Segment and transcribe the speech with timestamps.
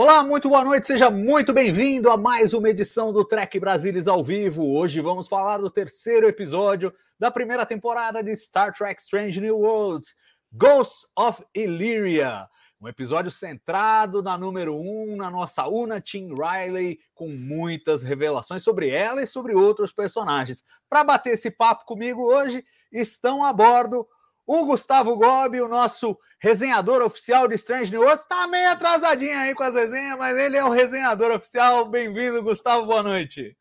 [0.00, 4.22] Olá, muito boa noite, seja muito bem-vindo a mais uma edição do Trek Brasilis ao
[4.22, 4.64] vivo.
[4.76, 10.14] Hoje vamos falar do terceiro episódio da primeira temporada de Star Trek Strange New Worlds,
[10.52, 12.48] Ghosts of Illyria.
[12.80, 18.90] Um episódio centrado na número um, na nossa Una Tim Riley, com muitas revelações sobre
[18.90, 20.62] ela e sobre outros personagens.
[20.88, 24.06] Para bater esse papo comigo hoje, estão a bordo
[24.48, 29.62] o Gustavo Gobi, o nosso resenhador oficial de Strange New está meio atrasadinho aí com
[29.62, 31.84] as resenhas, mas ele é o resenhador oficial.
[31.84, 33.54] Bem-vindo, Gustavo, boa noite.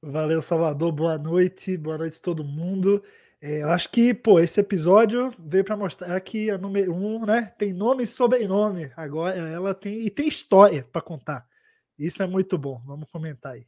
[0.00, 3.02] Valeu, Salvador, boa noite, boa noite a todo mundo.
[3.40, 7.52] É, eu acho que, pô, esse episódio veio para mostrar que a número um, né,
[7.58, 8.92] tem nome e sobrenome.
[8.96, 11.44] Agora ela tem e tem história para contar.
[11.98, 12.80] Isso é muito bom.
[12.86, 13.66] Vamos comentar aí.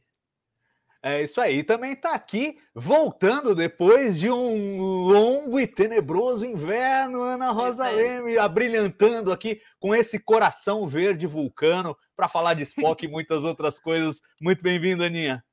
[1.03, 1.63] É isso aí.
[1.63, 9.31] Também está aqui, voltando depois de um longo e tenebroso inverno, Ana Rosa Leme, abrilhantando
[9.31, 14.21] aqui com esse coração verde vulcano para falar de Spock e muitas outras coisas.
[14.39, 15.43] Muito bem-vinda, Aninha.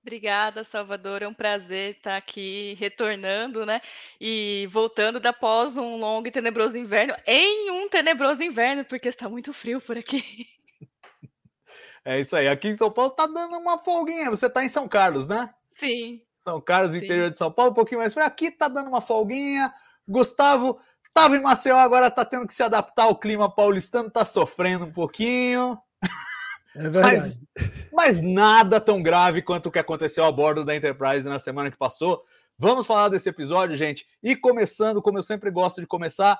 [0.00, 1.22] Obrigada, Salvador.
[1.22, 3.82] É um prazer estar aqui retornando, né?
[4.18, 9.28] E voltando da pós um longo e tenebroso inverno em um tenebroso inverno, porque está
[9.28, 10.46] muito frio por aqui.
[12.06, 12.46] É isso aí.
[12.46, 14.30] Aqui em São Paulo tá dando uma folguinha.
[14.30, 15.50] Você tá em São Carlos, né?
[15.72, 16.22] Sim.
[16.32, 16.98] São Carlos, Sim.
[16.98, 18.24] interior de São Paulo, um pouquinho mais frio.
[18.24, 19.74] Aqui tá dando uma folguinha.
[20.06, 20.78] Gustavo
[21.12, 24.92] tava em Maceió, agora tá tendo que se adaptar ao clima paulistano, tá sofrendo um
[24.92, 25.76] pouquinho.
[26.76, 27.16] É verdade.
[27.16, 27.40] Mas,
[27.92, 31.76] mas nada tão grave quanto o que aconteceu a bordo da Enterprise na semana que
[31.76, 32.22] passou.
[32.56, 34.06] Vamos falar desse episódio, gente.
[34.22, 36.38] E começando, como eu sempre gosto de começar,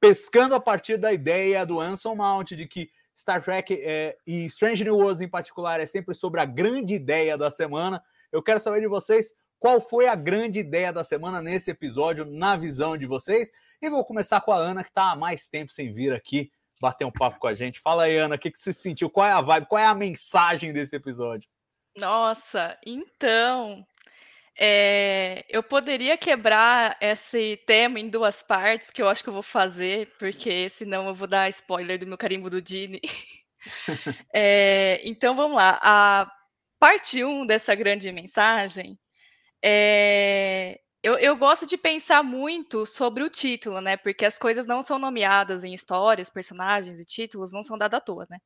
[0.00, 4.84] pescando a partir da ideia do Anson Mount de que Star Trek é, e Strange
[4.84, 8.02] New Worlds em particular é sempre sobre a grande ideia da semana.
[8.32, 12.56] Eu quero saber de vocês qual foi a grande ideia da semana nesse episódio, na
[12.56, 13.50] visão de vocês.
[13.80, 17.04] E vou começar com a Ana, que está há mais tempo sem vir aqui bater
[17.04, 17.80] um papo com a gente.
[17.80, 19.08] Fala aí, Ana, o que, que você sentiu?
[19.08, 19.66] Qual é a vibe?
[19.66, 21.48] Qual é a mensagem desse episódio?
[21.96, 23.86] Nossa, então,
[24.58, 29.42] é, eu poderia quebrar esse tema em duas partes, que eu acho que eu vou
[29.42, 33.00] fazer, porque senão eu vou dar spoiler do meu carimbo do Dini.
[34.32, 35.78] é, então vamos lá.
[35.82, 36.30] A
[36.78, 38.98] parte 1 um dessa grande mensagem
[39.64, 40.80] é.
[41.02, 43.96] Eu, eu, gosto de pensar muito sobre o título, né?
[43.96, 48.00] Porque as coisas não são nomeadas em histórias, personagens e títulos, não são dados à
[48.00, 48.38] toa, né?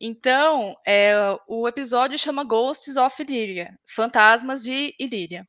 [0.00, 1.14] Então, é,
[1.48, 5.46] o episódio chama Ghosts of Illyria, Fantasmas de Illyria.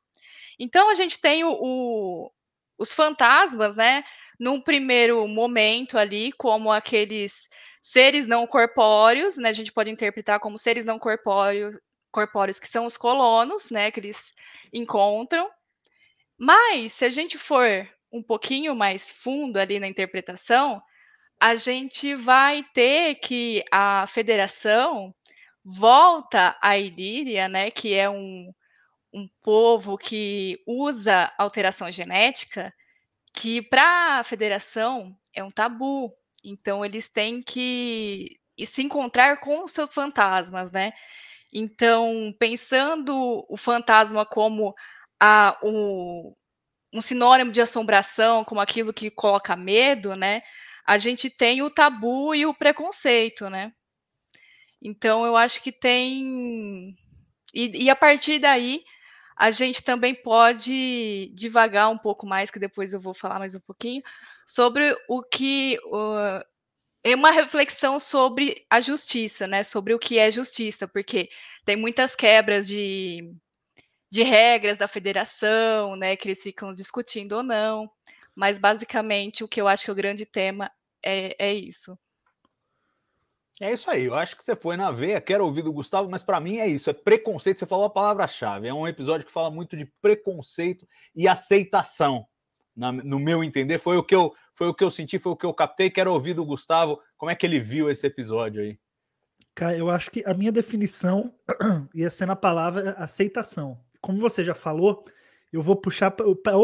[0.58, 2.30] Então, a gente tem o, o,
[2.78, 4.04] os fantasmas, né?
[4.38, 7.48] Num primeiro momento ali, como aqueles
[7.80, 9.50] seres não corpóreos, né?
[9.50, 11.76] A gente pode interpretar como seres não corpóreos,
[12.10, 13.90] corpóreos que são os colonos, né?
[13.90, 14.34] Que eles
[14.72, 15.48] encontram.
[16.36, 20.82] Mas, se a gente for um pouquinho mais fundo ali na interpretação,
[21.40, 25.14] a gente vai ter que a federação
[25.64, 28.52] volta a Ilíria, né, que é um,
[29.12, 32.72] um povo que usa alteração genética,
[33.34, 36.12] que para a federação é um tabu.
[36.44, 40.92] Então, eles têm que se encontrar com os seus fantasmas, né?
[41.52, 44.74] Então, pensando o fantasma como
[45.20, 46.34] a, o,
[46.92, 50.42] um sinônimo de assombração, como aquilo que coloca medo, né?
[50.86, 53.72] A gente tem o tabu e o preconceito, né?
[54.82, 56.96] Então eu acho que tem.
[57.54, 58.82] E, e a partir daí
[59.36, 63.60] a gente também pode divagar um pouco mais, que depois eu vou falar mais um
[63.60, 64.02] pouquinho,
[64.46, 65.78] sobre o que.
[65.86, 66.44] Uh,
[67.02, 69.62] é uma reflexão sobre a justiça, né?
[69.64, 71.30] Sobre o que é justiça, porque
[71.64, 73.34] tem muitas quebras de,
[74.10, 77.90] de regras da federação, né, que eles ficam discutindo ou não,
[78.34, 80.70] mas basicamente o que eu acho que é o grande tema
[81.04, 81.98] é, é isso.
[83.60, 86.22] É isso aí, eu acho que você foi na veia, quero ouvir do Gustavo, mas
[86.22, 89.50] para mim é isso, é preconceito, você falou a palavra-chave, é um episódio que fala
[89.50, 92.26] muito de preconceito e aceitação,
[92.74, 95.36] na, no meu entender, foi o, que eu, foi o que eu senti, foi o
[95.36, 98.78] que eu captei, quero ouvir do Gustavo, como é que ele viu esse episódio aí?
[99.54, 101.34] Cara, eu acho que a minha definição
[101.94, 103.78] ia ser na palavra aceitação.
[104.00, 105.04] Como você já falou,
[105.52, 106.56] eu vou puxar para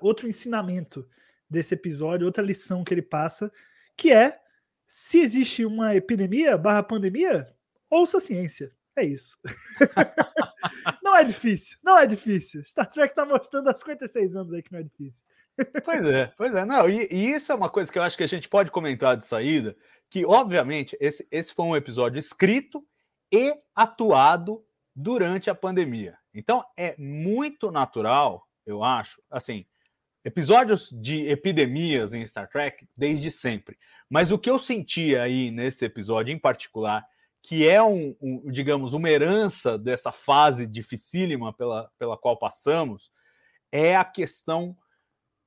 [0.00, 1.08] outro ensinamento
[1.48, 3.52] desse episódio, outra lição que ele passa,
[3.96, 4.40] que é
[4.86, 7.50] se existe uma epidemia barra pandemia,
[7.88, 8.72] ouça a ciência.
[8.94, 9.38] É isso.
[11.02, 12.62] não é difícil, não é difícil.
[12.64, 15.24] Star Trek tá mostrando há 56 anos aí que não é difícil.
[15.84, 16.64] Pois é, pois é.
[16.64, 19.16] Não, e, e, isso é uma coisa que eu acho que a gente pode comentar
[19.16, 19.76] de saída,
[20.10, 22.86] que obviamente esse, esse foi um episódio escrito
[23.32, 24.64] e atuado
[24.94, 26.18] durante a pandemia.
[26.34, 29.66] Então é muito natural, eu acho, assim,
[30.24, 33.76] episódios de epidemias em Star Trek desde sempre.
[34.08, 37.04] Mas o que eu senti aí nesse episódio em particular,
[37.42, 43.10] que é um, um digamos, uma herança dessa fase dificílima pela, pela qual passamos,
[43.70, 44.76] é a questão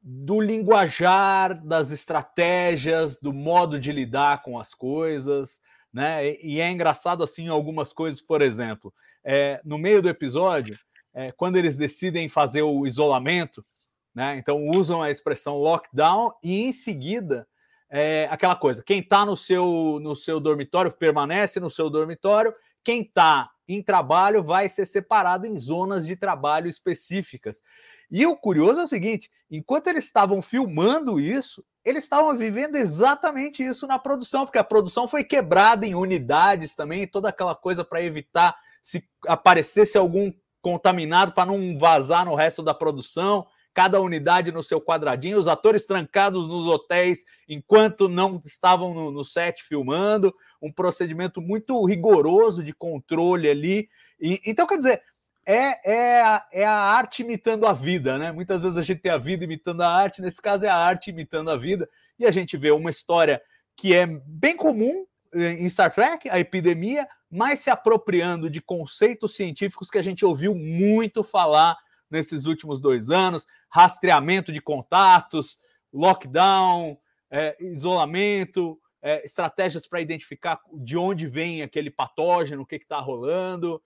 [0.01, 5.60] do linguajar, das estratégias, do modo de lidar com as coisas,
[5.92, 6.36] né?
[6.42, 8.94] E é engraçado assim algumas coisas, por exemplo,
[9.24, 10.77] é, no meio do episódio,
[11.13, 13.66] é, quando eles decidem fazer o isolamento,
[14.15, 14.38] né?
[14.38, 17.45] Então usam a expressão lockdown e em seguida
[17.89, 23.01] é, aquela coisa: quem está no seu no seu dormitório permanece no seu dormitório, quem
[23.01, 27.62] está em trabalho vai ser separado em zonas de trabalho específicas.
[28.09, 33.63] E o curioso é o seguinte: enquanto eles estavam filmando isso, eles estavam vivendo exatamente
[33.63, 38.01] isso na produção, porque a produção foi quebrada em unidades também, toda aquela coisa para
[38.01, 40.31] evitar se aparecesse algum
[40.62, 43.45] contaminado para não vazar no resto da produção
[43.75, 49.22] cada unidade no seu quadradinho, os atores trancados nos hotéis enquanto não estavam no, no
[49.22, 53.89] set filmando, um procedimento muito rigoroso de controle ali.
[54.18, 55.01] E, então, quer dizer,
[55.45, 58.31] é, é, a, é a arte imitando a vida, né?
[58.31, 61.10] Muitas vezes a gente tem a vida imitando a arte, nesse caso é a arte
[61.10, 61.88] imitando a vida,
[62.18, 63.42] e a gente vê uma história
[63.75, 69.36] que é bem comum eh, em Star Trek, a epidemia, mas se apropriando de conceitos
[69.36, 71.77] científicos que a gente ouviu muito falar
[72.15, 75.59] nesses últimos dois anos, rastreamento de contatos,
[75.94, 76.97] lockdown,
[77.29, 83.81] é, isolamento, é, estratégias para identificar de onde vem aquele patógeno, o que está rolando.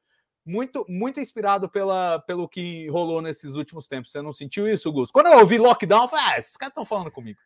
[0.45, 4.11] Muito, muito inspirado pela, pelo que rolou nesses últimos tempos.
[4.11, 5.11] Você não sentiu isso, Gus?
[5.11, 7.39] Quando eu ouvi lockdown, eu falei, ah, esses caras estão falando comigo.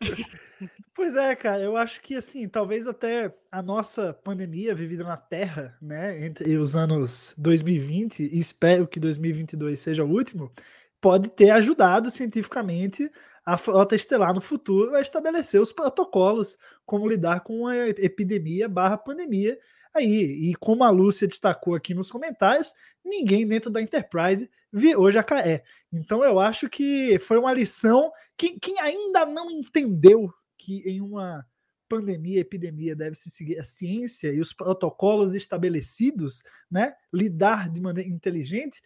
[1.02, 5.76] Pois é, cara, eu acho que assim, talvez até a nossa pandemia vivida na Terra,
[5.82, 10.52] né, entre os anos 2020 e espero que 2022 seja o último,
[11.00, 13.10] pode ter ajudado cientificamente
[13.44, 16.56] a frota estelar no futuro a estabelecer os protocolos
[16.86, 19.58] como lidar com a epidemia barra pandemia
[19.92, 20.50] aí.
[20.50, 22.72] E como a Lúcia destacou aqui nos comentários,
[23.04, 25.64] ninguém dentro da Enterprise virou jacaré.
[25.92, 28.12] Então eu acho que foi uma lição.
[28.36, 31.44] Quem, quem ainda não entendeu que em uma
[31.88, 36.94] pandemia, epidemia, deve-se seguir a ciência e os protocolos estabelecidos, né?
[37.12, 38.80] Lidar de maneira inteligente.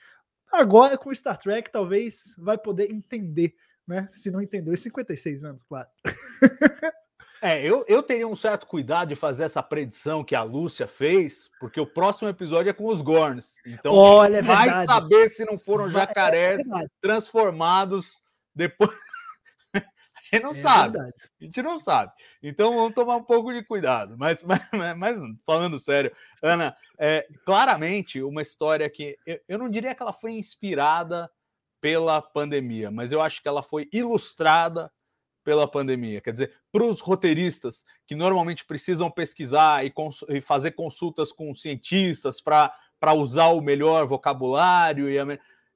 [0.51, 3.55] Agora, com Star Trek, talvez vai poder entender,
[3.87, 4.09] né?
[4.11, 5.89] Se não entendeu, em 56 anos, claro.
[7.43, 11.51] É, eu, eu teria um certo cuidado de fazer essa predição que a Lúcia fez,
[11.61, 13.57] porque o próximo episódio é com os Gorns.
[13.65, 18.23] Então, Olha, é vai saber se não foram jacarés é transformados
[18.55, 18.91] depois
[20.35, 20.99] gente não é sabe.
[20.99, 21.15] Verdade.
[21.41, 22.13] A gente não sabe.
[22.43, 24.17] Então vamos tomar um pouco de cuidado.
[24.19, 29.95] Mas, mas, mas falando sério, Ana, é claramente uma história que eu, eu não diria
[29.95, 31.31] que ela foi inspirada
[31.81, 34.91] pela pandemia, mas eu acho que ela foi ilustrada
[35.45, 36.21] pela pandemia.
[36.21, 39.95] Quer dizer, para os roteiristas que normalmente precisam pesquisar e,
[40.29, 42.73] e fazer consultas com cientistas para
[43.15, 45.25] usar o melhor vocabulário e a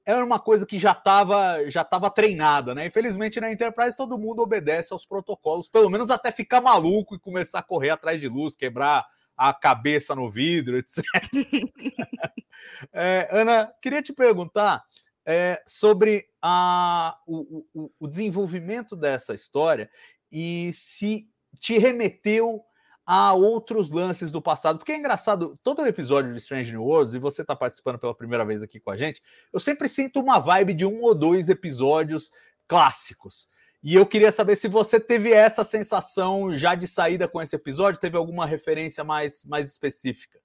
[0.05, 2.85] era uma coisa que já estava já tava treinada, né?
[2.85, 7.59] Infelizmente na Enterprise todo mundo obedece aos protocolos, pelo menos até ficar maluco e começar
[7.59, 9.05] a correr atrás de luz, quebrar
[9.35, 11.03] a cabeça no vidro, etc.
[12.93, 14.83] é, Ana, queria te perguntar
[15.25, 19.89] é, sobre a, o, o, o desenvolvimento dessa história
[20.31, 21.27] e se
[21.59, 22.63] te remeteu
[23.05, 24.77] a outros lances do passado.
[24.77, 28.45] Porque é engraçado, todo episódio de Strange New Worlds, e você está participando pela primeira
[28.45, 32.31] vez aqui com a gente, eu sempre sinto uma vibe de um ou dois episódios
[32.67, 33.47] clássicos.
[33.83, 37.99] E eu queria saber se você teve essa sensação já de saída com esse episódio,
[37.99, 40.39] teve alguma referência mais, mais específica?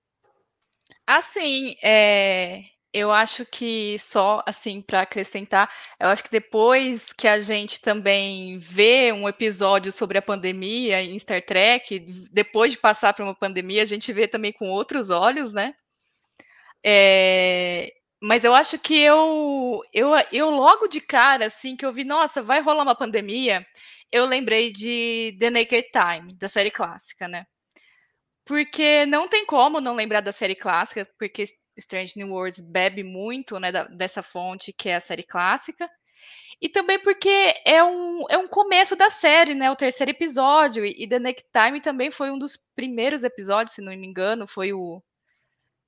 [1.06, 2.62] Assim, é,
[2.96, 5.68] eu acho que só assim para acrescentar,
[6.00, 11.18] eu acho que depois que a gente também vê um episódio sobre a pandemia em
[11.18, 12.00] Star Trek,
[12.32, 15.74] depois de passar por uma pandemia, a gente vê também com outros olhos, né?
[16.84, 22.04] É, mas eu acho que eu, eu, eu logo de cara, assim, que eu vi,
[22.04, 23.66] nossa, vai rolar uma pandemia,
[24.12, 27.46] eu lembrei de The Naked Time, da série clássica, né?
[28.46, 31.44] porque não tem como não lembrar da série clássica, porque
[31.76, 35.88] Strange New Worlds bebe muito né, da, dessa fonte que é a série clássica.
[36.60, 39.70] E também porque é um, é um começo da série, né?
[39.70, 40.86] O terceiro episódio.
[40.86, 44.46] E, e The Neck Time também foi um dos primeiros episódios, se não me engano.
[44.46, 45.02] Foi o.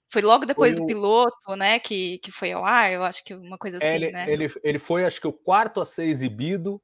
[0.07, 0.87] Foi logo depois foi do o...
[0.87, 1.79] piloto, né?
[1.79, 4.27] Que, que foi ao ar, eu acho que uma coisa assim, ele, né?
[4.29, 6.81] Ele, ele foi, acho que, o quarto a ser exibido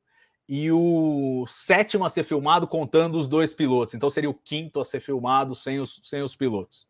[0.49, 3.94] e o sétimo a ser filmado contando os dois pilotos.
[3.94, 6.87] Então seria o quinto a ser filmado sem os, sem os pilotos.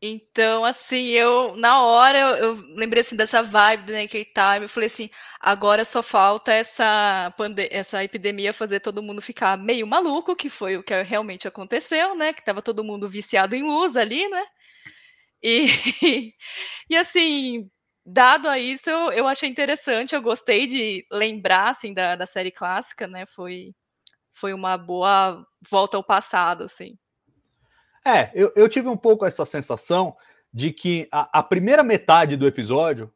[0.00, 4.68] Então, assim, eu na hora eu, eu lembrei assim dessa vibe do Naked Time, eu
[4.68, 7.34] falei assim, agora só falta essa
[7.70, 12.32] essa epidemia fazer todo mundo ficar meio maluco, que foi o que realmente aconteceu, né?
[12.32, 14.44] Que tava todo mundo viciado em luz ali, né?
[15.42, 15.66] E,
[16.90, 17.70] e assim,
[18.06, 22.50] dado a isso, eu, eu achei interessante, eu gostei de lembrar assim da, da série
[22.52, 23.26] clássica, né?
[23.26, 23.72] Foi
[24.34, 26.96] foi uma boa volta ao passado, assim.
[28.08, 30.16] É, eu, eu tive um pouco essa sensação
[30.52, 33.12] de que a, a, primeira metade do episódio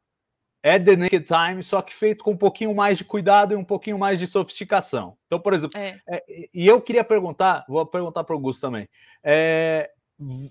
[0.63, 3.65] é The Naked Time, só que feito com um pouquinho mais de cuidado e um
[3.65, 5.17] pouquinho mais de sofisticação.
[5.27, 5.99] Então, por exemplo, é.
[6.07, 6.23] É,
[6.53, 8.87] e eu queria perguntar, vou perguntar para o Gus também.
[9.25, 9.91] É,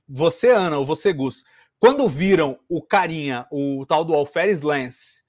[0.09, 1.43] você, Ana, ou você, Gus,
[1.79, 5.23] quando viram o carinha, o tal do Alferes Lance,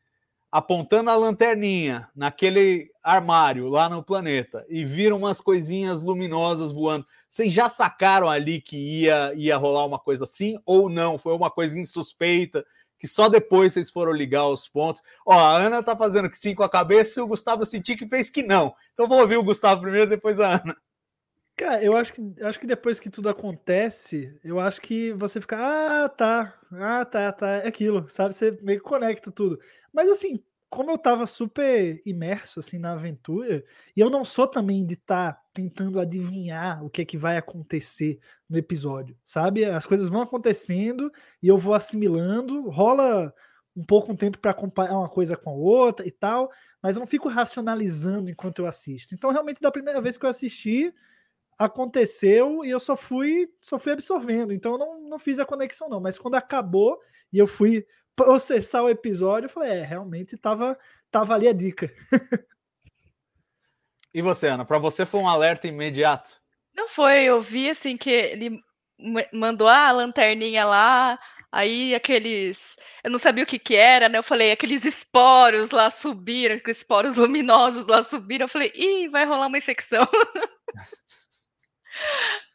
[0.53, 7.51] apontando a lanterninha naquele armário lá no planeta e viram umas coisinhas luminosas voando, vocês
[7.51, 11.17] já sacaram ali que ia, ia rolar uma coisa assim ou não?
[11.17, 12.63] Foi uma coisa insuspeita
[12.99, 15.03] que só depois vocês foram ligar os pontos.
[15.27, 18.07] Ó, a Ana tá fazendo que sim com a cabeça e o Gustavo senti que
[18.07, 18.75] fez que não.
[18.93, 20.77] Então vou ouvir o Gustavo primeiro, depois a Ana.
[21.63, 25.57] Cara, eu acho que, acho que depois que tudo acontece, eu acho que você fica,
[25.57, 28.35] ah, tá, ah, tá, tá, é aquilo, sabe?
[28.35, 29.61] Você meio que conecta tudo.
[29.93, 33.65] Mas assim, como eu tava super imerso assim na aventura,
[33.97, 37.37] e eu não sou também de estar tá tentando adivinhar o que é que vai
[37.37, 38.19] acontecer
[38.51, 39.65] no episódio, sabe?
[39.65, 43.33] As coisas vão acontecendo e eu vou assimilando, rola
[43.77, 46.51] um pouco um tempo para acompanhar uma coisa com a outra e tal,
[46.83, 49.15] mas eu não fico racionalizando enquanto eu assisto.
[49.15, 50.93] Então, realmente, da primeira vez que eu assisti,
[51.59, 54.53] aconteceu e eu só fui só fui absorvendo.
[54.53, 56.01] Então, eu não, não fiz a conexão, não.
[56.01, 56.99] Mas quando acabou
[57.33, 60.79] e eu fui processar o episódio, eu falei, é, realmente tava,
[61.11, 61.93] tava ali a dica.
[64.13, 66.41] e você, Ana, para você foi um alerta imediato?
[66.75, 68.61] Não foi, eu vi assim que ele
[69.33, 71.19] mandou a lanterninha lá,
[71.51, 74.19] aí aqueles, eu não sabia o que que era, né?
[74.19, 79.25] Eu falei, aqueles esporos lá subiram, aqueles esporos luminosos lá subiram, eu falei, ih, vai
[79.25, 80.07] rolar uma infecção.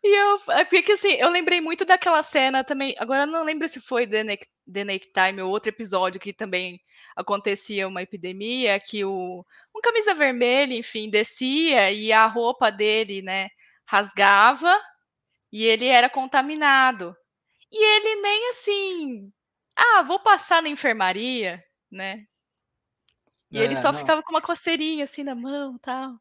[0.03, 2.95] E eu, é porque assim, eu lembrei muito daquela cena também.
[2.97, 6.79] Agora não lembro se foi The Naked, The Naked Time ou outro episódio que também
[7.15, 13.49] acontecia uma epidemia, que o um camisa vermelha, enfim, descia e a roupa dele, né,
[13.85, 14.79] rasgava
[15.51, 17.15] e ele era contaminado.
[17.71, 19.31] E ele nem assim,
[19.75, 22.25] ah, vou passar na enfermaria, né?
[23.51, 23.99] E é, ele só não.
[23.99, 26.19] ficava com uma coceirinha assim na mão, tal.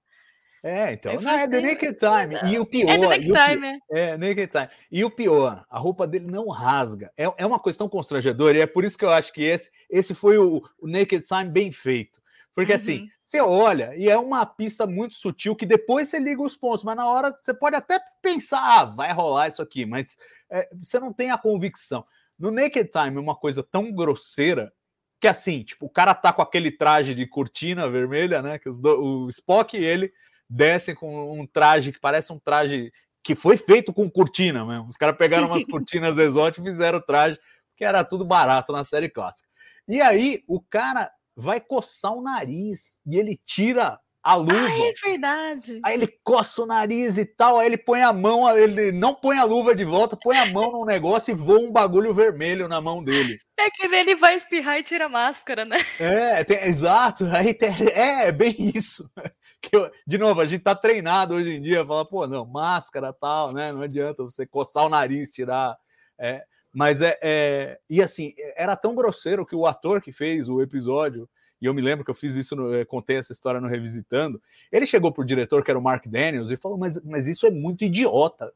[0.67, 1.15] É, então.
[1.21, 2.53] Não, é The Naked Time.
[2.53, 2.91] E o pior.
[2.91, 4.01] É The Naked Time, é.
[4.01, 4.69] É, Naked Time.
[4.91, 7.13] E o pior, a roupa dele não rasga.
[7.17, 10.13] É, é uma questão constrangedora, e é por isso que eu acho que esse, esse
[10.13, 12.21] foi o, o Naked Time bem feito.
[12.53, 13.05] Porque assim, uhum.
[13.05, 16.83] assim, você olha e é uma pista muito sutil que depois você liga os pontos,
[16.83, 20.17] mas na hora você pode até pensar, ah, vai rolar isso aqui, mas
[20.51, 22.05] é, você não tem a convicção.
[22.37, 24.73] No Naked Time, uma coisa tão grosseira
[25.21, 28.59] que assim, tipo, o cara tá com aquele traje de cortina vermelha, né?
[28.59, 30.13] Que os do, o Spock e ele
[30.49, 34.89] descem com um traje que parece um traje que foi feito com cortina mesmo.
[34.89, 37.39] Os caras pegaram umas cortinas exóticas e fizeram o traje,
[37.77, 39.49] que era tudo barato na série clássica.
[39.89, 44.55] E aí o cara vai coçar o nariz e ele tira a luva.
[44.55, 45.81] Ai, é verdade.
[45.85, 49.39] Aí ele coça o nariz e tal, aí ele põe a mão, ele não põe
[49.39, 52.81] a luva de volta, põe a mão no negócio e voa um bagulho vermelho na
[52.81, 53.39] mão dele.
[53.59, 55.77] É que ele vai espirrar e tira a máscara, né?
[55.99, 57.25] É, tem, exato.
[57.33, 59.11] Aí tem, é, é bem isso.
[59.73, 63.53] Eu, de novo, a gente tá treinado hoje em dia, falar, pô, não, máscara tal,
[63.53, 63.73] né?
[63.73, 65.77] Não adianta você coçar o nariz, tirar.
[66.19, 70.61] É, mas é, é, E assim, era tão grosseiro que o ator que fez o
[70.61, 71.29] episódio
[71.61, 74.41] e eu me lembro que eu fiz isso, no, eh, contei essa história no Revisitando.
[74.71, 77.51] Ele chegou pro diretor, que era o Mark Daniels, e falou: Mas, mas isso é
[77.51, 78.53] muito idiota.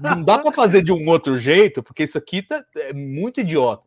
[0.00, 3.84] Não dá para fazer de um outro jeito, porque isso aqui tá, é muito idiota.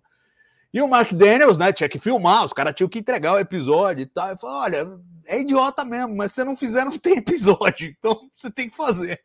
[0.74, 4.04] E o Mark Daniels, né, tinha que filmar, os caras tinham que entregar o episódio
[4.04, 4.34] e tal.
[4.34, 4.88] E falou: Olha,
[5.26, 9.22] é idiota mesmo, mas se não fizer, não tem episódio, então você tem que fazer.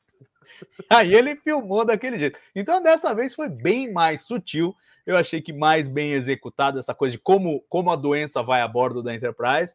[0.88, 2.38] Aí ele filmou daquele jeito.
[2.54, 7.12] Então, dessa vez foi bem mais sutil eu achei que mais bem executado essa coisa
[7.12, 9.75] de como, como a doença vai a bordo da Enterprise.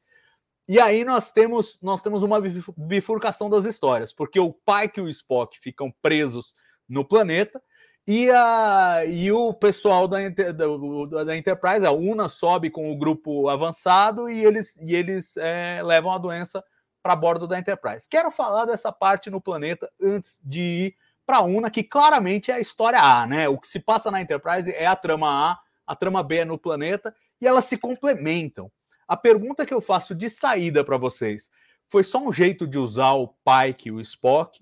[0.68, 2.40] E aí nós temos nós temos uma
[2.76, 6.54] bifurcação das histórias, porque o Pike e o Spock ficam presos
[6.88, 7.62] no planeta.
[8.08, 13.50] E, a, e o pessoal da, da, da Enterprise, a UNA, sobe com o grupo
[13.50, 16.64] avançado e eles, e eles é, levam a doença
[17.02, 18.08] para bordo da Enterprise.
[18.08, 20.96] Quero falar dessa parte no planeta antes de ir
[21.26, 23.50] para a UNA, que claramente é a história A, né?
[23.50, 25.58] O que se passa na Enterprise é a trama A,
[25.88, 28.72] a trama B é no planeta, e elas se complementam.
[29.08, 31.50] A pergunta que eu faço de saída para vocês
[31.88, 34.60] foi só um jeito de usar o Pike e o Spock?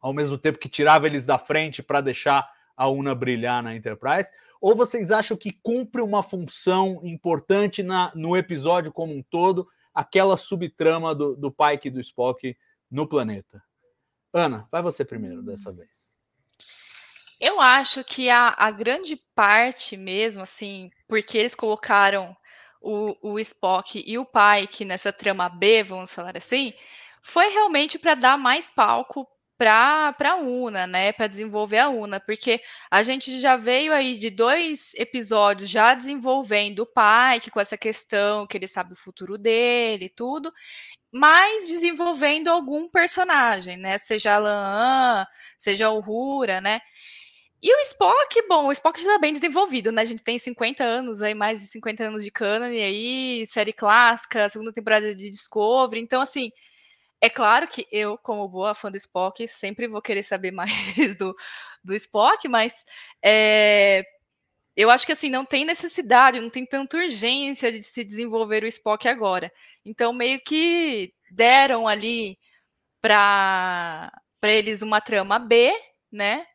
[0.00, 4.30] ao mesmo tempo que tirava eles da frente para deixar a UNA brilhar na Enterprise?
[4.60, 10.36] Ou vocês acham que cumpre uma função importante na, no episódio como um todo, aquela
[10.36, 12.56] subtrama do, do Pike e do Spock
[12.90, 13.62] no planeta?
[14.32, 16.12] Ana, vai você primeiro dessa vez.
[17.38, 22.36] Eu acho que a, a grande parte mesmo, assim, porque eles colocaram
[22.80, 26.72] o, o Spock e o Pike nessa trama B, vamos falar assim,
[27.22, 29.26] foi realmente para dar mais palco
[29.58, 31.12] para a UNA, né?
[31.12, 36.80] Para desenvolver a UNA, porque a gente já veio aí de dois episódios já desenvolvendo
[36.80, 40.50] o Pike com essa questão que ele sabe o futuro dele e tudo,
[41.12, 43.98] mas desenvolvendo algum personagem, né?
[43.98, 45.26] Seja a Lan,
[45.58, 46.80] seja o Hura, né?
[47.62, 50.02] E o Spock, bom, o Spock já está bem desenvolvido, né?
[50.02, 53.72] A gente tem 50 anos, aí mais de 50 anos de canon, e aí série
[53.72, 56.50] clássica, segunda temporada de Discovery, então assim,
[57.20, 61.34] é claro que eu, como boa fã do Spock, sempre vou querer saber mais do,
[61.84, 62.84] do Spock, mas
[63.22, 64.04] é,
[64.76, 68.68] eu acho que assim não tem necessidade, não tem tanta urgência de se desenvolver o
[68.68, 69.52] Spock agora.
[69.84, 72.38] Então meio que deram ali
[73.02, 74.10] para
[74.42, 75.72] eles uma trama B,
[76.12, 76.46] né?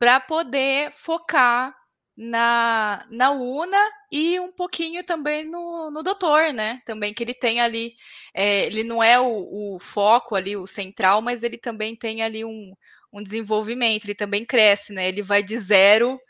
[0.00, 1.72] Para poder focar
[2.16, 3.78] na, na UNA
[4.10, 6.82] e um pouquinho também no, no doutor, né?
[6.84, 7.94] Também que ele tem ali,
[8.34, 12.44] é, ele não é o, o, foco ali, o central, mas ele também tem ali
[12.44, 12.74] um,
[13.12, 15.08] um desenvolvimento, ele também cresce, né?
[15.08, 16.20] Ele vai de zero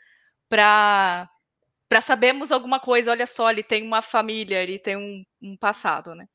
[0.49, 1.29] para
[1.89, 6.15] para sabermos alguma coisa, olha só, ele tem uma família, ele tem um, um passado,
[6.15, 6.25] né?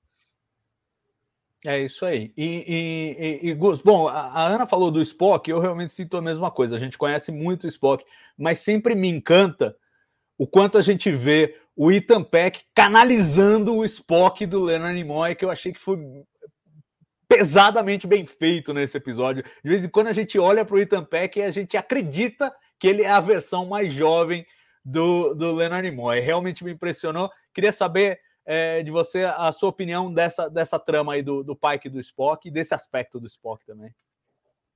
[1.66, 2.33] É isso aí.
[2.37, 6.48] E, e, e, Gus, bom, a, Ana falou do Spock, eu realmente sinto a mesma
[6.48, 6.76] coisa.
[6.76, 8.05] A gente conhece muito o Spock,
[8.38, 9.76] mas sempre me encanta
[10.38, 15.44] o quanto a gente vê o Ethan Peck canalizando o Spock do Leonard Nimoy, que
[15.44, 15.98] eu achei que foi
[17.26, 19.42] pesadamente bem feito nesse episódio.
[19.42, 22.55] De vez em quando a gente olha para o Ethan Peck e a gente acredita
[22.79, 24.46] que ele é a versão mais jovem
[24.85, 26.20] do, do Leonard Nimoy.
[26.20, 27.29] Realmente me impressionou.
[27.52, 31.89] Queria saber é, de você a sua opinião dessa, dessa trama aí do, do Pike
[31.89, 33.93] e do Spock e desse aspecto do Spock também.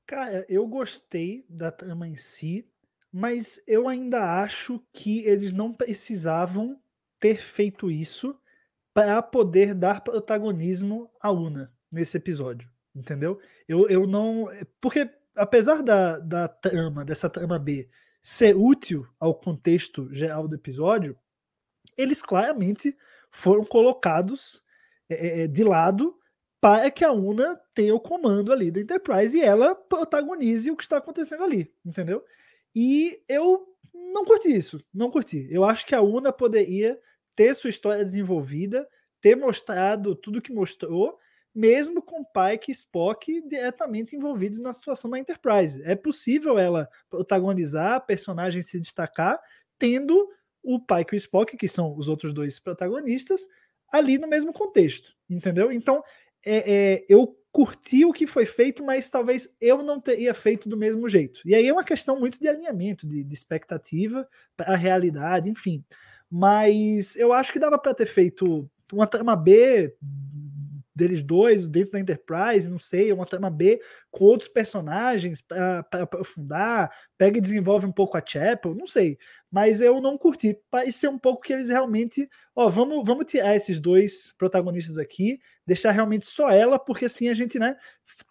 [0.04, 2.68] Cara, eu gostei da trama em si,
[3.12, 6.80] mas eu ainda acho que eles não precisavam
[7.20, 8.36] ter feito isso
[8.92, 13.40] para poder dar protagonismo à Una nesse episódio, entendeu?
[13.68, 14.48] Eu, eu não.
[14.80, 17.88] Porque apesar da, da trama, dessa trama B,
[18.20, 21.16] ser útil ao contexto geral do episódio,
[21.96, 22.96] eles claramente
[23.30, 24.62] foram colocados
[25.08, 26.16] é, é, de lado
[26.60, 30.82] para que a UNA tenha o comando ali da Enterprise e ela protagonize o que
[30.82, 32.22] está acontecendo ali, entendeu?
[32.74, 33.66] E eu
[34.12, 35.48] não curti isso, não curti.
[35.50, 37.00] Eu acho que a UNA poderia
[37.34, 38.86] ter sua história desenvolvida,
[39.20, 41.18] ter mostrado tudo que mostrou,
[41.54, 45.82] mesmo com Pike e Spock diretamente envolvidos na situação da Enterprise.
[45.84, 49.40] É possível ela protagonizar, personagem se destacar,
[49.78, 50.28] tendo
[50.62, 53.46] o Pike e o Spock, que são os outros dois protagonistas,
[53.92, 55.72] ali no mesmo contexto, entendeu?
[55.72, 56.02] Então,
[56.44, 60.76] é, é, eu curti o que foi feito, mas talvez eu não teria feito do
[60.76, 61.40] mesmo jeito.
[61.44, 65.84] E aí é uma questão muito de alinhamento, de, de expectativa para a realidade, enfim.
[66.30, 69.94] Mas eu acho que dava para ter feito uma trama B
[71.00, 76.90] deles dois dentro da Enterprise, não sei, uma trama B com outros personagens para aprofundar,
[77.16, 79.18] pega e desenvolve um pouco a Chapel, não sei.
[79.50, 80.56] Mas eu não curti.
[80.70, 85.90] Parecia um pouco que eles realmente, ó, vamos, vamos tirar esses dois protagonistas aqui, deixar
[85.90, 87.76] realmente só ela, porque assim a gente, né,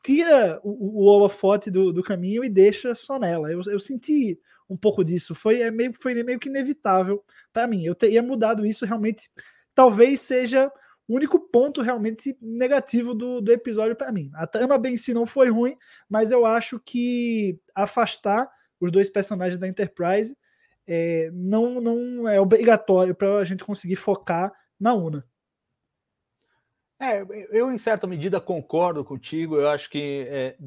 [0.04, 3.52] tira o, o holofote do, do caminho e deixa só nela.
[3.52, 5.34] Eu, eu senti um pouco disso.
[5.34, 7.84] Foi, é meio, foi meio que inevitável para mim.
[7.84, 9.30] Eu teria mudado isso realmente.
[9.74, 10.72] Talvez seja
[11.10, 14.30] o único ponto realmente negativo do, do episódio para mim.
[14.36, 15.76] A trama bem em si não foi ruim,
[16.08, 18.48] mas eu acho que afastar
[18.80, 20.38] os dois personagens da Enterprise
[20.88, 25.26] é, não, não é obrigatório para a gente conseguir focar na UNA.
[27.00, 29.56] É, eu em certa medida concordo contigo.
[29.56, 30.58] Eu acho que é,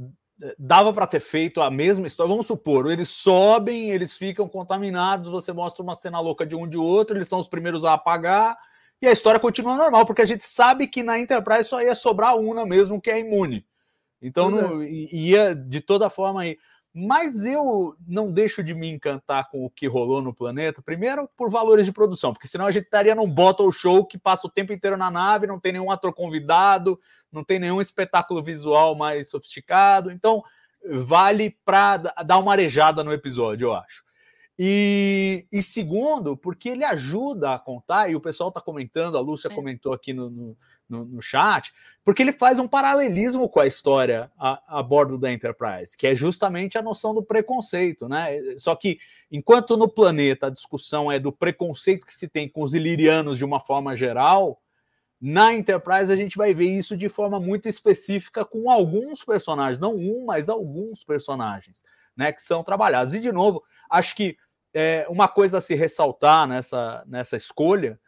[0.58, 2.28] dava para ter feito a mesma história.
[2.28, 5.30] Vamos supor, eles sobem, eles ficam contaminados.
[5.30, 8.56] Você mostra uma cena louca de um de outro, eles são os primeiros a apagar
[9.02, 12.30] e a história continua normal, porque a gente sabe que na Enterprise só ia sobrar
[12.30, 13.66] a Una mesmo, que é imune.
[14.22, 14.88] Então não, é.
[14.88, 16.56] ia de toda forma aí.
[16.94, 21.50] Mas eu não deixo de me encantar com o que rolou no planeta, primeiro por
[21.50, 24.72] valores de produção, porque senão a gente estaria num bottle show que passa o tempo
[24.72, 27.00] inteiro na nave, não tem nenhum ator convidado,
[27.32, 30.12] não tem nenhum espetáculo visual mais sofisticado.
[30.12, 30.44] Então,
[30.90, 34.04] vale para dar uma arejada no episódio, eu acho.
[34.58, 39.48] E, e, segundo, porque ele ajuda a contar, e o pessoal está comentando, a Lúcia
[39.48, 39.54] é.
[39.54, 40.56] comentou aqui no, no,
[40.88, 41.72] no, no, chat,
[42.04, 46.14] porque ele faz um paralelismo com a história a, a, bordo da Enterprise, que é
[46.14, 48.36] justamente a noção do preconceito, né?
[48.58, 48.98] Só que
[49.30, 53.44] enquanto no planeta a discussão é do preconceito que se tem com os ilirianos de
[53.46, 54.60] uma forma geral,
[55.18, 59.94] na Enterprise a gente vai ver isso de forma muito específica com alguns personagens, não
[59.94, 61.84] um, mas alguns personagens,
[62.16, 63.14] né, que são trabalhados.
[63.14, 64.36] E de novo, acho que
[64.74, 68.00] é, uma coisa a se ressaltar nessa, nessa escolha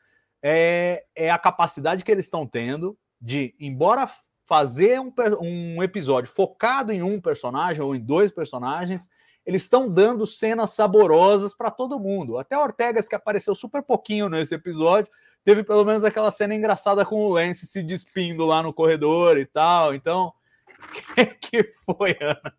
[0.42, 4.08] é, é a capacidade que eles estão tendo de, embora
[4.46, 9.08] fazer um, um episódio focado em um personagem ou em dois personagens,
[9.46, 12.38] eles estão dando cenas saborosas para todo mundo.
[12.38, 15.10] Até Ortegas, que apareceu super pouquinho nesse episódio,
[15.44, 19.46] teve pelo menos aquela cena engraçada com o Lance se despindo lá no corredor e
[19.46, 19.94] tal.
[19.94, 20.32] Então,
[21.14, 22.54] que, que foi, Ana?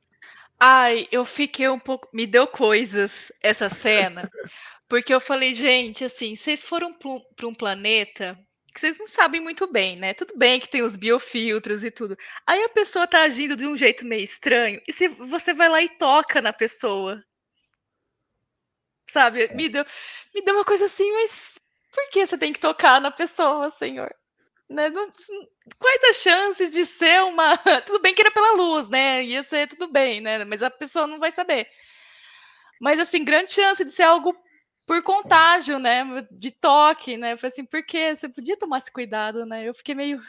[0.59, 2.09] Ai, eu fiquei um pouco.
[2.13, 4.29] Me deu coisas essa cena,
[4.87, 8.37] porque eu falei, gente, assim, vocês foram para um planeta
[8.73, 10.13] que vocês não sabem muito bem, né?
[10.13, 12.17] Tudo bem que tem os biofiltros e tudo.
[12.45, 15.81] Aí a pessoa tá agindo de um jeito meio estranho, e se você vai lá
[15.81, 17.23] e toca na pessoa.
[19.07, 19.43] Sabe?
[19.45, 19.53] É.
[19.55, 19.85] Me deu,
[20.33, 21.57] me deu uma coisa assim, mas
[21.93, 24.13] por que você tem que tocar na pessoa, senhor?
[24.69, 24.89] Né?
[24.89, 25.11] Não,
[25.79, 27.55] quais as chances de ser uma.
[27.85, 29.23] Tudo bem que era pela luz, né?
[29.23, 30.43] Ia ser tudo bem, né?
[30.43, 31.67] Mas a pessoa não vai saber.
[32.81, 34.35] Mas, assim, grande chance de ser algo
[34.85, 36.03] por contágio, né?
[36.31, 37.37] De toque, né?
[37.37, 38.15] Foi assim, por quê?
[38.15, 39.67] Você podia tomar esse cuidado, né?
[39.67, 40.19] Eu fiquei meio.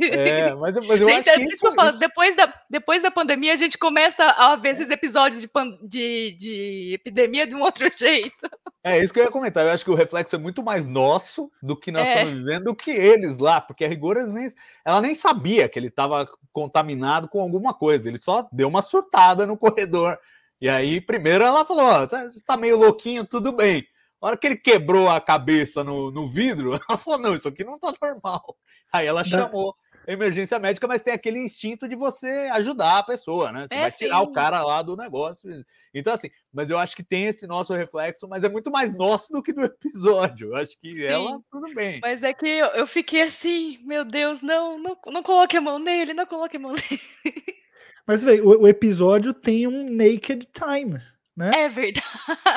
[0.00, 1.98] É, mas, mas eu acho que isso, isso...
[1.98, 5.48] Depois, da, depois da pandemia, a gente começa a ver esses episódios de,
[5.82, 8.50] de, de, epidemia de um outro jeito.
[8.82, 9.64] É isso que eu ia comentar.
[9.64, 12.14] Eu acho que o reflexo é muito mais nosso do que nós é.
[12.14, 14.48] estamos vivendo do que eles lá, porque a rigor nem,
[14.84, 18.08] ela nem sabia que ele estava contaminado com alguma coisa.
[18.08, 20.18] Ele só deu uma surtada no corredor.
[20.60, 23.86] E aí, primeiro ela falou: oh, tá, tá meio louquinho, tudo bem.
[24.20, 27.64] A hora que ele quebrou a cabeça no, no vidro, ela falou: não, isso aqui
[27.64, 28.56] não tá normal.
[28.92, 29.74] Aí ela chamou
[30.06, 33.66] a emergência médica, mas tem aquele instinto de você ajudar a pessoa, né?
[33.66, 35.50] Você é, vai tirar o cara lá do negócio.
[35.94, 39.32] Então, assim, mas eu acho que tem esse nosso reflexo, mas é muito mais nosso
[39.32, 40.48] do que do episódio.
[40.48, 41.04] Eu acho que sim.
[41.04, 42.00] ela, tudo bem.
[42.02, 45.78] Mas é que eu, eu fiquei assim, meu Deus, não, não, não coloque a mão
[45.78, 47.00] nele, não coloque a mão nele.
[48.06, 50.98] Mas, velho, o, o, episódio tem um naked time,
[51.36, 51.50] né?
[51.54, 52.06] É verdade.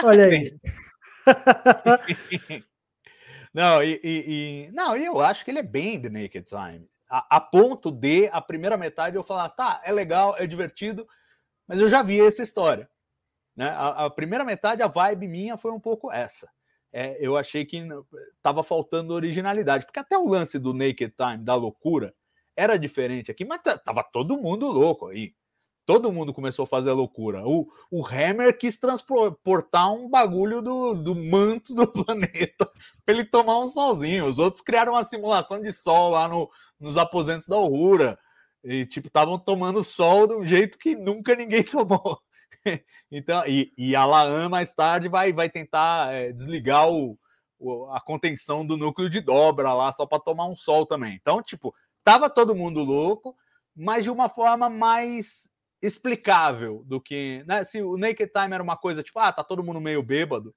[0.01, 0.49] Olha aí.
[3.53, 6.89] não, e, e, e, não, eu acho que ele é bem The Naked Time.
[7.09, 11.07] A, a, ponto de a primeira metade eu falar, tá, é legal, é divertido,
[11.67, 12.89] mas eu já vi essa história.
[13.55, 13.69] Né?
[13.69, 16.49] A, a primeira metade, a vibe minha foi um pouco essa.
[16.93, 17.87] É, eu achei que
[18.35, 22.13] estava faltando originalidade, porque até o lance do Naked Time, da loucura,
[22.55, 25.33] era diferente aqui, mas tava todo mundo louco aí.
[25.85, 27.43] Todo mundo começou a fazer loucura.
[27.45, 32.69] O, o Hammer quis transportar um bagulho do, do manto do planeta
[33.05, 34.25] para ele tomar um solzinho.
[34.25, 38.17] Os outros criaram uma simulação de sol lá no, nos aposentos da Aurora.
[38.63, 42.21] E, tipo, estavam tomando sol de um jeito que nunca ninguém tomou.
[43.11, 47.17] então, e, e a Laan mais tarde vai, vai tentar é, desligar o,
[47.59, 51.17] o, a contenção do núcleo de dobra lá só para tomar um sol também.
[51.19, 53.35] Então, tipo, tava todo mundo louco,
[53.75, 55.49] mas de uma forma mais
[55.81, 57.43] explicável do que.
[57.47, 57.63] Né?
[57.63, 60.53] Se o Naked Time era uma coisa tipo, ah, tá todo mundo meio bêbado,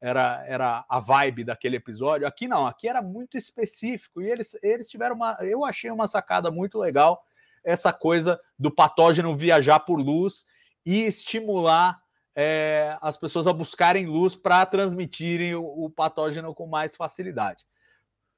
[0.00, 2.26] era, era a vibe daquele episódio.
[2.26, 5.36] Aqui não, aqui era muito específico e eles, eles tiveram uma.
[5.40, 7.22] Eu achei uma sacada muito legal
[7.64, 10.46] essa coisa do patógeno viajar por luz
[10.84, 11.98] e estimular
[12.36, 17.64] é, as pessoas a buscarem luz para transmitirem o, o patógeno com mais facilidade.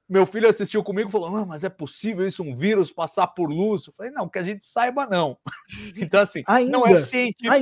[0.09, 3.87] Meu filho assistiu comigo e falou: mas é possível isso, um vírus passar por luz?
[3.87, 5.37] Eu falei: Não, que a gente saiba, não.
[5.97, 7.01] então, assim, ainda, não, é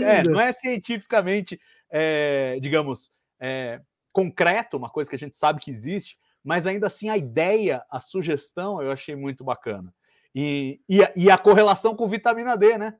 [0.04, 3.82] é, não é cientificamente, é, digamos, é,
[4.12, 8.00] concreto, uma coisa que a gente sabe que existe, mas ainda assim a ideia, a
[8.00, 9.94] sugestão, eu achei muito bacana.
[10.34, 12.96] E, e, e a correlação com vitamina D, né?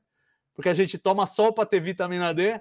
[0.54, 2.60] Porque a gente toma sol para ter vitamina D,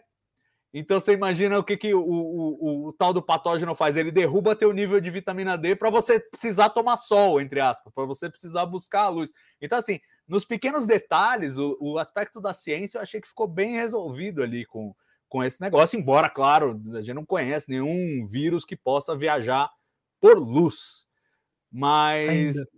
[0.78, 3.96] então você imagina o que, que o, o, o, o, tal do patógeno faz?
[3.96, 8.06] Ele derruba teu nível de vitamina D para você precisar tomar sol, entre aspas, para
[8.06, 9.32] você precisar buscar a luz.
[9.62, 13.78] Então, assim, nos pequenos detalhes, o, o, aspecto da ciência eu achei que ficou bem
[13.78, 14.94] resolvido ali com,
[15.30, 19.70] com esse negócio, embora, claro, a gente não conhece nenhum vírus que possa viajar
[20.20, 21.08] por luz.
[21.72, 22.58] Mas.
[22.58, 22.75] Ainda.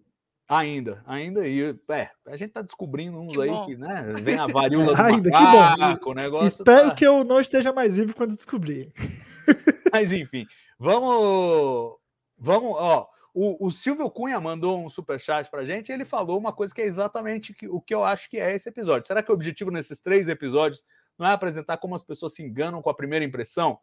[0.50, 1.46] Ainda, ainda.
[1.48, 3.66] E, é, a gente tá descobrindo uns Que aí bom.
[3.66, 4.02] que, né?
[4.24, 5.52] Vem a varíola do Ainda, que bom.
[5.60, 6.48] macaco, o negócio.
[6.48, 8.94] Espero tá- que eu não esteja mais vivo quando descobrir.
[9.92, 10.46] Mas enfim,
[10.80, 11.98] vamos.
[12.38, 13.08] Vamos, ó.
[13.34, 16.82] O, o Silvio Cunha mandou um superchat pra gente e ele falou uma coisa que
[16.82, 19.06] é exatamente que- o que eu acho que é esse episódio.
[19.08, 20.84] Será que o objetivo nesses três episódios
[21.20, 23.78] não é apresentar como as pessoas se enganam com a primeira impressão?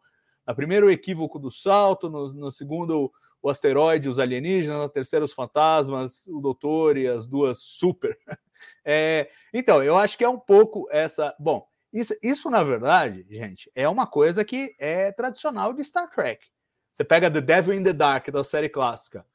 [0.45, 3.11] Na primeira, o equívoco do salto, no, no segundo,
[3.45, 8.17] o asteroide, os alienígenas, na terceira, os fantasmas, o doutor e as duas super.
[8.87, 11.35] É, então, eu acho que é um pouco essa.
[11.39, 16.47] Bom, isso, isso, na verdade, gente, é uma coisa que é tradicional de Star Trek.
[16.91, 19.25] Você pega The Devil in the Dark da série clássica.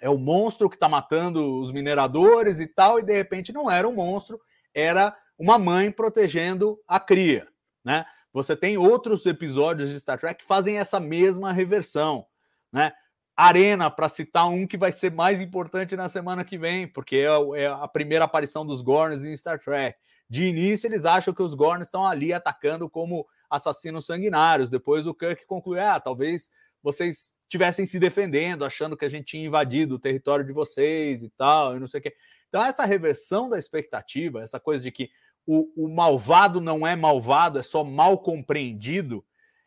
[0.00, 3.86] É o monstro que está matando os mineradores e tal, e de repente não era
[3.86, 4.40] um monstro,
[4.74, 7.46] era uma mãe protegendo a cria,
[7.84, 8.06] né?
[8.32, 12.26] Você tem outros episódios de Star Trek que fazem essa mesma reversão,
[12.72, 12.92] né?
[13.40, 17.60] Arena, para citar um que vai ser mais importante na semana que vem, porque é,
[17.60, 19.96] é a primeira aparição dos Gorns em Star Trek.
[20.28, 24.70] De início, eles acham que os Gorns estão ali atacando como assassinos sanguinários.
[24.70, 26.50] Depois, o Kirk conclui: ah, talvez
[26.82, 31.30] vocês estivessem se defendendo, achando que a gente tinha invadido o território de vocês e
[31.30, 32.16] tal, e não sei o quê.
[32.48, 35.10] Então, essa reversão da expectativa, essa coisa de que
[35.46, 39.24] o, o malvado não é malvado, é só mal compreendido,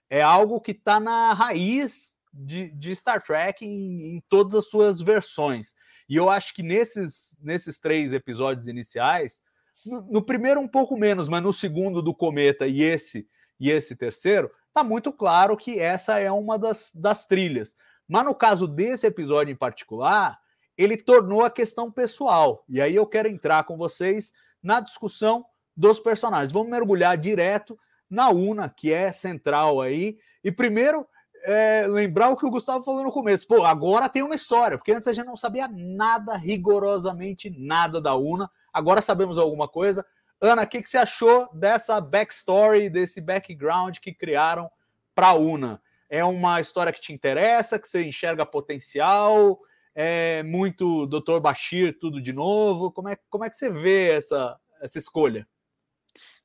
[0.09, 5.01] é algo que está na raiz de, de Star Trek em, em todas as suas
[5.01, 5.75] versões.
[6.07, 9.41] E eu acho que nesses, nesses três episódios iniciais,
[9.85, 13.27] no, no primeiro um pouco menos, mas no segundo do Cometa e esse
[13.59, 17.75] e esse terceiro, tá muito claro que essa é uma das, das trilhas.
[18.07, 20.39] Mas no caso desse episódio em particular,
[20.77, 22.65] ele tornou a questão pessoal.
[22.67, 26.51] E aí eu quero entrar com vocês na discussão dos personagens.
[26.51, 27.77] Vamos mergulhar direto
[28.09, 30.17] na Una, que é central aí.
[30.43, 31.07] E primeiro,
[31.43, 33.47] é, lembrar o que o Gustavo falou no começo.
[33.47, 38.15] Pô, agora tem uma história, porque antes a gente não sabia nada, rigorosamente nada da
[38.15, 38.49] Una.
[38.73, 40.05] Agora sabemos alguma coisa.
[40.39, 44.69] Ana, o que, que você achou dessa backstory, desse background que criaram
[45.13, 45.81] para a Una?
[46.09, 49.59] É uma história que te interessa, que você enxerga potencial?
[49.93, 51.39] É muito Dr.
[51.39, 52.91] Bashir, tudo de novo?
[52.91, 55.47] Como é, como é que você vê essa, essa escolha?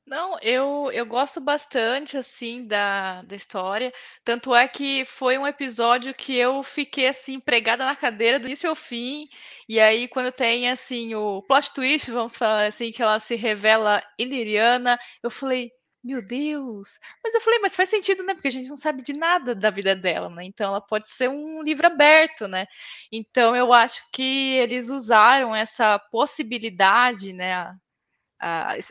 [0.07, 3.93] Não, eu, eu gosto bastante, assim, da, da história.
[4.23, 8.69] Tanto é que foi um episódio que eu fiquei, assim, pregada na cadeira do início
[8.69, 9.27] ao fim.
[9.67, 14.01] E aí, quando tem, assim, o plot twist, vamos falar assim, que ela se revela
[14.17, 16.97] iliriana, eu falei, meu Deus.
[17.21, 18.33] Mas eu falei, mas faz sentido, né?
[18.33, 20.45] Porque a gente não sabe de nada da vida dela, né?
[20.45, 22.65] Então, ela pode ser um livro aberto, né?
[23.11, 27.73] Então, eu acho que eles usaram essa possibilidade, né?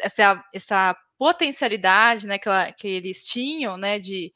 [0.03, 4.33] essa, essa potencialidade né, que, ela- que eles tinham, né, de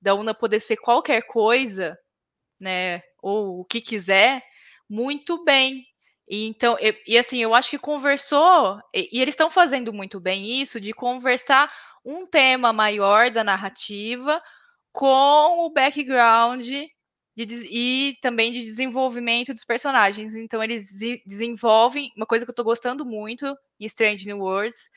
[0.00, 1.96] da Una poder ser qualquer coisa,
[2.60, 4.42] né, ou o que quiser,
[4.88, 5.84] muito bem.
[6.28, 10.20] E então, e, e assim, eu acho que conversou, e, e eles estão fazendo muito
[10.20, 11.70] bem isso, de conversar
[12.04, 14.42] um tema maior da narrativa
[14.92, 16.62] com o background
[17.36, 20.34] de e também de desenvolvimento dos personagens.
[20.34, 20.88] Então, eles
[21.26, 23.46] desenvolvem uma coisa que eu tô gostando muito
[23.80, 24.88] em Strange New Worlds,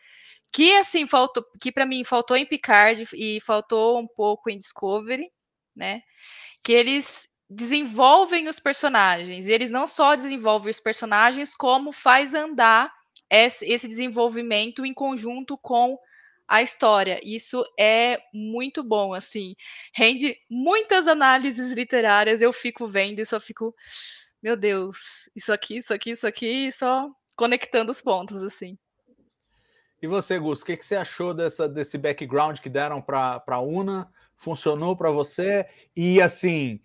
[0.53, 5.29] que assim faltou, que para mim faltou em Picard e faltou um pouco em Discovery,
[5.75, 6.01] né?
[6.63, 9.47] Que eles desenvolvem os personagens.
[9.47, 12.91] E eles não só desenvolvem os personagens, como faz andar
[13.29, 15.97] esse, desenvolvimento em conjunto com
[16.47, 17.19] a história.
[17.23, 19.55] Isso é muito bom, assim.
[19.93, 23.75] Rende muitas análises literárias, eu fico vendo e só fico,
[24.41, 28.77] meu Deus, isso aqui, isso aqui, isso aqui, só conectando os pontos, assim.
[30.01, 33.60] E você, Gus, o que, que você achou dessa, desse background que deram para a
[33.60, 34.12] Una?
[34.36, 35.65] Funcionou para você?
[35.95, 36.79] E assim,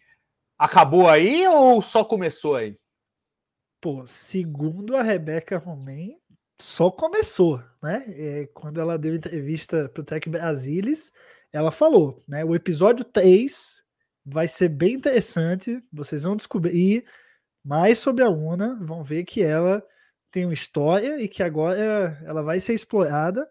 [0.59, 2.75] acabou aí ou só começou aí?
[3.81, 6.17] Pô, segundo a Rebeca Romain,
[6.61, 8.05] só começou, né?
[8.09, 11.13] É, quando ela deu entrevista para o Tech Brasilis,
[11.53, 12.45] ela falou, né?
[12.45, 13.83] O episódio 3
[14.25, 17.05] vai ser bem interessante, vocês vão descobrir
[17.65, 19.85] mais sobre a Una, vão ver que ela
[20.33, 23.49] tem uma história e que agora ela vai ser explorada,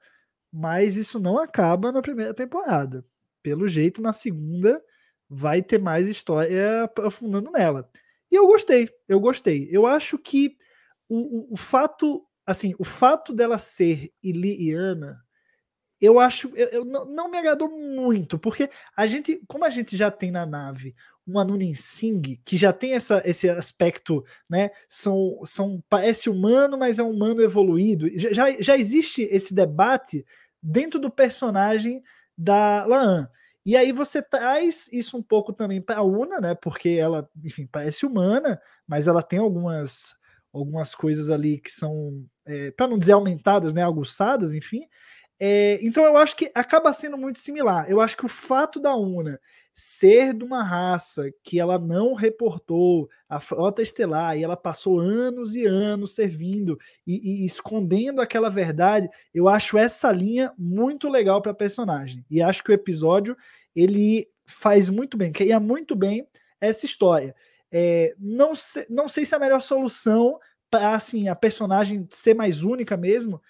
[0.51, 3.05] mas isso não acaba na primeira temporada.
[3.43, 4.83] Pelo jeito, na segunda
[5.29, 7.89] vai ter mais história aprofundando nela.
[8.29, 9.69] E eu gostei, eu gostei.
[9.71, 10.57] Eu acho que
[11.07, 15.23] o, o, o fato, assim, o fato dela ser Iliana,
[16.01, 19.95] eu acho, eu, eu não, não, me agradou muito, porque a gente, como a gente
[19.95, 20.95] já tem na nave
[21.27, 24.71] um Anunin Singh, que já tem essa, esse aspecto, né?
[24.89, 28.07] São, são, parece humano, mas é um humano evoluído.
[28.17, 30.25] Já, já existe esse debate
[30.61, 32.03] dentro do personagem
[32.37, 33.29] da Laan.
[33.65, 36.55] E aí você traz isso um pouco também para a Una, né?
[36.55, 40.15] Porque ela, enfim, parece humana, mas ela tem algumas
[40.53, 44.85] algumas coisas ali que são, é, para não dizer aumentadas, né, aguçadas, enfim.
[45.39, 47.89] É, então eu acho que acaba sendo muito similar.
[47.89, 49.39] Eu acho que o fato da Una
[49.73, 55.55] ser de uma raça que ela não reportou a frota estelar e ela passou anos
[55.55, 61.53] e anos servindo e, e escondendo aquela verdade, eu acho essa linha muito legal para
[61.53, 62.25] personagem.
[62.29, 63.35] E acho que o episódio
[63.75, 66.27] ele faz muito bem, cria muito bem
[66.59, 67.35] essa história.
[67.71, 70.37] É, não, sei, não sei se a melhor solução
[70.69, 73.41] para assim, a personagem ser mais única mesmo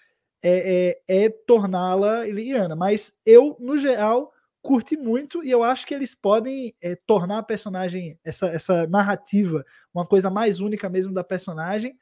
[0.44, 5.94] é, é, é torná-la Iliana, mas eu, no geral, curti muito e eu acho que
[5.94, 11.24] eles podem é, tornar a personagem, essa, essa narrativa, uma coisa mais única mesmo da
[11.24, 11.98] personagem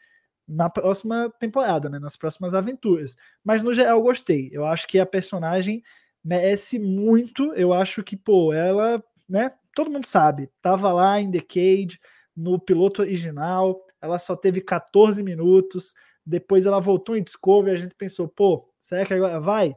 [0.48, 3.16] na próxima temporada, né, nas próximas aventuras.
[3.44, 4.50] Mas no geral gostei.
[4.52, 5.84] Eu acho que a personagem
[6.24, 7.54] merece muito.
[7.54, 12.00] Eu acho que, pô, ela, né, todo mundo sabe, tava lá em The Cage,
[12.36, 15.94] no piloto original, ela só teve 14 minutos,
[16.26, 19.76] depois ela voltou em Discovery, a gente pensou, pô, será que agora vai?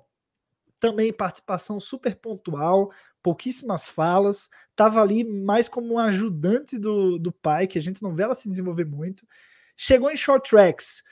[0.82, 2.90] Também participação super pontual,
[3.22, 8.12] pouquíssimas falas, estava ali mais como um ajudante do, do pai, que a gente não
[8.12, 9.24] vê ela se desenvolver muito.
[9.76, 11.04] Chegou em short tracks,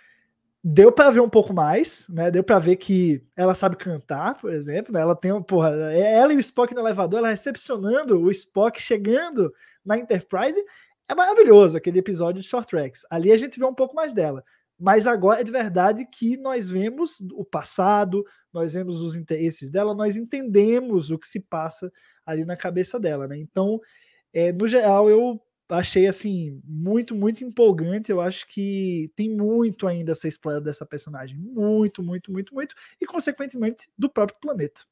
[0.62, 2.32] deu para ver um pouco mais, né?
[2.32, 5.02] Deu para ver que ela sabe cantar, por exemplo, né?
[5.02, 9.54] Ela tem, porra, é ela e o Spock no elevador, ela recepcionando o Spock chegando
[9.84, 10.60] na Enterprise.
[11.08, 13.06] É maravilhoso aquele episódio de short tracks.
[13.08, 14.44] Ali a gente vê um pouco mais dela.
[14.80, 19.94] Mas agora é de verdade que nós vemos o passado, nós vemos os interesses dela,
[19.94, 21.92] nós entendemos o que se passa
[22.24, 23.36] ali na cabeça dela, né?
[23.36, 23.78] Então,
[24.32, 28.10] é, no geral, eu achei assim muito, muito empolgante.
[28.10, 32.74] Eu acho que tem muito ainda a ser explorado dessa personagem, muito, muito, muito, muito,
[33.00, 34.82] e consequentemente do próprio planeta.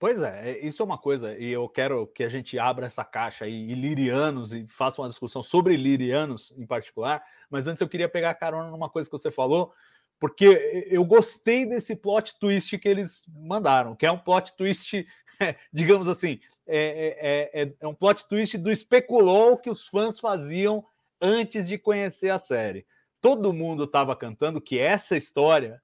[0.00, 3.04] Pois é, é, isso é uma coisa, e eu quero que a gente abra essa
[3.04, 8.08] caixa aí, ilirianos, e faça uma discussão sobre ilirianos em particular, mas antes eu queria
[8.08, 9.74] pegar carona numa coisa que você falou,
[10.18, 15.06] porque eu gostei desse plot twist que eles mandaram, que é um plot twist,
[15.70, 20.82] digamos assim, é, é, é, é um plot twist do especulou que os fãs faziam
[21.20, 22.86] antes de conhecer a série.
[23.20, 25.82] Todo mundo estava cantando que essa história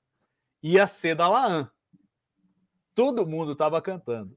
[0.63, 1.71] ia ser da Laan
[2.97, 4.37] todo mundo estava cantando.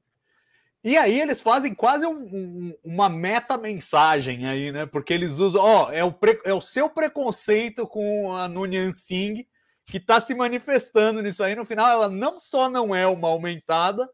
[0.84, 4.86] E aí eles fazem quase um, um, uma meta-mensagem aí, né?
[4.86, 9.46] Porque eles usam, ó, é o, pre, é o seu preconceito com a Nunyan Singh
[9.84, 11.54] que está se manifestando nisso aí.
[11.54, 14.08] No final, ela não só não é uma aumentada,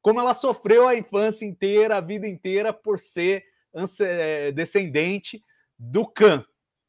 [0.00, 3.44] como ela sofreu a infância inteira, a vida inteira, por ser
[4.00, 5.42] é, descendente
[5.78, 6.44] do Khan,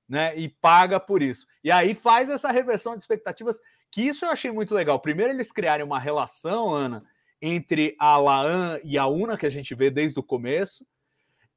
[0.07, 0.37] né?
[0.37, 1.45] E paga por isso.
[1.63, 3.59] E aí faz essa reversão de expectativas
[3.91, 4.99] que isso eu achei muito legal.
[4.99, 7.03] Primeiro, eles criarem uma relação, Ana,
[7.41, 10.85] entre a Laan e a Una, que a gente vê desde o começo.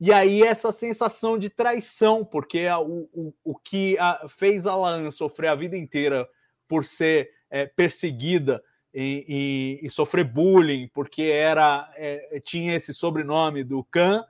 [0.01, 4.75] E aí, essa sensação de traição, porque a, o, o, o que a, fez a
[4.75, 6.29] Laan sofrer a vida inteira
[6.67, 8.63] por ser é, perseguida
[8.95, 14.25] e, e, e, sofrer bullying, porque era é, tinha esse sobrenome do Khan,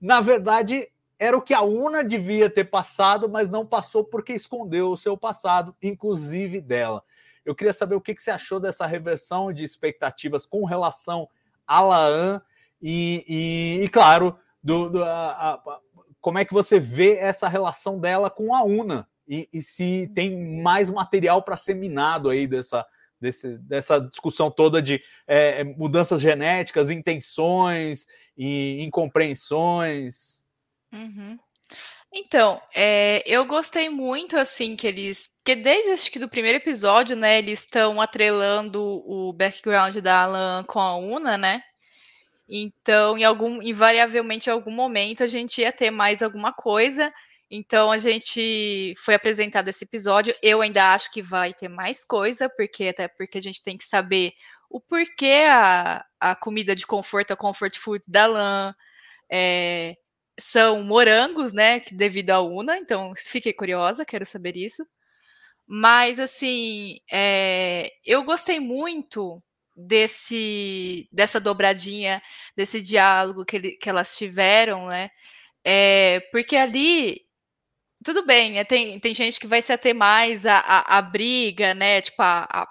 [0.00, 4.90] na verdade era o que a Una devia ter passado, mas não passou porque escondeu
[4.90, 7.04] o seu passado, inclusive dela.
[7.44, 11.28] Eu queria saber o que, que você achou dessa reversão de expectativas com relação
[11.66, 12.42] a Laan
[12.82, 15.80] e, e, e claro, do, do a, a,
[16.20, 20.60] como é que você vê essa relação dela com a Una e, e se tem
[20.60, 22.84] mais material para ser minado aí dessa,
[23.20, 30.44] desse, dessa discussão toda de é, mudanças genéticas, intenções e incompreensões.
[30.92, 31.38] Uhum.
[32.12, 35.28] Então, é, eu gostei muito, assim, que eles.
[35.38, 40.64] Porque desde acho que do primeiro episódio, né, eles estão atrelando o background da Alan
[40.64, 41.62] com a Una, né?
[42.48, 47.12] Então, em algum, invariavelmente, em algum momento, a gente ia ter mais alguma coisa.
[47.50, 50.34] Então, a gente foi apresentado esse episódio.
[50.42, 53.84] Eu ainda acho que vai ter mais coisa, porque até porque a gente tem que
[53.84, 54.32] saber
[54.68, 58.74] o porquê a, a comida de conforto, a comfort food da Lan.
[59.30, 59.96] É,
[60.40, 61.80] são morangos, né?
[61.92, 64.84] Devido à Una, então fiquei curiosa, quero saber isso.
[65.66, 69.42] Mas assim, é, eu gostei muito
[69.76, 72.22] desse dessa dobradinha,
[72.56, 75.10] desse diálogo que, ele, que elas tiveram, né?
[75.64, 77.22] É, porque ali
[78.04, 82.00] tudo bem, né, tem, tem gente que vai se ater mais à, à briga, né?
[82.00, 82.68] Tipo, a, a,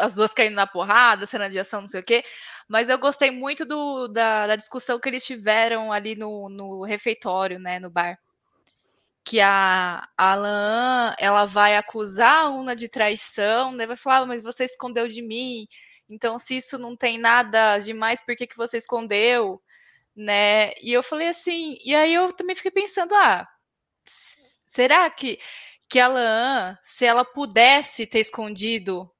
[0.00, 2.24] as duas caindo na porrada, cena de ação, não sei o quê.
[2.68, 7.58] Mas eu gostei muito do, da, da discussão que eles tiveram ali no, no refeitório,
[7.58, 8.18] né, no bar.
[9.24, 14.42] Que a, Alan, ela vai acusar a Una de traição, né, vai falar, ah, mas
[14.42, 15.66] você escondeu de mim,
[16.08, 19.60] então se isso não tem nada demais, por que, que você escondeu?
[20.16, 20.72] Né?
[20.82, 23.46] E eu falei assim, e aí eu também fiquei pensando, ah,
[24.06, 25.38] será que
[25.88, 29.10] que a Laan, se ela pudesse ter escondido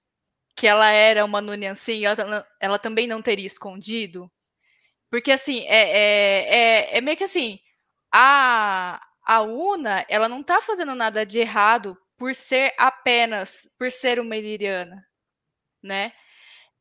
[0.56, 4.30] que ela era uma Nunyansin, ela, ela também não teria escondido.
[5.10, 6.56] Porque, assim, é, é,
[6.94, 7.60] é, é meio que assim,
[8.12, 14.18] a, a Una, ela não tá fazendo nada de errado por ser apenas, por ser
[14.20, 15.06] uma iliriana,
[15.82, 16.12] né?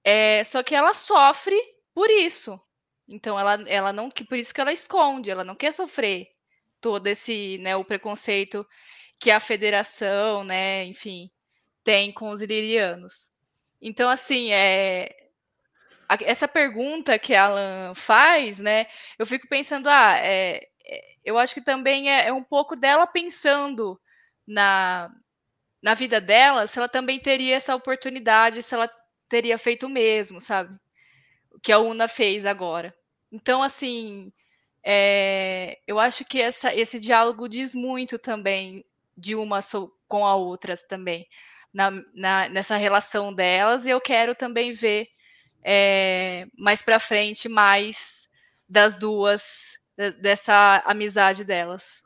[0.04, 1.58] É, só que ela sofre
[1.94, 2.60] por isso.
[3.08, 6.28] Então ela, ela não, que por isso que ela esconde, ela não quer sofrer
[6.82, 8.66] todo esse, né, o preconceito
[9.20, 11.30] que a federação, né, enfim,
[11.84, 13.35] tem com os ilirianos.
[13.82, 15.26] Então assim, é
[16.22, 18.86] essa pergunta que a Alan faz, né,
[19.18, 23.08] eu fico pensando, ah, é, é, eu acho que também é, é um pouco dela
[23.08, 24.00] pensando
[24.48, 25.12] na,
[25.82, 28.90] na vida dela, se ela também teria essa oportunidade, se ela
[29.28, 30.78] teria feito o mesmo, sabe?
[31.52, 32.96] O que a Una fez agora.
[33.32, 34.32] Então, assim,
[34.84, 38.86] é, eu acho que essa, esse diálogo diz muito também
[39.18, 39.60] de uma
[40.08, 41.28] com a outra também,
[41.76, 45.10] na, na, nessa relação delas, e eu quero também ver
[45.62, 48.30] é, mais para frente mais
[48.68, 49.78] das duas,
[50.22, 52.02] dessa amizade delas.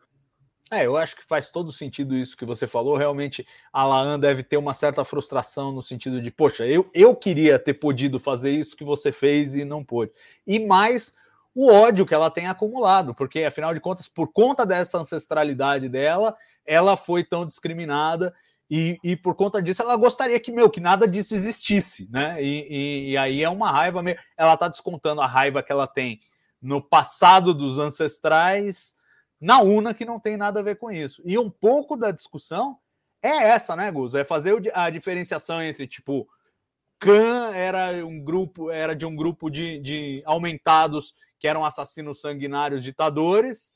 [0.72, 2.98] É, eu acho que faz todo sentido isso que você falou.
[2.98, 7.60] Realmente, a Laan deve ter uma certa frustração no sentido de, poxa, eu, eu queria
[7.60, 10.12] ter podido fazer isso que você fez e não pôde.
[10.48, 11.14] E mais
[11.54, 16.36] o ódio que ela tem acumulado, porque afinal de contas, por conta dessa ancestralidade dela,
[16.66, 18.34] ela foi tão discriminada
[18.70, 22.42] e, e por conta disso ela gostaria que, meu, que nada disso existisse, né?
[22.42, 24.18] E, e, e aí é uma raiva meio.
[24.38, 26.22] Ela tá descontando a raiva que ela tem
[26.62, 28.96] no passado dos ancestrais
[29.40, 31.22] na UNA que não tem nada a ver com isso.
[31.26, 32.78] E um pouco da discussão
[33.24, 34.14] é essa, né, Gus?
[34.14, 36.28] É fazer a diferenciação entre, tipo,
[37.00, 42.84] Khan era um grupo, era de um grupo de, de aumentados que eram assassinos sanguinários
[42.84, 43.74] ditadores,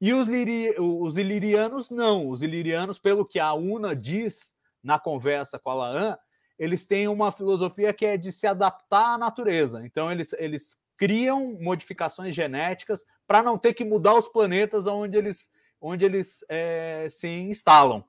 [0.00, 2.28] e os, liri, os ilirianos não.
[2.28, 6.18] Os ilirianos, pelo que a UNA diz na conversa com a Laan,
[6.58, 9.84] eles têm uma filosofia que é de se adaptar à natureza.
[9.84, 15.50] Então, eles, eles criam modificações genéticas para não ter que mudar os planetas onde eles,
[15.80, 18.04] onde eles é, se instalam.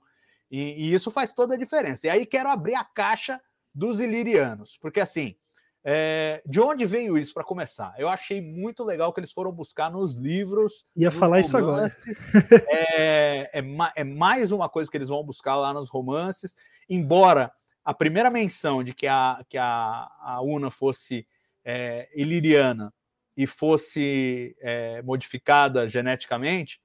[0.49, 2.07] E, e, isso faz toda a diferença.
[2.07, 3.41] E aí quero abrir a caixa
[3.73, 5.35] dos ilirianos, porque assim,
[5.83, 7.93] é, de onde veio isso para começar?
[7.97, 10.85] Eu achei muito legal que eles foram buscar nos livros.
[10.95, 12.07] Ia nos falar romances.
[12.07, 12.65] isso agora.
[12.69, 13.63] é, é,
[13.95, 16.55] é, mais uma coisa que eles vão buscar lá nos romances,
[16.87, 17.51] embora
[17.83, 21.27] a primeira menção de que a, que a, a Una fosse
[21.65, 22.93] é, iliriana
[23.35, 26.79] e fosse é, modificada geneticamente,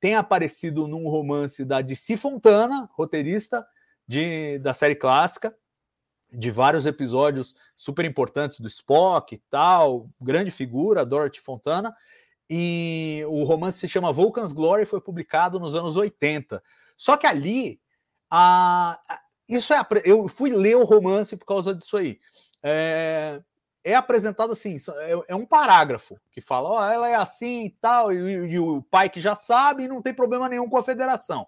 [0.00, 3.64] tem aparecido num romance da DC Fontana, roteirista
[4.04, 5.56] de, da série clássica,
[6.34, 11.94] de vários episódios super importantes do Spock e tal, grande figura, Dorothy Fontana,
[12.48, 16.62] e o romance se chama Vulcan's Glory, foi publicado nos anos 80.
[16.96, 17.80] Só que ali,
[18.30, 19.00] a,
[19.48, 22.18] isso é, eu fui ler o romance por causa disso aí.
[22.62, 23.40] É,
[23.84, 27.70] é apresentado assim, é, é, um parágrafo que fala, ó, oh, ela é assim e
[27.70, 31.46] tal, e, e, o pai que já sabe, não tem problema nenhum com a federação.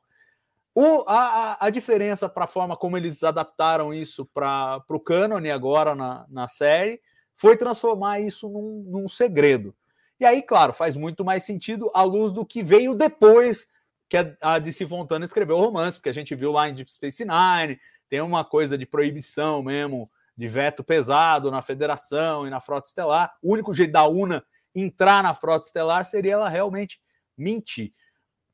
[0.78, 5.94] O, a, a diferença para a forma como eles adaptaram isso para o cânone agora
[5.94, 7.00] na, na série
[7.34, 9.74] foi transformar isso num, num segredo.
[10.20, 13.68] E aí, claro, faz muito mais sentido à luz do que veio depois
[14.06, 16.92] que a, a DC Fontana escreveu o romance, porque a gente viu lá em Deep
[16.92, 22.60] Space Nine, tem uma coisa de proibição mesmo de veto pesado na federação e na
[22.60, 23.34] frota estelar.
[23.42, 27.00] O único jeito da UNA entrar na frota estelar seria ela realmente
[27.34, 27.94] mentir.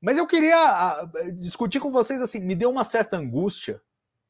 [0.03, 3.81] Mas eu queria discutir com vocês assim, me deu uma certa angústia,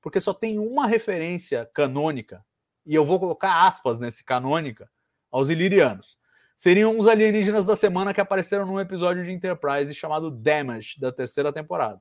[0.03, 2.45] porque só tem uma referência canônica,
[2.85, 4.91] e eu vou colocar aspas nesse canônica,
[5.31, 6.19] aos ilirianos.
[6.59, 11.51] Seriam os alienígenas da semana que apareceram num episódio de Enterprise chamado Damage, da terceira
[11.51, 12.01] temporada.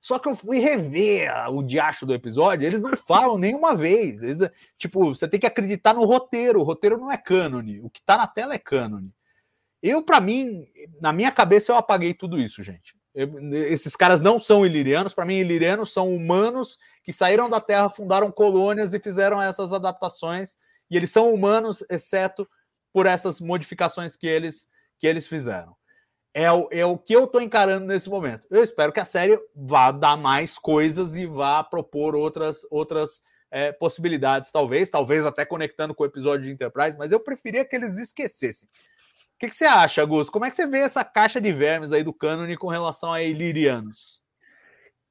[0.00, 4.22] Só que eu fui rever o diacho do episódio, eles não falam nenhuma vez.
[4.22, 4.40] Eles,
[4.76, 6.60] tipo, você tem que acreditar no roteiro.
[6.60, 7.80] O roteiro não é cânone.
[7.80, 9.14] O que tá na tela é cânone.
[9.82, 10.66] Eu, para mim,
[11.00, 12.94] na minha cabeça, eu apaguei tudo isso, gente.
[13.14, 15.12] Eu, esses caras não são ilirianos.
[15.12, 20.56] Para mim, ilirianos são humanos que saíram da Terra, fundaram colônias e fizeram essas adaptações.
[20.90, 22.48] E eles são humanos, exceto
[22.92, 24.68] por essas modificações que eles,
[24.98, 25.74] que eles fizeram
[26.34, 28.46] é o, é o que eu estou encarando nesse momento.
[28.50, 33.70] Eu espero que a série vá dar mais coisas e vá propor outras, outras é,
[33.70, 37.98] possibilidades, talvez, talvez até conectando com o episódio de Enterprise, mas eu preferia que eles
[37.98, 38.68] esquecessem.
[39.42, 40.30] Que, que você acha, Gus?
[40.30, 43.20] Como é que você vê essa caixa de vermes aí do cânone com relação a
[43.20, 44.22] Illyrianos?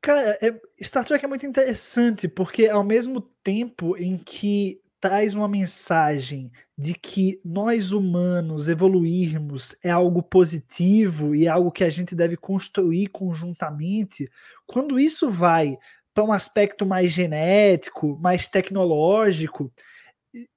[0.02, 5.50] Cara, é, Star Trek é muito interessante, porque ao mesmo tempo em que traz uma
[5.50, 12.16] mensagem de que nós humanos evoluirmos é algo positivo e é algo que a gente
[12.16, 14.32] deve construir conjuntamente,
[14.66, 15.78] quando isso vai
[16.14, 19.70] para um aspecto mais genético, mais tecnológico,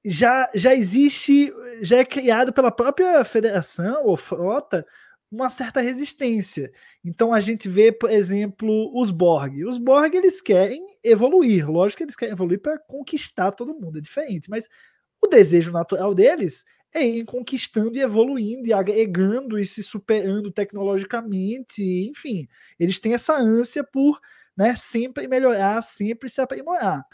[0.05, 1.53] já, já existe,
[1.83, 4.87] já é criado pela própria federação ou frota
[5.31, 6.71] uma certa resistência.
[7.05, 9.65] Então a gente vê, por exemplo, os Borg.
[9.65, 14.01] Os Borg eles querem evoluir, lógico que eles querem evoluir para conquistar todo mundo, é
[14.01, 14.69] diferente, mas
[15.21, 21.83] o desejo natural deles é ir conquistando e evoluindo e agregando e se superando tecnologicamente,
[22.09, 22.47] enfim,
[22.79, 24.21] eles têm essa ânsia por
[24.57, 27.05] né, sempre melhorar, sempre se aprimorar.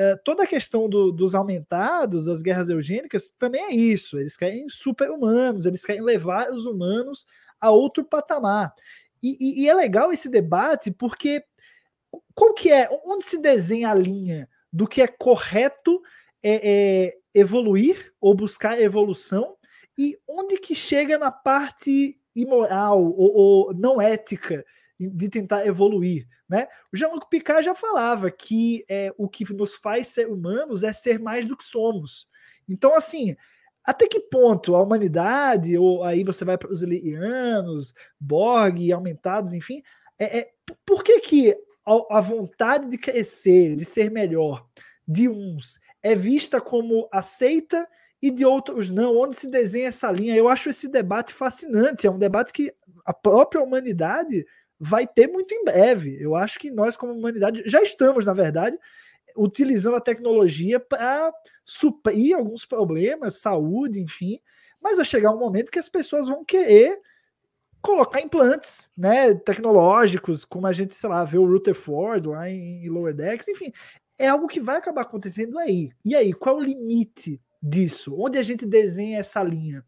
[0.00, 4.18] É, toda a questão do, dos aumentados, das guerras eugênicas, também é isso.
[4.18, 7.26] Eles querem super-humanos, eles querem levar os humanos
[7.60, 8.72] a outro patamar.
[9.22, 11.44] E, e, e, é legal esse debate porque
[12.34, 16.00] qual que é, onde se desenha a linha do que é correto
[16.42, 19.54] é, é evoluir ou buscar evolução
[19.98, 24.64] e onde que chega na parte imoral ou, ou não ética
[25.08, 26.26] de tentar evoluir.
[26.48, 26.68] Né?
[26.92, 31.18] O Jean-Luc Picard já falava que é, o que nos faz ser humanos é ser
[31.18, 32.28] mais do que somos.
[32.68, 33.34] Então, assim,
[33.84, 39.82] até que ponto a humanidade, ou aí você vai para os Elianos, Borg, aumentados, enfim,
[40.18, 40.50] é, é,
[40.84, 44.66] por que, que a, a vontade de crescer, de ser melhor
[45.08, 47.88] de uns é vista como aceita
[48.22, 49.16] e de outros não?
[49.16, 50.36] Onde se desenha essa linha?
[50.36, 52.06] Eu acho esse debate fascinante.
[52.06, 52.72] É um debate que
[53.04, 54.46] a própria humanidade
[54.80, 56.16] vai ter muito em breve.
[56.18, 58.78] Eu acho que nós, como humanidade, já estamos, na verdade,
[59.36, 61.30] utilizando a tecnologia para
[61.64, 64.40] suprir alguns problemas, saúde, enfim.
[64.80, 66.98] Mas vai chegar um momento que as pessoas vão querer
[67.82, 73.14] colocar implantes né, tecnológicos, como a gente, sei lá, vê o Rutherford lá em, Lower
[73.14, 73.72] Decks, enfim,
[74.18, 75.90] é algo que vai acabar acontecendo aí.
[76.04, 78.14] E aí, qual é o limite disso?
[78.18, 79.84] Onde a gente desenha essa linha?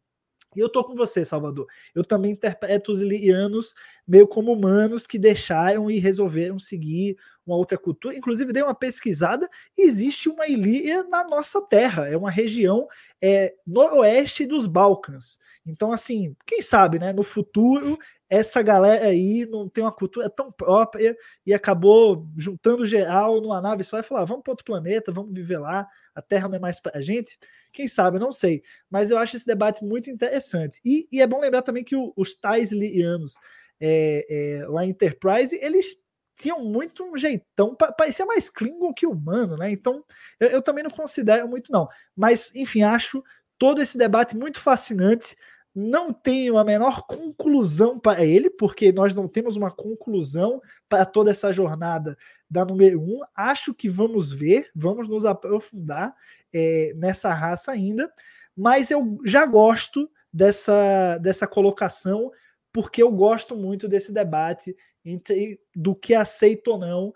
[0.54, 1.66] E eu tô com você, Salvador.
[1.94, 3.74] Eu também interpreto os ilianos
[4.06, 8.14] meio como humanos que deixaram e resolveram seguir uma outra cultura.
[8.14, 9.48] Inclusive, dei uma pesquisada.
[9.76, 12.08] Existe uma ilha na nossa terra.
[12.08, 12.86] É uma região
[13.20, 15.38] é, noroeste dos Balcãs.
[15.66, 17.12] Então, assim, quem sabe, né?
[17.12, 17.98] No futuro,
[18.32, 21.14] essa galera aí não tem uma cultura tão própria
[21.44, 25.34] e acabou juntando geral numa nave só e falar: ah, vamos para outro planeta, vamos
[25.34, 25.86] viver lá.
[26.14, 27.38] A Terra não é mais para a gente.
[27.74, 28.62] Quem sabe, não sei.
[28.88, 30.80] Mas eu acho esse debate muito interessante.
[30.82, 33.34] E, e é bom lembrar também que o, os tais lianos
[33.78, 35.94] é, é, lá em Enterprise, eles
[36.34, 39.70] tinham muito um jeitão, parecia mais Klingon que humano, né?
[39.70, 40.02] Então
[40.40, 41.86] eu, eu também não considero muito, não.
[42.16, 43.22] Mas, enfim, acho
[43.58, 45.36] todo esse debate muito fascinante.
[45.74, 51.30] Não tenho a menor conclusão para ele, porque nós não temos uma conclusão para toda
[51.30, 52.16] essa jornada
[52.48, 53.20] da número um.
[53.34, 56.14] Acho que vamos ver, vamos nos aprofundar
[56.52, 58.12] é, nessa raça ainda,
[58.54, 62.30] mas eu já gosto dessa, dessa colocação,
[62.70, 67.12] porque eu gosto muito desse debate entre do que aceito ou não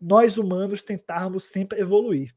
[0.00, 2.34] nós humanos tentarmos sempre evoluir.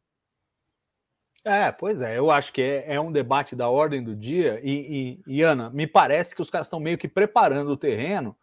[1.44, 5.22] É, pois é, eu acho que é, é um debate da ordem do dia, e,
[5.28, 8.36] e, e Ana, me parece que os caras estão meio que preparando o terreno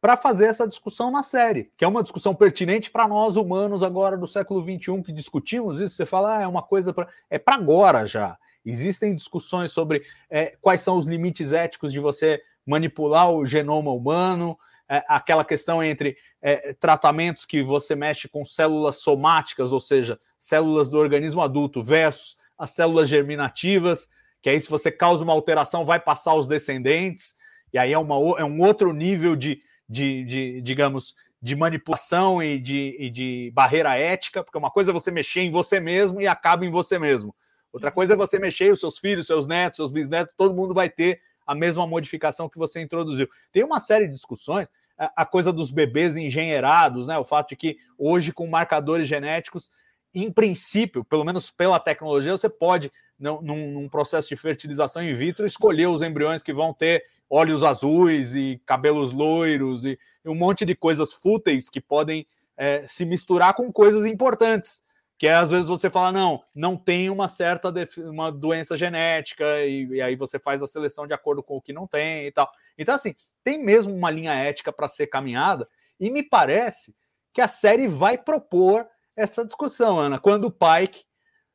[0.00, 4.16] para fazer essa discussão na série, que é uma discussão pertinente para nós humanos agora
[4.16, 5.96] do século XXI que discutimos isso.
[5.96, 7.08] Você fala, ah, é uma coisa para.
[7.28, 8.38] É para agora já.
[8.64, 14.58] Existem discussões sobre é, quais são os limites éticos de você manipular o genoma humano,
[14.88, 20.88] é, aquela questão entre é, tratamentos que você mexe com células somáticas, ou seja, células
[20.88, 24.08] do organismo adulto, versus as células germinativas,
[24.40, 27.34] que aí, se você causa uma alteração, vai passar aos descendentes,
[27.72, 32.58] e aí é, uma, é um outro nível de, de, de digamos, de manipulação e
[32.58, 36.26] de, e de barreira ética, porque uma coisa é você mexer em você mesmo e
[36.26, 37.34] acaba em você mesmo.
[37.72, 40.88] Outra coisa é você mexer os seus filhos, seus netos, seus bisnetos, todo mundo vai
[40.88, 43.28] ter a mesma modificação que você introduziu.
[43.52, 47.18] Tem uma série de discussões, a coisa dos bebês engenheirados, né?
[47.18, 49.70] O fato de que hoje, com marcadores genéticos,
[50.14, 55.46] em princípio, pelo menos pela tecnologia, você pode, num, num processo de fertilização in vitro,
[55.46, 60.74] escolher os embriões que vão ter olhos azuis e cabelos loiros e, um monte de
[60.74, 62.26] coisas fúteis que podem
[62.56, 64.82] é, se misturar com coisas importantes.
[65.18, 69.86] Que é, às vezes você fala, não, não tem uma certa uma doença genética, e,
[69.86, 72.50] e aí você faz a seleção de acordo com o que não tem e tal.
[72.76, 75.66] Então, assim, tem mesmo uma linha ética para ser caminhada,
[75.98, 76.94] e me parece
[77.32, 78.86] que a série vai propor
[79.16, 80.18] essa discussão, Ana.
[80.18, 81.04] Quando o Pike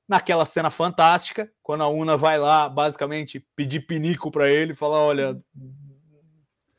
[0.07, 5.39] naquela cena fantástica, quando a Una vai lá, basicamente, pedir pinico para ele, falar: olha,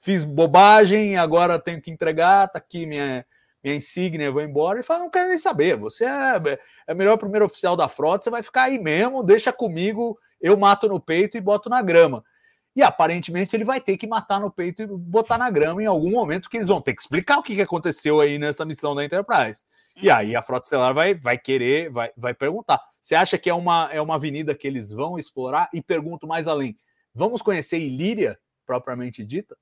[0.00, 3.24] fiz bobagem, agora tenho que entregar, tá aqui minha,
[3.64, 4.78] minha insígnia, vou embora.
[4.78, 6.58] Ele fala: não quero nem saber, você é,
[6.88, 10.88] é melhor primeiro oficial da frota, você vai ficar aí mesmo, deixa comigo, eu mato
[10.88, 12.22] no peito e boto na grama.
[12.74, 16.10] E aparentemente ele vai ter que matar no peito e botar na grama em algum
[16.10, 19.64] momento, que eles vão ter que explicar o que aconteceu aí nessa missão da Enterprise.
[19.96, 22.80] E aí a Frota Estelar vai, vai querer, vai, vai perguntar.
[23.00, 25.68] Você acha que é uma, é uma avenida que eles vão explorar?
[25.72, 26.76] E pergunto mais além:
[27.14, 29.56] vamos conhecer Ilíria, propriamente dita?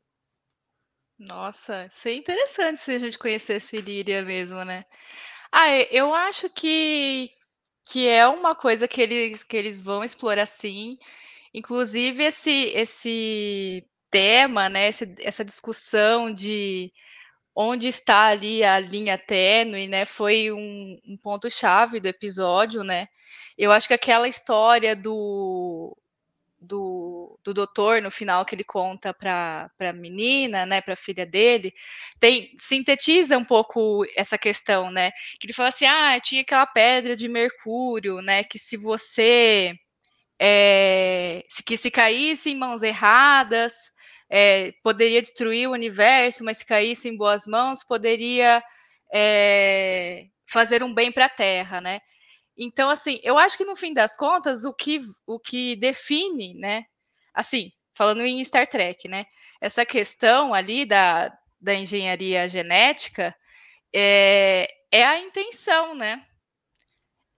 [1.18, 4.86] Nossa, seria interessante se a gente conhecesse Ilíria mesmo, né?
[5.52, 7.30] Ah, eu acho que,
[7.90, 10.96] que é uma coisa que eles, que eles vão explorar sim.
[11.52, 16.92] Inclusive, esse, esse tema, né, esse, essa discussão de
[17.54, 23.08] onde está ali a linha tênue, né, foi um, um ponto-chave do episódio, né?
[23.58, 25.96] Eu acho que aquela história do,
[26.60, 31.26] do, do doutor no final que ele conta para a menina, né, para a filha
[31.26, 31.72] dele,
[32.18, 35.10] tem sintetiza um pouco essa questão, né?
[35.38, 38.44] Que ele fala assim: ah, tinha aquela pedra de mercúrio, né?
[38.44, 39.74] Que se você
[40.40, 43.74] é, que se caísse em mãos erradas,
[44.30, 48.62] é, poderia destruir o universo, mas se caísse em boas mãos, poderia
[49.12, 52.00] é, fazer um bem para a Terra, né?
[52.56, 56.84] Então, assim, eu acho que no fim das contas, o que, o que define, né?
[57.34, 59.26] Assim, falando em Star Trek, né?
[59.60, 61.30] Essa questão ali da,
[61.60, 63.34] da engenharia genética
[63.94, 66.24] é, é a intenção, né?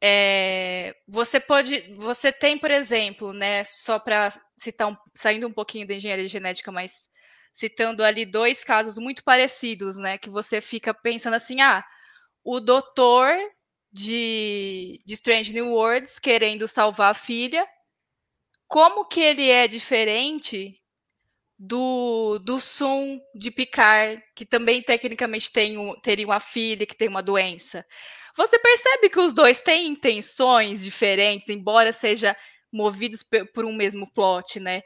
[0.05, 5.87] É, você pode, você tem, por exemplo, né, só para citar, um, saindo um pouquinho
[5.87, 7.09] da engenharia genética, mas
[7.53, 11.85] citando ali dois casos muito parecidos, né, que você fica pensando assim, ah,
[12.45, 13.33] o doutor
[13.93, 17.65] de, de Strange New Worlds querendo salvar a filha,
[18.67, 20.81] como que ele é diferente
[21.59, 27.09] do, do Sun de Picard, que também tecnicamente tem um, teria uma filha que tem
[27.09, 27.87] uma doença?
[28.37, 32.37] Você percebe que os dois têm intenções diferentes, embora seja
[32.73, 33.23] movidos
[33.53, 34.83] por um mesmo plot, né?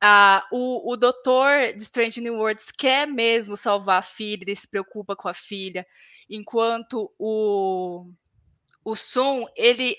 [0.00, 4.68] Ah, o, o doutor de Strange New Worlds quer mesmo salvar a filha, ele se
[4.68, 5.86] preocupa com a filha,
[6.28, 8.10] enquanto o,
[8.84, 9.96] o Sun, ele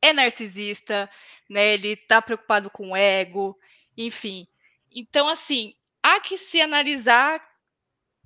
[0.00, 1.08] é narcisista,
[1.48, 1.74] né?
[1.74, 3.56] Ele tá preocupado com o ego,
[3.96, 4.46] enfim.
[4.90, 7.40] Então, assim, há que se analisar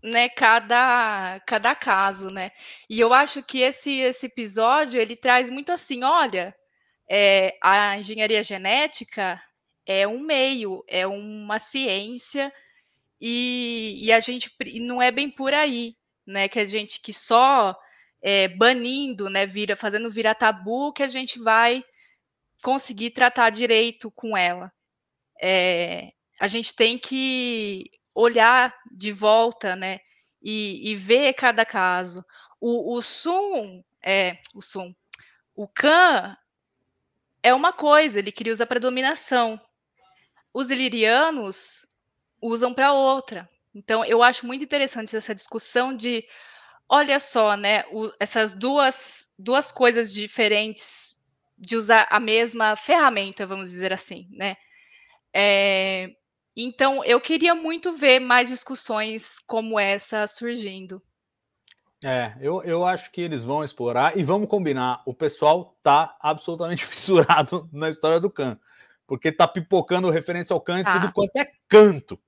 [0.03, 2.53] né, cada, cada caso, né?
[2.89, 6.55] E eu acho que esse, esse episódio ele traz muito assim, olha,
[7.09, 9.41] é, a engenharia genética
[9.87, 12.53] é um meio, é uma ciência
[13.21, 16.49] e, e a gente não é bem por aí, né?
[16.49, 17.77] Que a gente que só
[18.23, 21.85] é, banindo, né, vira, fazendo virar tabu, que a gente vai
[22.63, 24.73] conseguir tratar direito com ela.
[25.41, 27.85] É, a gente tem que
[28.17, 30.01] olhar de volta, né?
[30.43, 32.25] E, e ver cada caso.
[32.59, 34.95] O, o Sum, é, o Sum,
[35.55, 36.37] o Khan
[37.43, 39.61] é uma coisa, ele queria usar para dominação.
[40.53, 41.87] Os ilirianos
[42.41, 43.49] usam para outra.
[43.75, 46.25] Então, eu acho muito interessante essa discussão de,
[46.89, 51.21] olha só, né, o, essas duas, duas coisas diferentes
[51.59, 54.57] de usar a mesma ferramenta, vamos dizer assim, né?
[55.35, 56.11] É,
[56.57, 61.03] então, eu queria muito ver mais discussões como essa surgindo.
[62.03, 65.03] É, eu, eu acho que eles vão explorar e vamos combinar.
[65.05, 68.59] O pessoal tá absolutamente fissurado na história do Khan,
[69.07, 72.19] porque tá pipocando referência ao Khan em tudo quanto é canto.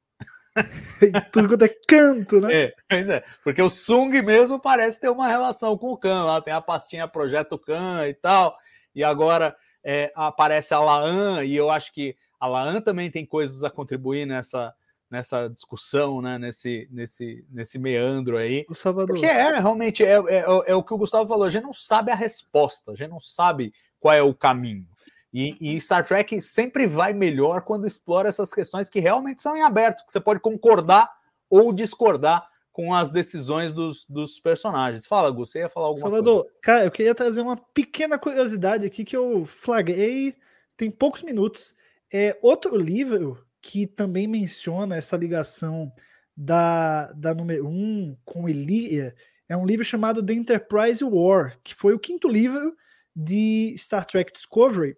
[1.32, 2.54] tudo quanto é canto, né?
[2.54, 6.24] É, pois é, porque o Sung mesmo parece ter uma relação com o Khan.
[6.24, 8.58] Lá tem a pastinha Projeto Khan e tal,
[8.94, 13.64] e agora é, aparece a Laan, e eu acho que a Laan também tem coisas
[13.64, 14.74] a contribuir nessa,
[15.10, 16.38] nessa discussão, né?
[16.38, 18.64] nesse, nesse, nesse meandro aí.
[18.68, 19.16] O Salvador.
[19.16, 22.10] Porque é, realmente, é, é, é, o que o Gustavo falou, a gente não sabe
[22.10, 24.86] a resposta, a gente não sabe qual é o caminho.
[25.32, 29.62] E, e, Star Trek sempre vai melhor quando explora essas questões que realmente são em
[29.62, 31.12] aberto, que você pode concordar
[31.50, 35.06] ou discordar com as decisões dos, dos personagens.
[35.06, 36.56] Fala, Gus, você ia falar alguma Salvador, coisa?
[36.62, 40.34] cara, eu queria trazer uma pequena curiosidade aqui que eu flagrei
[40.78, 41.74] tem poucos minutos.
[42.12, 45.92] É outro livro que também menciona essa ligação
[46.36, 49.14] da, da número 1 um com Elia
[49.48, 52.76] é um livro chamado The Enterprise War, que foi o quinto livro
[53.16, 54.96] de Star Trek Discovery.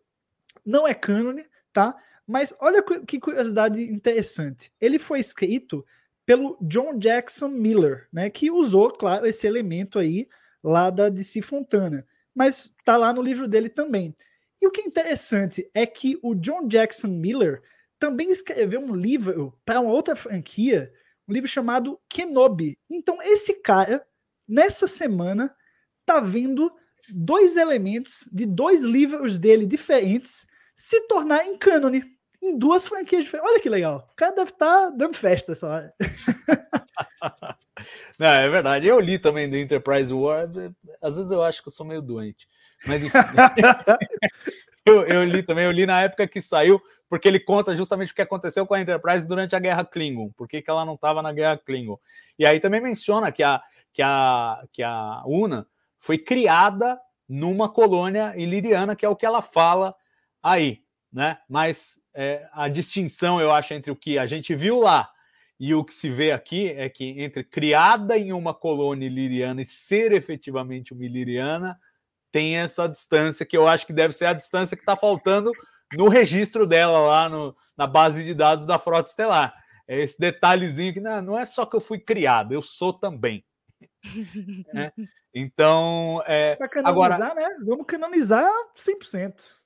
[0.66, 1.96] Não é cânone, tá?
[2.26, 4.72] Mas olha que curiosidade interessante.
[4.80, 5.86] Ele foi escrito
[6.26, 10.28] pelo John Jackson Miller, né, que usou, claro, esse elemento aí
[10.62, 14.14] lá da DC Fontana, mas tá lá no livro dele também.
[14.60, 17.62] E o que é interessante é que o John Jackson Miller
[17.98, 20.92] também escreveu um livro para uma outra franquia,
[21.28, 22.78] um livro chamado Kenobi.
[22.88, 24.04] Então, esse cara
[24.48, 25.54] nessa semana
[26.04, 26.70] tá vendo
[27.08, 30.46] dois elementos de dois livros dele diferentes
[30.76, 32.02] se tornar em cânone
[32.42, 33.50] em duas franquias diferentes.
[33.50, 34.08] Olha que legal.
[34.10, 35.94] O cara deve estar tá dando festa essa hora.
[38.18, 38.86] Não, é verdade.
[38.86, 40.48] Eu li também do Enterprise War.
[41.02, 42.48] Às vezes eu acho que eu sou meio doente.
[42.86, 43.02] Mas
[44.86, 48.14] eu, eu, li também, eu li na época que saiu, porque ele conta justamente o
[48.14, 51.32] que aconteceu com a Enterprise durante a Guerra Klingon, por que ela não estava na
[51.32, 51.98] Guerra Klingon.
[52.38, 53.60] E aí também menciona que a,
[53.92, 55.66] que a, que a Una
[55.98, 59.94] foi criada numa colônia iliriana, que é o que ela fala
[60.42, 60.82] aí,
[61.12, 61.38] né?
[61.48, 65.10] Mas é, a distinção, eu acho, entre o que a gente viu lá
[65.58, 69.64] e o que se vê aqui é que entre criada em uma colônia iliriana e
[69.64, 71.80] ser efetivamente uma iliriana,
[72.30, 75.50] tem essa distância que eu acho que deve ser a distância que está faltando
[75.96, 79.54] no registro dela lá no, na base de dados da Frota Estelar.
[79.88, 83.42] É esse detalhezinho que não, não é só que eu fui criado, eu sou também.
[84.76, 84.92] é.
[85.34, 87.56] Então, é, canonizar, agora, né?
[87.64, 88.46] Vamos canonizar
[88.76, 89.59] 100%.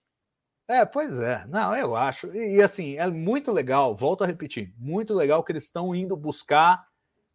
[0.68, 1.44] É, pois é.
[1.46, 2.34] Não, eu acho.
[2.34, 6.86] E, assim, é muito legal, volto a repetir, muito legal que eles estão indo buscar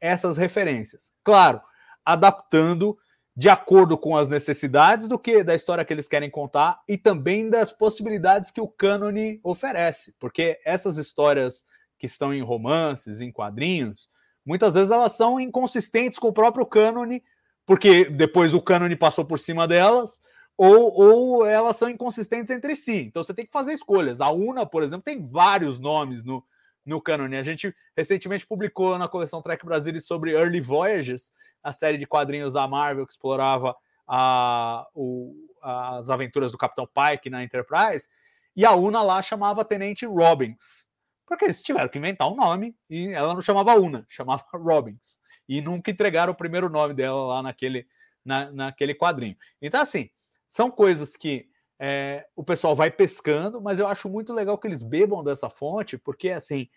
[0.02, 1.12] essas referências.
[1.24, 1.62] Claro,
[2.04, 2.98] adaptando
[3.36, 7.50] de acordo com as necessidades do que da história que eles querem contar e também
[7.50, 11.64] das possibilidades que o cânone oferece, porque essas histórias
[11.98, 14.10] que estão em romances, em quadrinhos,
[14.46, 17.24] muitas vezes elas são inconsistentes com o próprio cânone,
[17.66, 20.20] porque depois o cânone passou por cima delas,
[20.60, 22.97] ou, ou elas são inconsistentes entre si.
[22.97, 24.20] Então você tem que fazer escolhas.
[24.20, 26.43] A Una, por exemplo, tem vários nomes no,
[26.86, 27.38] no cânone.
[27.38, 31.32] A gente recentemente publicou na coleção Trek Brasil sobre Early Voyages,
[31.64, 33.74] a série de quadrinhos da Marvel que explorava
[34.05, 38.10] a, o, as aventuras do Capitão Pike na Enterprise,
[38.53, 40.89] e a Una lá chamava Tenente Robbins.
[41.26, 45.20] Porque eles tiveram que inventar um nome e ela não chamava Una, chamava Robbins.
[45.47, 47.88] E nunca entregaram o primeiro nome dela lá naquele,
[48.26, 49.38] na, naquele quadrinho.
[49.62, 50.10] Então, assim,
[50.50, 51.47] são coisas que
[51.80, 55.97] é, o pessoal vai pescando, mas eu acho muito legal que eles bebam dessa fonte,
[55.97, 56.68] porque assim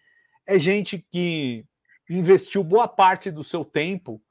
[0.46, 1.64] é gente que
[2.08, 4.22] investiu boa parte do seu tempo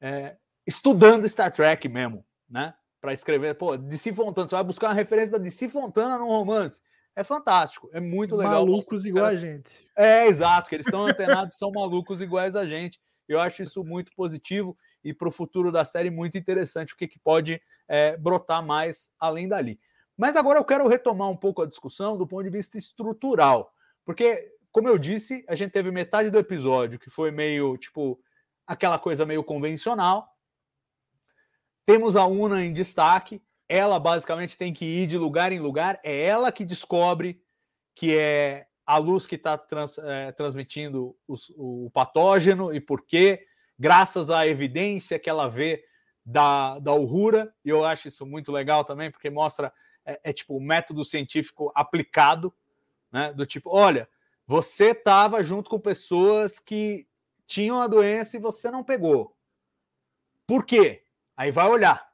[0.00, 0.36] é,
[0.66, 2.74] estudando Star Trek mesmo, né?
[3.00, 6.80] Para escrever, pô, DC Fontana, você vai buscar uma referência da DC Fontana num romance.
[7.14, 8.66] É fantástico, é muito legal.
[8.66, 9.88] Malucos igual a gente.
[9.96, 13.00] É, exato, que eles estão antenados, são malucos iguais a gente.
[13.28, 14.76] Eu acho isso muito positivo
[15.06, 19.08] e para o futuro da série muito interessante o que, que pode é, brotar mais
[19.20, 19.78] além dali.
[20.16, 23.72] Mas agora eu quero retomar um pouco a discussão do ponto de vista estrutural,
[24.04, 28.20] porque, como eu disse, a gente teve metade do episódio que foi meio tipo
[28.66, 30.28] aquela coisa meio convencional.
[31.84, 36.24] Temos a Una em destaque, ela basicamente tem que ir de lugar em lugar, é
[36.24, 37.40] ela que descobre
[37.94, 43.46] que é a luz que está trans, é, transmitindo os, o patógeno e por quê
[43.78, 45.84] graças à evidência que ela vê
[46.24, 49.72] da, da Uhura, e eu acho isso muito legal também, porque mostra,
[50.04, 52.52] é, é tipo, o método científico aplicado,
[53.12, 53.32] né?
[53.32, 54.08] Do tipo, olha,
[54.46, 57.06] você estava junto com pessoas que
[57.46, 59.36] tinham a doença e você não pegou.
[60.46, 61.04] Por quê?
[61.36, 62.06] Aí vai olhar.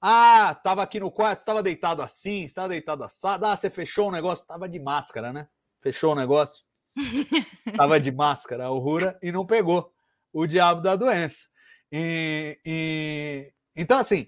[0.00, 3.46] Ah, estava aqui no quarto, estava deitado assim, estava deitado assado.
[3.46, 5.48] Ah, você fechou o negócio, estava de máscara, né?
[5.80, 6.64] Fechou o negócio.
[7.64, 9.92] Estava de máscara, a Uhura, e não pegou
[10.32, 11.48] o diabo da doença.
[11.90, 14.26] E, e, então, assim,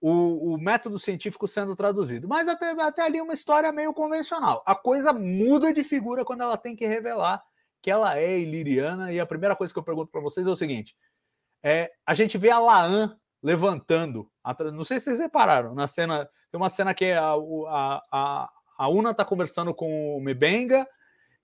[0.00, 2.26] o, o, método científico sendo traduzido.
[2.26, 4.62] Mas até, até ali uma história meio convencional.
[4.66, 7.42] A coisa muda de figura quando ela tem que revelar
[7.82, 9.12] que ela é iliriana.
[9.12, 10.96] E a primeira coisa que eu pergunto para vocês é o seguinte:
[11.62, 14.30] é, a gente vê a Laan levantando.
[14.72, 16.28] Não sei se vocês repararam, na cena.
[16.50, 20.86] Tem uma cena que a, a, a, a Una está conversando com o Mebenga,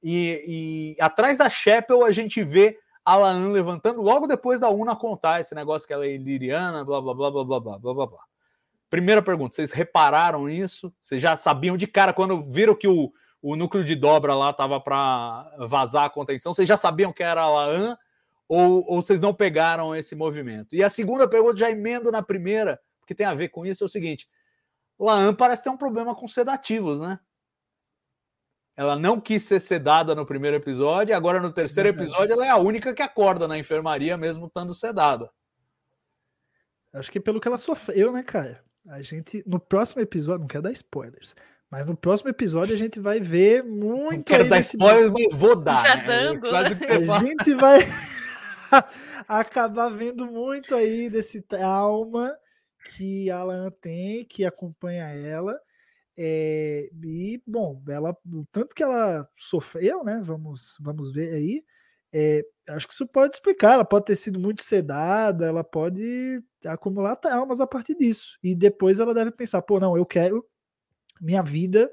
[0.03, 5.41] e, e atrás da Chapel a gente vê Alan levantando logo depois da Una contar
[5.41, 8.21] esse negócio que ela é iliriana, blá blá blá blá blá blá blá blá.
[8.91, 10.93] Primeira pergunta, vocês repararam isso?
[11.01, 14.81] Vocês já sabiam de cara quando viram que o, o núcleo de dobra lá estava
[14.81, 16.53] para vazar a contenção?
[16.53, 17.97] Vocês já sabiam que era a Laan
[18.49, 20.75] ou, ou vocês não pegaram esse movimento?
[20.75, 23.87] E a segunda pergunta, já emendo na primeira, porque tem a ver com isso, é
[23.87, 24.29] o seguinte:
[24.99, 27.21] Laan parece ter um problema com sedativos, né?
[28.77, 32.51] Ela não quis ser sedada no primeiro episódio, e agora no terceiro episódio ela é
[32.51, 35.31] a única que acorda na enfermaria, mesmo estando sedada.
[36.93, 38.63] Acho que pelo que ela sofreu, né, cara?
[38.89, 41.35] A gente, no próximo episódio, não quero dar spoilers,
[41.71, 44.17] mas no próximo episódio a gente vai ver muito.
[44.17, 45.83] Não quero dar spoilers, mas vou dar.
[45.83, 46.07] Já né?
[46.07, 46.49] dando.
[46.49, 47.81] Quase que você a gente vai
[49.27, 52.37] acabar vendo muito aí desse trauma
[52.95, 55.59] que a Alan tem, que acompanha ela.
[56.17, 60.21] É, e, bom, ela, o tanto que ela sofreu, né?
[60.25, 61.65] Vamos, vamos ver aí.
[62.13, 63.75] É, acho que isso pode explicar.
[63.75, 68.39] Ela pode ter sido muito sedada, ela pode acumular traumas a partir disso.
[68.43, 70.45] E depois ela deve pensar: pô, não, eu quero
[71.21, 71.91] minha vida,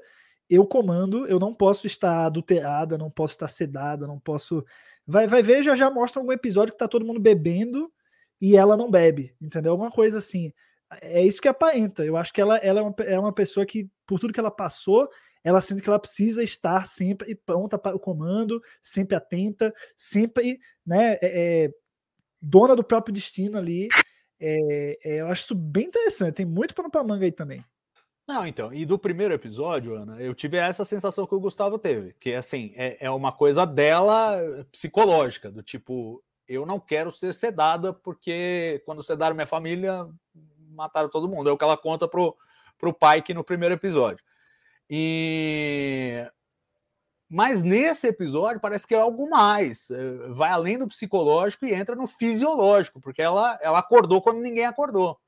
[0.48, 4.64] eu comando, eu não posso estar adulterada, não posso estar sedada, não posso.
[5.06, 7.92] Vai, vai ver, já já mostra algum episódio que tá todo mundo bebendo
[8.40, 9.72] e ela não bebe, entendeu?
[9.72, 10.52] Alguma coisa assim.
[11.00, 12.04] É isso que aparenta.
[12.04, 14.50] Eu acho que ela, ela é, uma, é uma pessoa que, por tudo que ela
[14.50, 15.08] passou,
[15.42, 21.18] ela sente que ela precisa estar sempre pronta para o comando, sempre atenta, sempre né,
[21.20, 21.70] é, é,
[22.40, 23.88] dona do próprio destino ali.
[24.40, 26.36] É, é eu acho isso bem interessante.
[26.36, 27.64] Tem muito pano para manga aí também.
[28.26, 32.14] Não, então, e do primeiro episódio, Ana, eu tive essa sensação que o Gustavo teve,
[32.18, 37.92] que assim, é, é uma coisa dela psicológica, do tipo, eu não quero ser sedada,
[37.92, 40.08] porque quando sedaram minha família,
[40.74, 41.48] mataram todo mundo.
[41.48, 42.36] É o que ela conta pro,
[42.78, 44.24] pro Pike no primeiro episódio.
[44.88, 46.26] E
[47.28, 51.96] mas nesse episódio parece que é algo mais, é, vai além do psicológico e entra
[51.96, 55.18] no fisiológico, porque ela, ela acordou quando ninguém acordou.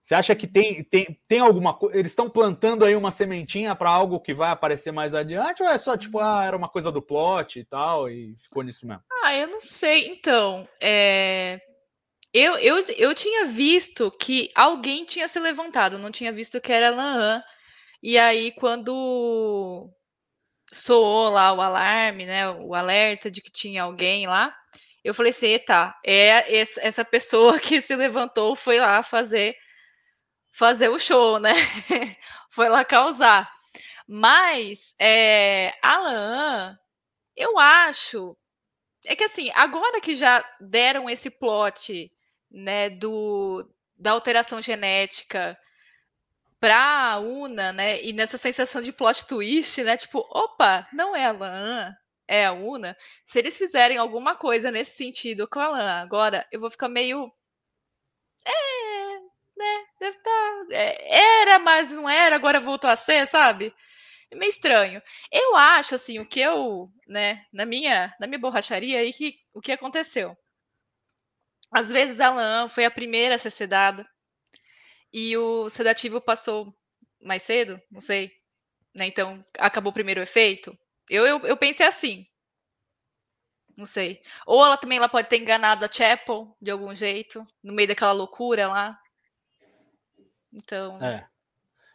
[0.00, 1.98] Você acha que tem, tem, tem alguma coisa?
[1.98, 5.62] Eles estão plantando aí uma sementinha para algo que vai aparecer mais adiante?
[5.62, 8.86] Ou é só tipo, ah, era uma coisa do plot e tal, e ficou nisso
[8.86, 9.02] mesmo?
[9.22, 10.06] Ah, eu não sei.
[10.06, 11.60] Então, é...
[12.32, 16.90] eu, eu, eu tinha visto que alguém tinha se levantado, não tinha visto que era
[16.90, 17.42] Laan.
[18.02, 19.90] E aí, quando
[20.72, 24.54] soou lá o alarme, né, o alerta de que tinha alguém lá,
[25.04, 29.56] eu falei assim, eita, é essa pessoa que se levantou foi lá fazer
[30.52, 31.52] fazer o show, né?
[32.50, 33.48] Foi lá causar.
[34.08, 36.76] Mas é, Alan,
[37.36, 38.36] eu acho
[39.06, 42.10] é que assim, agora que já deram esse plot,
[42.50, 45.58] né, do da alteração genética
[46.60, 51.24] para a Una, né, e nessa sensação de plot twist, né, tipo, opa, não é
[51.26, 51.94] a Lan,
[52.28, 52.96] é a Una.
[53.24, 57.32] Se eles fizerem alguma coisa nesse sentido com a Lan, agora eu vou ficar meio
[58.44, 59.18] é,
[59.56, 59.86] né?
[60.00, 60.30] Deve estar.
[60.30, 63.74] Tá, é, era, mas não era, agora voltou a ser, sabe?
[64.30, 65.02] É meio estranho.
[65.32, 69.60] Eu acho, assim, o que eu, né, na minha, na minha borracharia aí, que, o
[69.60, 70.36] que aconteceu?
[71.70, 74.08] Às vezes a Lan foi a primeira a ser sedada
[75.12, 76.74] e o sedativo passou
[77.20, 78.32] mais cedo, não sei,
[78.94, 79.06] né?
[79.06, 80.76] Então acabou o primeiro efeito.
[81.08, 82.26] Eu, eu, eu pensei assim.
[83.76, 84.22] Não sei.
[84.46, 88.12] Ou ela também ela pode ter enganado a Chapel de algum jeito, no meio daquela
[88.12, 88.98] loucura lá.
[90.52, 90.96] Então.
[91.02, 91.28] É.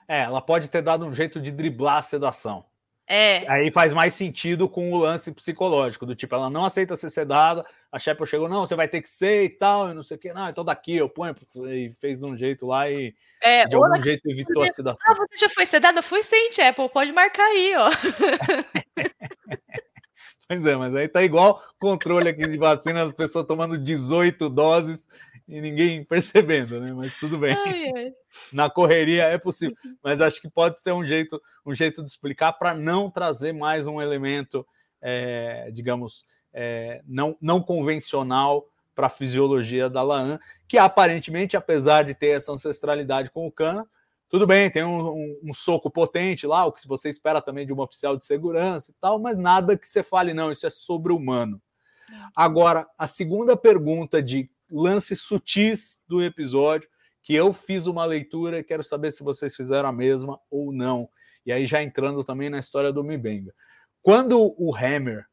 [0.08, 2.66] É, ela pode ter dado um jeito de driblar a sedação.
[3.08, 3.46] É.
[3.52, 7.66] Aí faz mais sentido com o lance psicológico, do tipo, ela não aceita ser sedada,
[7.92, 10.20] a Shepard chegou, não, você vai ter que ser e tal, e não sei o
[10.20, 11.36] que, não, então daqui eu ponho,
[11.70, 15.14] e fez de um jeito lá e é, de algum jeito evitou a sedação.
[15.14, 16.02] Ah, você já foi sedada?
[16.02, 17.90] Fui sim, Apple, pode marcar aí, ó.
[20.48, 25.08] pois é, mas aí tá igual controle aqui de vacina, as pessoas tomando 18 doses
[25.48, 26.94] e ninguém percebendo, né?
[26.94, 27.56] Mas tudo bem.
[27.56, 28.14] Ai, ai.
[28.52, 32.54] Na correria é possível, mas acho que pode ser um jeito, um jeito de explicar
[32.54, 34.66] para não trazer mais um elemento,
[35.02, 42.14] é, digamos, é, não, não convencional para a fisiologia da Laan, que aparentemente, apesar de
[42.14, 43.88] ter essa ancestralidade com o Cana,
[44.34, 47.74] tudo bem, tem um, um, um, soco potente lá, o que você espera também de
[47.74, 51.62] um oficial de segurança e tal, mas nada que você fale, não, isso é sobre-humano.
[52.10, 52.16] É.
[52.36, 56.90] Agora, a segunda pergunta de lances sutis do episódio,
[57.22, 61.10] que eu fiz uma leitura e quero saber se vocês fizeram a mesma ou não.
[61.46, 63.54] E aí já entrando também na história do Mibenga.
[64.02, 65.26] Quando o Hammer,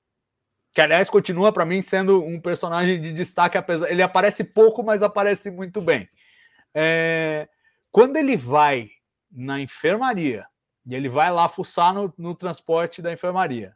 [0.72, 5.02] que aliás continua para mim sendo um personagem de destaque, apesar ele aparece pouco, mas
[5.02, 6.08] aparece muito bem.
[6.72, 7.48] É,
[7.90, 8.88] quando ele vai
[9.30, 10.46] na enfermaria
[10.86, 13.74] e ele vai lá fuçar no, no transporte da enfermaria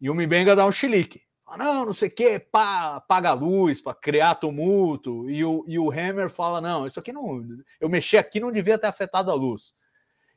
[0.00, 3.80] e o Mibenga dá um chilique fala, não, não sei o que, apaga a luz
[3.80, 5.28] para criar tumulto.
[5.30, 7.44] E o, e o Hammer fala: não, isso aqui não.
[7.80, 9.74] Eu mexi aqui, não devia ter afetado a luz.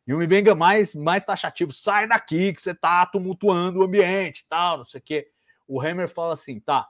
[0.08, 4.78] E o Mibenga mais, mais taxativo, sai daqui que você tá tumultuando o ambiente tal,
[4.78, 5.30] não sei o quê.
[5.68, 6.90] O Hammer fala assim, tá,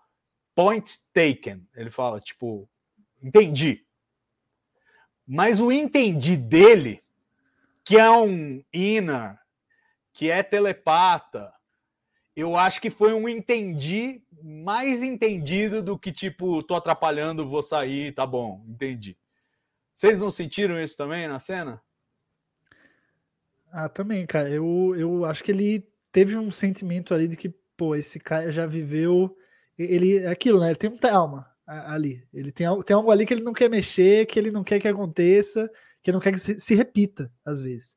[0.55, 1.67] point taken.
[1.75, 2.69] Ele fala, tipo,
[3.21, 3.85] entendi.
[5.27, 7.01] Mas o entendi dele,
[7.83, 9.37] que é um inner,
[10.13, 11.53] que é telepata,
[12.35, 18.11] eu acho que foi um entendi mais entendido do que tipo, tô atrapalhando, vou sair,
[18.11, 19.17] tá bom, entendi.
[19.93, 21.81] Vocês não sentiram isso também na cena?
[23.71, 24.49] Ah, também, cara.
[24.49, 28.65] Eu, eu acho que ele teve um sentimento ali de que, pô, esse cara já
[28.65, 29.35] viveu.
[29.77, 30.67] Ele é aquilo, né?
[30.69, 32.27] Ele tem um trauma ali.
[32.33, 34.87] Ele tem, tem algo ali que ele não quer mexer, que ele não quer que
[34.87, 35.69] aconteça,
[36.01, 37.95] que ele não quer que se, se repita, às vezes.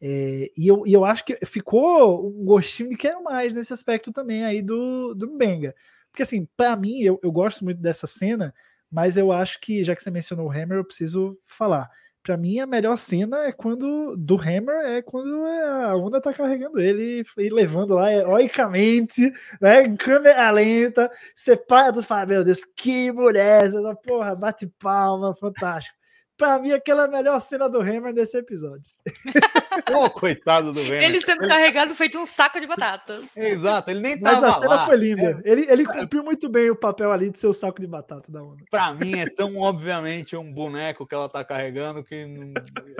[0.00, 4.12] É, e, eu, e eu acho que ficou um gostinho de quero mais nesse aspecto
[4.12, 5.74] também aí do, do Benga.
[6.10, 8.54] Porque assim, para mim, eu, eu gosto muito dessa cena,
[8.90, 11.90] mas eu acho que, já que você mencionou o Hammer, eu preciso falar.
[12.22, 16.80] Para mim, a melhor cena é quando do Hammer é quando a onda tá carregando
[16.80, 19.30] ele e levando lá heroicamente,
[19.60, 19.84] né?
[19.84, 23.66] Em câmera lenta, separa, tu fala, meu Deus, que mulher!
[23.66, 25.95] Essa porra, bate palma, fantástico.
[26.36, 28.84] Pra mim, aquela é a melhor cena do Hammer nesse episódio.
[29.90, 31.02] oh, coitado do Hammer.
[31.02, 33.22] Ele sendo carregado feito um saco de batata.
[33.34, 34.86] Exato, ele nem tava Mas a cena lá.
[34.86, 35.40] foi linda.
[35.42, 35.50] É.
[35.50, 38.42] Ele, ele cumpriu muito bem o papel ali de ser o saco de batata da
[38.42, 38.62] onda.
[38.70, 42.26] Pra mim é tão obviamente um boneco que ela tá carregando que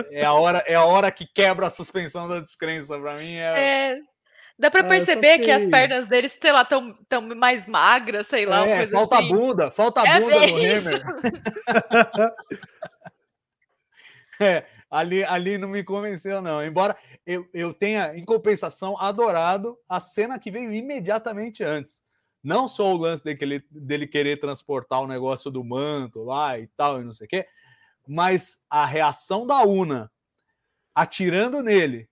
[0.09, 2.99] é a hora, é a hora que quebra a suspensão da descrença.
[2.99, 3.59] Pra mim é...
[3.93, 3.99] é...
[4.57, 5.51] Dá pra perceber é, que...
[5.51, 8.67] as pernas deles, sei lá, tão, tão mais magras, sei lá.
[8.67, 9.27] É, falta assim.
[9.27, 10.87] bunda, falta É bunda no isso.
[10.89, 11.03] Hammer.
[14.41, 16.63] É, ali, ali não me convenceu, não.
[16.63, 22.01] Embora eu, eu tenha, em compensação, adorado a cena que veio imediatamente antes.
[22.43, 27.01] Não só o lance dele, dele querer transportar o negócio do manto lá e tal,
[27.01, 27.47] e não sei o quê,
[28.07, 30.09] mas a reação da Una
[30.95, 32.09] atirando nele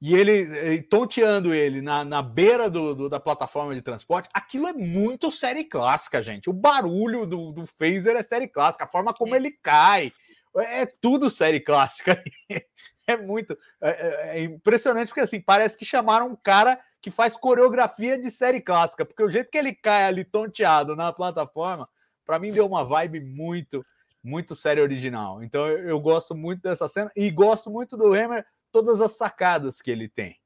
[0.00, 4.66] e ele e tonteando ele na, na beira do, do, da plataforma de transporte, aquilo
[4.66, 6.50] é muito série clássica, gente.
[6.50, 10.12] O barulho do, do phaser é série clássica, a forma como ele cai,
[10.56, 12.22] é tudo série clássica.
[13.06, 18.18] É muito é, é, impressionante, porque assim, parece que chamaram um cara que faz coreografia
[18.18, 21.86] de série clássica, porque o jeito que ele cai ali tonteado na plataforma,
[22.24, 23.84] para mim deu uma vibe muito,
[24.22, 25.42] muito série original.
[25.42, 28.42] Então eu, eu, gosto muito dessa cena e gosto muito do Hammer,
[28.72, 30.38] todas as sacadas que ele tem.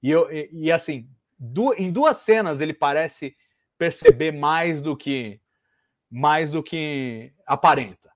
[0.00, 3.36] E, eu, e, e assim, du, em duas cenas ele parece
[3.76, 5.40] perceber mais do que
[6.08, 8.12] mais do que aparenta.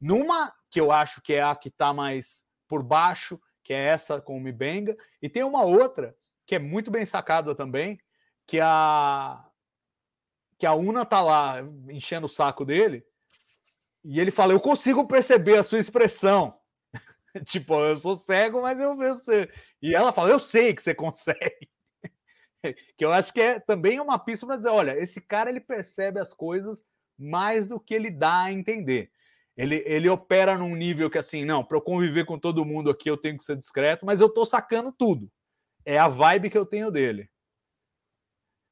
[0.00, 4.22] Numa que eu acho que é a que está mais por baixo, que é essa
[4.22, 6.16] com o Mibenga, e tem uma outra
[6.46, 8.00] que é muito bem sacada também,
[8.46, 9.44] que a
[10.58, 11.56] que a Una tá lá
[11.90, 13.04] enchendo o saco dele,
[14.04, 16.58] e ele fala: "Eu consigo perceber a sua expressão".
[17.46, 19.50] tipo, eu sou cego, mas eu vejo você.
[19.82, 21.68] E ela fala: "Eu sei que você consegue".
[22.96, 26.20] que eu acho que é também uma pista para dizer, olha, esse cara ele percebe
[26.20, 26.84] as coisas
[27.18, 29.10] mais do que ele dá a entender.
[29.56, 33.10] Ele, ele opera num nível que, assim, não, para eu conviver com todo mundo aqui
[33.10, 35.30] eu tenho que ser discreto, mas eu tô sacando tudo.
[35.84, 37.28] É a vibe que eu tenho dele.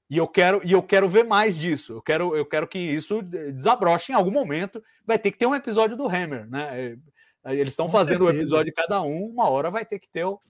[0.08, 1.94] E eu quero, e eu quero ver mais disso.
[1.94, 4.82] Eu quero, eu quero que isso desabroche em algum momento.
[5.06, 6.98] Vai ter que ter um episódio do Hammer, né?
[7.44, 10.24] Eles estão fazendo o um episódio de cada um, uma hora vai ter que ter
[10.24, 10.40] o,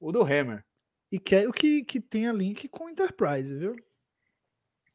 [0.00, 0.64] o do Hammer.
[1.12, 3.76] E quero que, que tenha link com Enterprise, viu?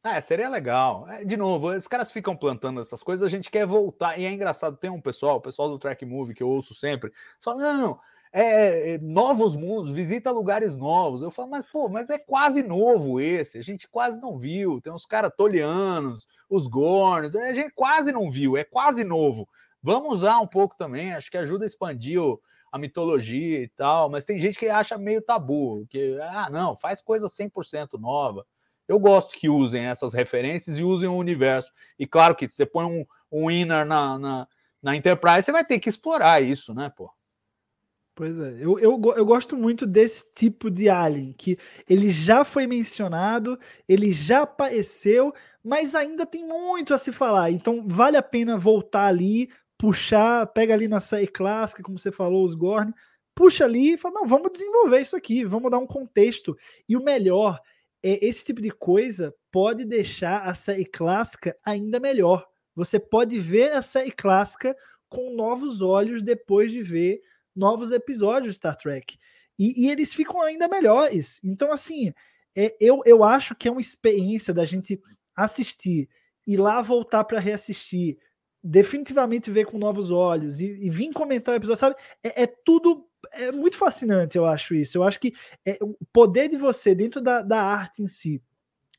[0.02, 1.06] É, seria legal.
[1.08, 4.18] É, de novo, os caras ficam plantando essas coisas, a gente quer voltar.
[4.18, 7.12] E é engraçado, tem um pessoal, o pessoal do Track Movie que eu ouço sempre,
[7.38, 8.00] só não,
[8.32, 11.20] é, é, novos mundos, visita lugares novos.
[11.20, 14.80] Eu falo, mas pô, mas é quase novo esse, a gente quase não viu.
[14.80, 19.48] Tem uns caras tolianos, os Gorns, a gente quase não viu, é quase novo.
[19.82, 22.40] Vamos usar um pouco também, acho que ajuda a expandir o,
[22.72, 27.02] a mitologia e tal, mas tem gente que acha meio tabu, que, ah, não, faz
[27.02, 28.46] coisa 100% nova.
[28.90, 31.70] Eu gosto que usem essas referências e usem o universo.
[31.96, 34.48] E claro que se você põe um, um inner na, na,
[34.82, 37.08] na Enterprise, você vai ter que explorar isso, né, pô?
[38.16, 41.56] Pois é, eu, eu, eu gosto muito desse tipo de alien, que
[41.88, 43.56] ele já foi mencionado,
[43.88, 45.32] ele já apareceu,
[45.62, 47.52] mas ainda tem muito a se falar.
[47.52, 52.44] Então vale a pena voltar ali, puxar, pega ali na série clássica, como você falou,
[52.44, 52.92] os Gorn,
[53.36, 56.58] puxa ali e fala: não, vamos desenvolver isso aqui, vamos dar um contexto.
[56.88, 57.60] E o melhor
[58.02, 62.46] esse tipo de coisa pode deixar a série clássica ainda melhor.
[62.74, 64.76] Você pode ver a série clássica
[65.08, 67.20] com novos olhos depois de ver
[67.54, 69.18] novos episódios de Star Trek.
[69.58, 71.40] E, e eles ficam ainda melhores.
[71.44, 72.12] Então, assim,
[72.56, 75.00] é, eu, eu acho que é uma experiência da gente
[75.36, 76.08] assistir
[76.46, 78.18] e lá voltar para reassistir,
[78.62, 81.96] definitivamente ver com novos olhos e, e vir comentar o episódio, sabe?
[82.22, 84.98] É, é tudo é muito fascinante, eu acho isso.
[84.98, 85.32] Eu acho que
[85.64, 88.42] é, o poder de você, dentro da, da arte em si,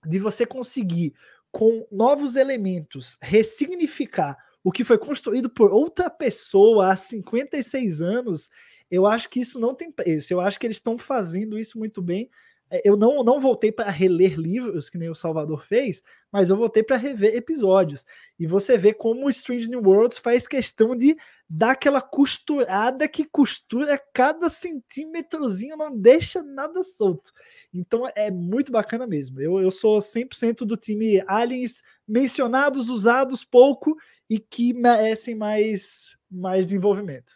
[0.06, 1.14] de você conseguir,
[1.52, 8.50] com novos elementos, ressignificar o que foi construído por outra pessoa há 56 anos,
[8.90, 10.34] eu acho que isso não tem preço.
[10.34, 12.30] Eu acho que eles estão fazendo isso muito bem.
[12.70, 16.56] É, eu não, não voltei para reler livros, que nem o Salvador fez, mas eu
[16.56, 18.06] voltei para rever episódios.
[18.40, 21.18] E você vê como o Strange New Worlds faz questão de
[21.54, 27.30] dar aquela costurada que costura cada centímetrozinho, não deixa nada solto.
[27.74, 29.42] Então é muito bacana mesmo.
[29.42, 33.98] Eu, eu sou 100% do time aliens mencionados, usados pouco
[34.30, 37.34] e que merecem mais, mais desenvolvimento.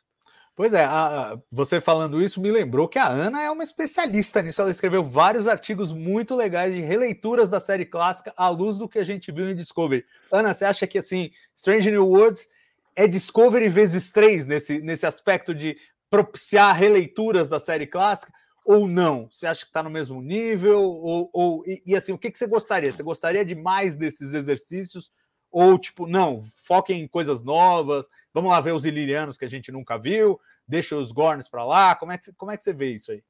[0.55, 4.41] Pois é, a, a, você falando isso me lembrou que a Ana é uma especialista
[4.41, 4.61] nisso.
[4.61, 8.97] Ela escreveu vários artigos muito legais de releituras da série clássica à luz do que
[8.97, 10.05] a gente viu em Discovery.
[10.31, 12.47] Ana, você acha que assim, Strange New Worlds
[12.95, 15.77] é Discovery vezes três nesse, nesse aspecto de
[16.09, 18.31] propiciar releituras da série clássica?
[18.65, 19.27] Ou não?
[19.31, 20.81] Você acha que está no mesmo nível?
[20.81, 22.91] Ou, ou e, e, assim, o que, que você gostaria?
[22.91, 25.11] Você gostaria de mais desses exercícios?
[25.51, 29.71] Ou tipo, não, foquem em coisas novas, vamos lá ver os ilirianos que a gente
[29.71, 30.37] nunca viu,
[30.67, 31.95] deixa os Gorns para lá.
[31.95, 33.23] Como é, que, como é que você vê isso aí?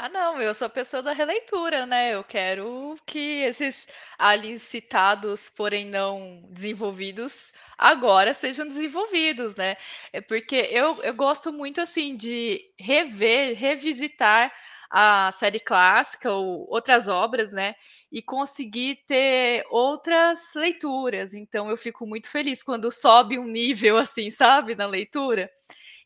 [0.00, 2.14] Ah, não, eu sou a pessoa da releitura, né?
[2.14, 9.76] Eu quero que esses ali citados, porém não desenvolvidos, agora sejam desenvolvidos, né?
[10.12, 14.52] É porque eu, eu gosto muito, assim, de rever, revisitar
[14.90, 17.74] a série clássica ou outras obras, né?
[18.10, 21.34] e conseguir ter outras leituras.
[21.34, 25.50] Então eu fico muito feliz quando sobe um nível assim, sabe, na leitura.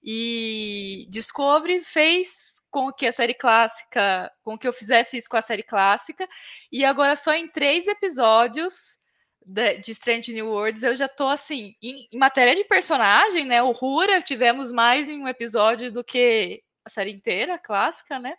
[0.03, 5.43] E Discovery fez com que a série clássica, com que eu fizesse isso com a
[5.43, 6.27] série clássica,
[6.73, 8.99] e agora só em três episódios
[9.45, 13.63] de, de Strange New Worlds eu já tô assim, em, em matéria de personagem, né?
[13.63, 18.35] O Rura tivemos mais em um episódio do que a série inteira, clássica, né?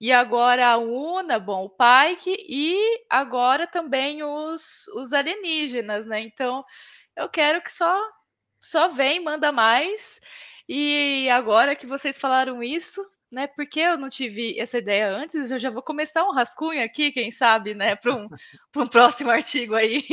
[0.00, 6.20] E agora a Una, bom, o Pike e agora também os, os alienígenas, né?
[6.20, 6.64] Então
[7.14, 7.94] eu quero que só
[8.60, 10.20] só vem, manda mais.
[10.68, 13.46] E agora que vocês falaram isso, né?
[13.46, 17.30] Porque eu não tive essa ideia antes, eu já vou começar um rascunho aqui, quem
[17.30, 17.96] sabe, né?
[17.96, 18.28] Para um,
[18.76, 20.04] um próximo artigo aí.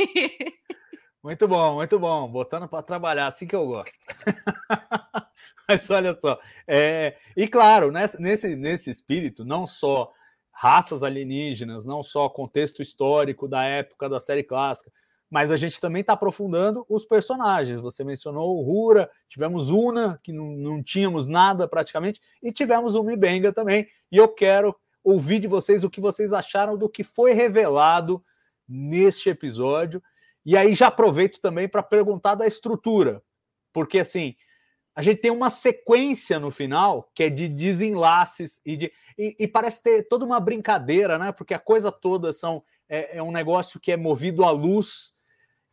[1.22, 2.26] Muito bom, muito bom.
[2.26, 3.98] Botando para trabalhar, assim que eu gosto.
[5.68, 10.10] Mas olha só, é, e claro, nesse, nesse espírito, não só
[10.50, 14.90] raças alienígenas, não só contexto histórico da época da série clássica,
[15.30, 17.80] mas a gente também está aprofundando os personagens.
[17.80, 23.04] Você mencionou o Rura, tivemos Una, que não, não tínhamos nada praticamente, e tivemos o
[23.04, 23.86] Mibenga também.
[24.10, 24.74] E eu quero
[25.04, 28.22] ouvir de vocês o que vocês acharam do que foi revelado
[28.68, 30.02] neste episódio.
[30.44, 33.22] E aí já aproveito também para perguntar da estrutura,
[33.72, 34.34] porque assim
[34.94, 39.48] a gente tem uma sequência no final que é de desenlaces e de e, e
[39.48, 41.30] parece ter toda uma brincadeira, né?
[41.30, 45.12] Porque a coisa toda são é, é, um negócio que é movido à luz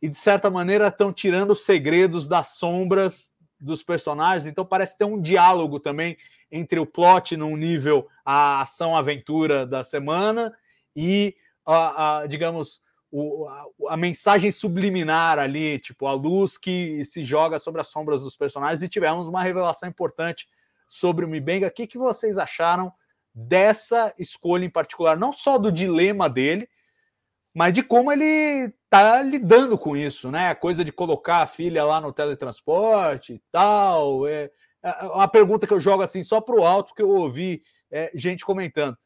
[0.00, 4.46] e de certa maneira estão tirando os segredos das sombras dos personagens.
[4.46, 6.16] Então parece ter um diálogo também
[6.50, 10.56] entre o plot num nível a ação aventura da semana
[10.94, 11.34] e
[11.66, 12.80] a, a digamos
[13.10, 18.22] o, a, a, mensagem subliminar ali, tipo, a luz que se joga sobre as sombras
[18.22, 20.46] dos personagens, e tivemos uma revelação importante
[20.86, 21.68] sobre o Mibenga.
[21.68, 22.92] O que, que vocês acharam
[23.34, 25.16] dessa escolha em particular?
[25.16, 26.68] Não só do dilema dele,
[27.58, 30.48] mas de como ele tá lidando com isso, né?
[30.48, 34.28] A coisa de colocar a filha lá no teletransporte e tal.
[34.28, 34.48] É,
[34.80, 38.12] é uma pergunta que eu jogo assim só para o alto, que eu ouvi é,
[38.14, 38.96] gente comentando.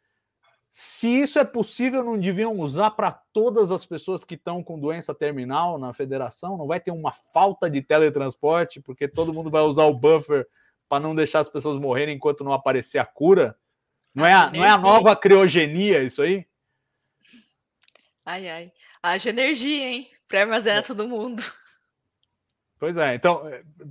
[0.70, 5.14] Se isso é possível, não deviam usar para todas as pessoas que estão com doença
[5.14, 6.58] terminal na federação?
[6.58, 10.46] Não vai ter uma falta de teletransporte, porque todo mundo vai usar o buffer
[10.90, 13.56] para não deixar as pessoas morrerem enquanto não aparecer a cura?
[14.14, 16.46] Não é a, não é a nova criogenia isso aí?
[18.24, 18.72] Ai, ai.
[19.02, 20.10] Haja energia, hein?
[20.28, 20.82] Para armazenar é.
[20.82, 21.42] todo mundo.
[22.78, 23.14] Pois é.
[23.14, 23.44] Então,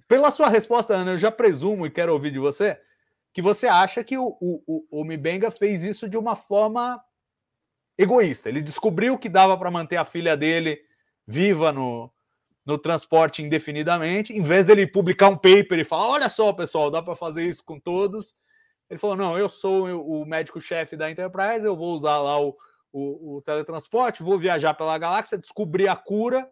[0.07, 2.77] pela sua resposta, Ana, eu já presumo e quero ouvir de você
[3.33, 7.01] que você acha que o, o, o Mibenga fez isso de uma forma
[7.97, 8.49] egoísta.
[8.49, 10.81] Ele descobriu que dava para manter a filha dele
[11.25, 12.11] viva no,
[12.65, 17.01] no transporte indefinidamente, em vez dele publicar um paper e falar: olha só, pessoal, dá
[17.01, 18.35] para fazer isso com todos.
[18.89, 22.57] Ele falou: não, eu sou o médico-chefe da Enterprise, eu vou usar lá o,
[22.91, 26.49] o, o teletransporte, vou viajar pela galáxia, descobrir a cura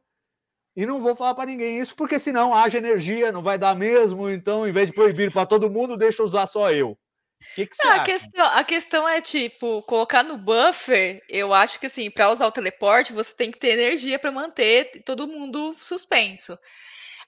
[0.76, 4.30] e não vou falar para ninguém isso, porque senão haja energia, não vai dar mesmo.
[4.30, 6.91] Então, em vez de proibir para todo mundo, deixa usar só eu.
[6.91, 8.02] O que, que você não, acha?
[8.02, 12.48] A questão, a questão é, tipo, colocar no buffer, eu acho que, assim, para usar
[12.48, 16.57] o teleporte, você tem que ter energia para manter todo mundo suspenso.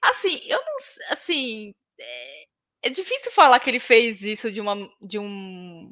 [0.00, 0.76] Assim, eu não.
[1.10, 1.74] Assim.
[1.98, 2.44] É,
[2.84, 5.90] é difícil falar que ele fez isso de, uma, de um.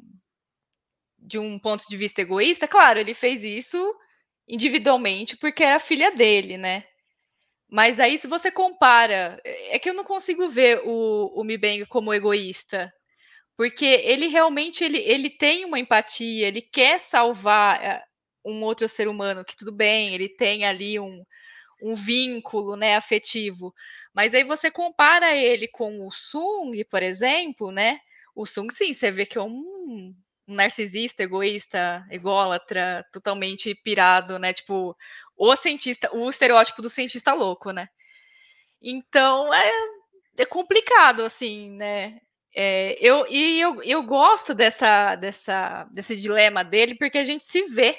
[1.31, 2.67] De um ponto de vista egoísta.
[2.67, 3.77] Claro, ele fez isso
[4.47, 6.83] individualmente porque era a filha dele, né?
[7.69, 12.13] Mas aí, se você compara, é que eu não consigo ver o, o Mibeng como
[12.13, 12.91] egoísta.
[13.57, 18.03] Porque ele realmente ele, ele tem uma empatia, ele quer salvar eh,
[18.45, 21.23] um outro ser humano, que tudo bem, ele tem ali um,
[21.81, 23.73] um vínculo né, afetivo.
[24.13, 27.99] Mas aí você compara ele com o Sung, por exemplo, né?
[28.35, 30.13] O Sung, sim, você vê que é um,
[30.47, 34.53] um narcisista, egoísta, ególatra, totalmente pirado, né?
[34.53, 34.95] Tipo,
[35.37, 37.87] o cientista, o estereótipo do cientista louco, né?
[38.81, 39.71] Então é,
[40.37, 42.19] é complicado, assim, né?
[42.55, 47.63] É, eu, e eu, eu gosto dessa, dessa, desse dilema dele, porque a gente se
[47.63, 47.97] vê,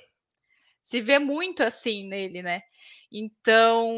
[0.82, 2.60] se vê muito assim nele, né?
[3.10, 3.88] Então,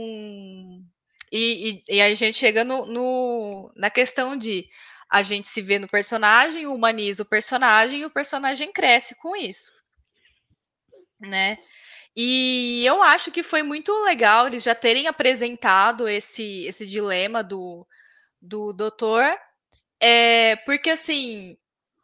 [1.33, 4.69] e, e, e a gente chega no, no, na questão de
[5.15, 9.71] a gente se vê no personagem, humaniza o personagem e o personagem cresce com isso,
[11.21, 11.57] né?
[12.17, 17.87] E eu acho que foi muito legal eles já terem apresentado esse, esse dilema do,
[18.43, 19.25] do doutor,
[20.01, 21.57] é, porque assim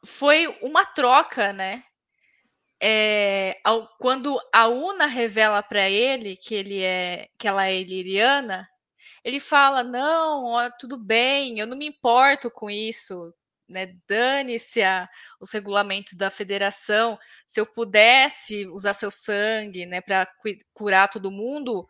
[0.07, 1.83] foi uma troca, né?
[2.81, 8.69] É, ao, quando a Una revela para ele que ele é que ela é iliriana,
[9.25, 13.35] ele fala: não, ó, tudo bem, eu não me importo com isso,
[13.69, 13.95] né?
[14.09, 14.81] Dane-se
[15.41, 17.19] os regulamentos da federação.
[17.47, 20.29] Se eu pudesse usar seu sangue, né, para
[20.75, 21.87] curar todo mundo,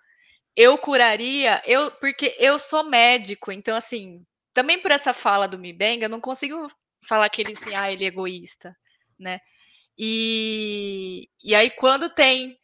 [0.57, 4.25] eu curaria, eu porque eu sou médico, então assim,
[4.55, 6.67] também por essa fala do Mibenga, eu não consigo
[7.07, 8.77] falar que ele assim, ah, ele é egoísta,
[9.19, 9.41] né?
[9.99, 12.59] E, e aí quando tem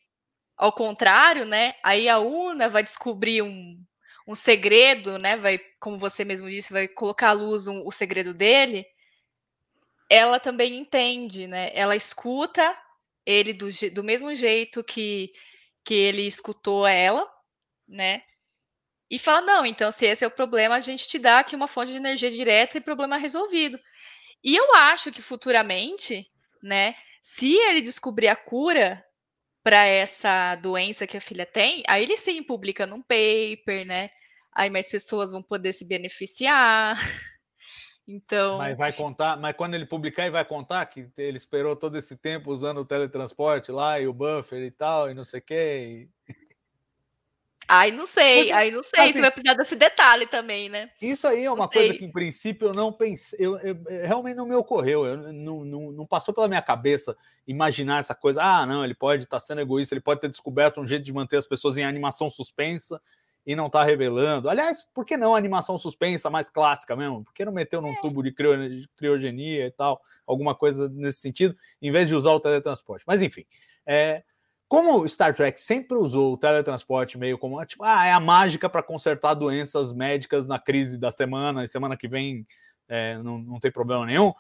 [0.56, 1.74] ao contrário, né?
[1.84, 3.78] Aí a Una vai descobrir um,
[4.26, 5.36] um segredo, né?
[5.36, 8.84] Vai, como você mesmo disse, vai colocar à luz um, o segredo dele.
[10.10, 11.70] Ela também entende, né?
[11.72, 12.76] Ela escuta
[13.24, 15.30] ele do, do mesmo jeito que,
[15.84, 17.28] que ele escutou ela,
[17.88, 18.22] né?
[19.10, 21.68] E fala: não, então, se esse é o problema, a gente te dá aqui uma
[21.68, 23.78] fonte de energia direta e problema resolvido.
[24.42, 26.28] E eu acho que futuramente,
[26.62, 29.04] né, se ele descobrir a cura
[29.66, 34.10] para essa doença que a filha tem, aí ele sim publica num paper, né?
[34.54, 36.96] Aí mais pessoas vão poder se beneficiar.
[38.08, 38.58] Então.
[38.58, 42.16] Mas vai contar, mas quando ele publicar, ele vai contar que ele esperou todo esse
[42.16, 46.08] tempo usando o teletransporte lá e o buffer e tal, e não sei o quê.
[46.28, 46.36] E...
[47.68, 50.90] Aí não sei, Porque, aí não sei assim, se vai precisar desse detalhe também, né?
[51.02, 53.76] Isso aí é uma coisa que, em princípio, eu não pensei, eu, eu,
[54.06, 57.16] realmente não me ocorreu, eu, não, não, não, passou pela minha cabeça
[57.46, 58.42] imaginar essa coisa.
[58.42, 61.12] Ah, não, ele pode estar tá sendo egoísta, ele pode ter descoberto um jeito de
[61.12, 63.00] manter as pessoas em animação suspensa
[63.46, 64.48] e não está revelando.
[64.48, 67.24] Aliás, por que não animação suspensa mais clássica mesmo?
[67.24, 68.00] Por que não meteu num é.
[68.00, 73.04] tubo de criogenia e tal, alguma coisa nesse sentido, em vez de usar o teletransporte?
[73.06, 73.44] Mas enfim,
[73.86, 74.24] é,
[74.68, 78.82] como Star Trek sempre usou o teletransporte meio como tipo, ah, é a mágica para
[78.82, 82.46] consertar doenças médicas na crise da semana, e semana que vem
[82.88, 84.32] é, não, não tem problema nenhum.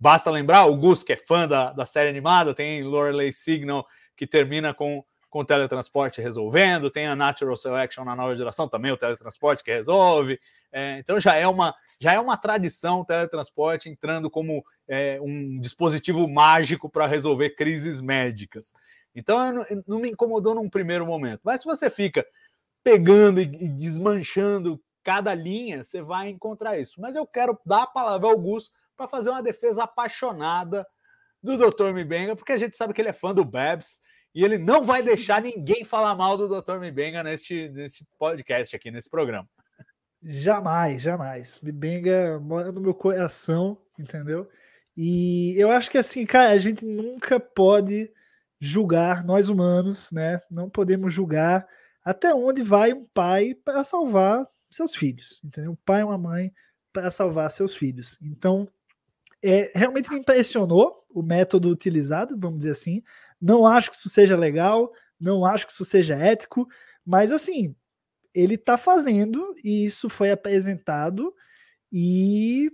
[0.00, 3.86] Basta lembrar, o Gus, que é fã da, da série animada, tem Lorelei Signal,
[4.16, 8.92] que termina com, com o teletransporte resolvendo, tem a Natural Selection na nova geração, também
[8.92, 10.38] o teletransporte que resolve.
[10.72, 15.60] É, então já é uma já é uma tradição o teletransporte entrando como é, um
[15.60, 18.72] dispositivo mágico para resolver crises médicas.
[19.18, 21.40] Então não, não, me incomodou num primeiro momento.
[21.44, 22.26] Mas se você fica
[22.82, 27.00] pegando e, desmanchando cada linha, você vai encontrar isso.
[27.00, 30.86] Mas eu quero dar a palavra ao Gus para fazer uma defesa apaixonada
[31.42, 31.92] do Dr.
[31.92, 34.00] Mibenga, porque a gente sabe que ele é fã do Babs
[34.34, 36.78] e ele não vai deixar ninguém falar mal do Dr.
[36.78, 39.48] Mibenga neste, nesse podcast aqui, nesse programa.
[40.22, 41.60] Jamais, jamais.
[41.60, 44.48] Mibenga mora no meu coração, entendeu?
[44.96, 48.10] E eu acho que assim, cara, a gente nunca pode
[48.60, 50.40] julgar nós humanos, né?
[50.50, 51.66] Não podemos julgar
[52.04, 55.72] até onde vai um pai para salvar seus filhos, entendeu?
[55.72, 56.52] Um pai e uma mãe
[56.92, 58.18] para salvar seus filhos.
[58.22, 58.68] Então,
[59.42, 63.02] é, realmente me impressionou o método utilizado, vamos dizer assim.
[63.40, 64.90] Não acho que isso seja legal,
[65.20, 66.66] não acho que isso seja ético,
[67.04, 67.74] mas assim,
[68.34, 71.34] ele está fazendo e isso foi apresentado
[71.92, 72.70] e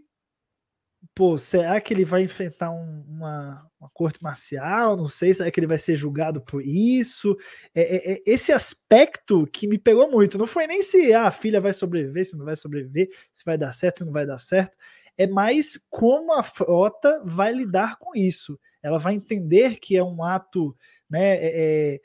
[1.15, 4.97] pô, será que ele vai enfrentar um, uma, uma, corte marcial?
[4.97, 7.37] Não sei, será que ele vai ser julgado por isso?
[7.75, 10.37] É, é, é, esse aspecto que me pegou muito.
[10.37, 13.57] Não foi nem se ah, a filha vai sobreviver, se não vai sobreviver, se vai
[13.57, 14.77] dar certo, se não vai dar certo.
[15.17, 18.59] É mais como a frota vai lidar com isso.
[18.83, 20.77] Ela vai entender que é um ato
[21.09, 22.01] né, é, é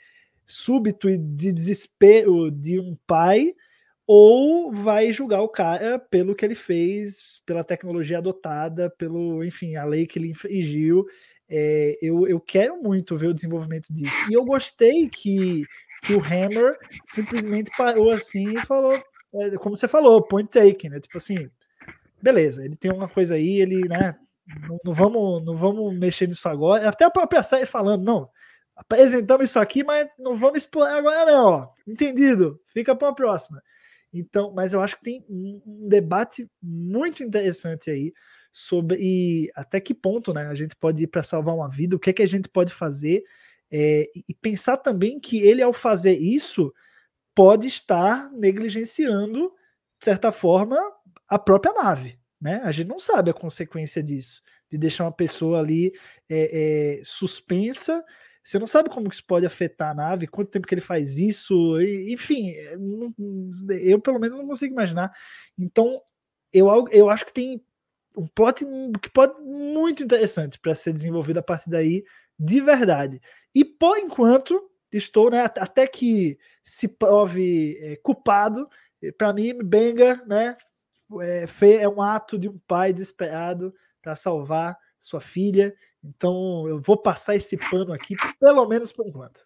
[0.45, 3.55] súbito e de desespero de um pai
[4.11, 9.85] ou vai julgar o cara pelo que ele fez, pela tecnologia adotada, pelo, enfim, a
[9.85, 11.05] lei que ele infringiu.
[11.47, 14.15] É, eu, eu quero muito ver o desenvolvimento disso.
[14.27, 15.63] E eu gostei que,
[16.01, 16.75] que o Hammer
[17.07, 18.99] simplesmente parou assim e falou,
[19.35, 20.99] é, como você falou, point taken, né?
[20.99, 21.47] Tipo assim,
[22.19, 24.15] beleza, ele tem uma coisa aí, ele, né?
[24.67, 26.89] Não, não, vamos, não vamos mexer nisso agora.
[26.89, 28.27] Até a própria série falando, não,
[28.75, 31.45] apresentamos isso aqui, mas não vamos explorar agora, não.
[31.45, 31.67] Ó.
[31.87, 32.59] Entendido?
[32.73, 33.61] Fica para a próxima.
[34.13, 38.13] Então, mas eu acho que tem um debate muito interessante aí
[38.51, 41.99] sobre e até que ponto né, a gente pode ir para salvar uma vida, o
[41.99, 43.23] que é que a gente pode fazer,
[43.71, 46.73] é, e pensar também que ele, ao fazer isso,
[47.35, 49.53] pode estar negligenciando,
[49.99, 50.77] de certa forma,
[51.27, 52.19] a própria nave.
[52.41, 52.61] né?
[52.63, 54.41] A gente não sabe a consequência disso,
[54.71, 55.93] de deixar uma pessoa ali
[56.29, 58.03] é, é, suspensa.
[58.49, 61.19] Você não sabe como que isso pode afetar a nave, quanto tempo que ele faz
[61.19, 62.75] isso, enfim, é,
[63.79, 65.15] eu pelo menos não consigo imaginar.
[65.55, 66.01] Então,
[66.51, 67.63] eu, eu acho que tem
[68.17, 68.65] um plot
[69.03, 72.03] que pode muito interessante para ser desenvolvido a partir daí,
[72.39, 73.21] de verdade.
[73.53, 74.59] E por enquanto,
[74.91, 78.67] estou, né, até que se prove é, culpado,
[79.15, 80.57] para mim, Benga, né,
[81.21, 81.45] é,
[81.83, 83.71] é um ato de um pai desesperado
[84.01, 85.71] para salvar sua filha.
[86.03, 89.39] Então eu vou passar esse pano aqui, pelo menos por enquanto.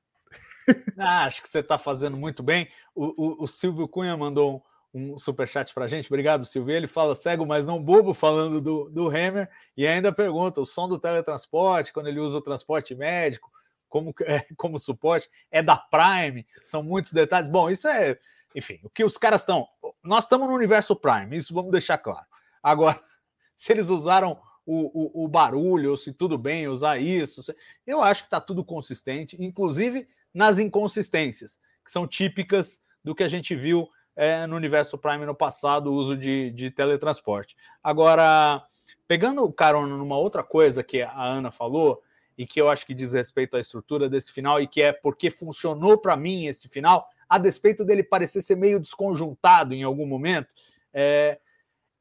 [0.98, 2.70] Ah, acho que você está fazendo muito bem.
[2.96, 4.64] O, o, o, Silvio Cunha mandou
[4.94, 6.08] um, um superchat para a gente.
[6.08, 6.74] Obrigado, Silvio.
[6.74, 9.50] Ele fala cego, mas não bobo, falando do, do Hammer.
[9.76, 13.52] E ainda pergunta: o som do teletransporte, quando ele usa o transporte médico,
[13.90, 16.48] como, é, como suporte, é da Prime.
[16.64, 17.50] São muitos detalhes.
[17.50, 18.18] Bom, isso é
[18.56, 19.68] enfim, o que os caras estão.
[20.04, 22.26] Nós estamos no universo Prime, isso vamos deixar claro.
[22.62, 23.00] Agora,
[23.56, 27.53] se eles usaram o, o, o barulho, se tudo bem usar isso,
[27.85, 33.27] eu acho que está tudo consistente, inclusive nas inconsistências, que são típicas do que a
[33.27, 37.56] gente viu é, no universo Prime no passado, o uso de, de teletransporte.
[37.84, 38.64] Agora,
[39.07, 42.02] pegando o carona numa outra coisa que a Ana falou,
[42.38, 45.30] e que eu acho que diz respeito à estrutura desse final, e que é porque
[45.30, 50.48] funcionou para mim esse final, a despeito dele parecer ser meio desconjuntado em algum momento,
[50.94, 51.40] é,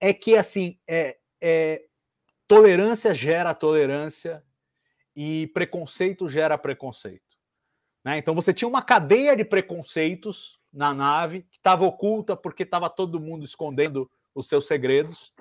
[0.01, 1.85] é que assim é, é,
[2.53, 4.45] tolerância gera tolerância
[5.17, 7.39] e preconceito gera preconceito.
[8.05, 8.19] Né?
[8.19, 13.19] Então você tinha uma cadeia de preconceitos na nave que estava oculta porque estava todo
[13.19, 15.33] mundo escondendo os seus segredos.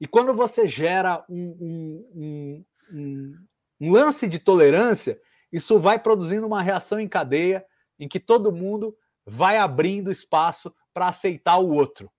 [0.00, 3.46] E quando você gera um, um, um,
[3.80, 5.20] um lance de tolerância,
[5.52, 7.64] isso vai produzindo uma reação em cadeia
[8.00, 12.10] em que todo mundo vai abrindo espaço para aceitar o outro.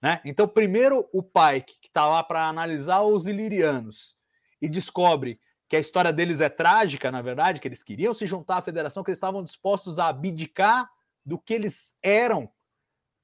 [0.00, 0.20] Né?
[0.24, 4.16] Então, primeiro o Pike, que está lá para analisar os ilirianos,
[4.60, 8.58] e descobre que a história deles é trágica, na verdade, que eles queriam se juntar
[8.58, 10.88] à federação, que eles estavam dispostos a abdicar
[11.24, 12.50] do que eles eram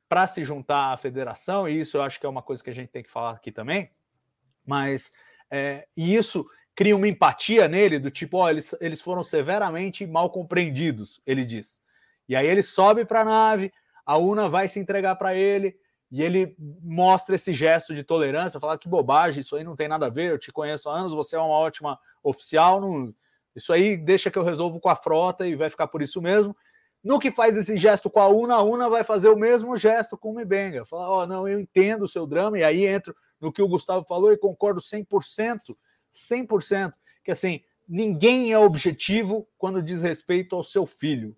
[0.08, 2.74] para se juntar à federação, e isso eu acho que é uma coisa que a
[2.74, 3.90] gente tem que falar aqui também,
[4.66, 5.12] mas
[5.50, 6.44] é, e isso
[6.74, 11.80] cria uma empatia nele, do tipo, ó, eles, eles foram severamente mal compreendidos, ele diz.
[12.28, 13.72] E aí ele sobe para a nave,
[14.04, 15.76] a Una vai se entregar para ele
[16.12, 20.06] e ele mostra esse gesto de tolerância, fala que bobagem, isso aí não tem nada
[20.06, 23.14] a ver, eu te conheço há anos, você é uma ótima oficial, não...
[23.56, 26.54] isso aí deixa que eu resolvo com a frota e vai ficar por isso mesmo.
[27.02, 30.18] No que faz esse gesto com a Una, a Una vai fazer o mesmo gesto
[30.18, 30.84] com o Mibenga.
[30.84, 33.68] Fala, ó, oh, não, eu entendo o seu drama, e aí entro no que o
[33.68, 35.74] Gustavo falou e concordo 100%,
[36.12, 36.92] 100%,
[37.24, 41.34] que assim, ninguém é objetivo quando diz respeito ao seu filho.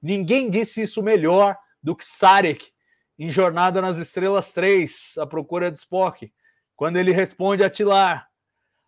[0.00, 2.70] Ninguém disse isso melhor do que Sarek
[3.18, 6.32] em Jornada nas Estrelas 3, A Procura de Spock,
[6.76, 8.28] quando ele responde a Tilar: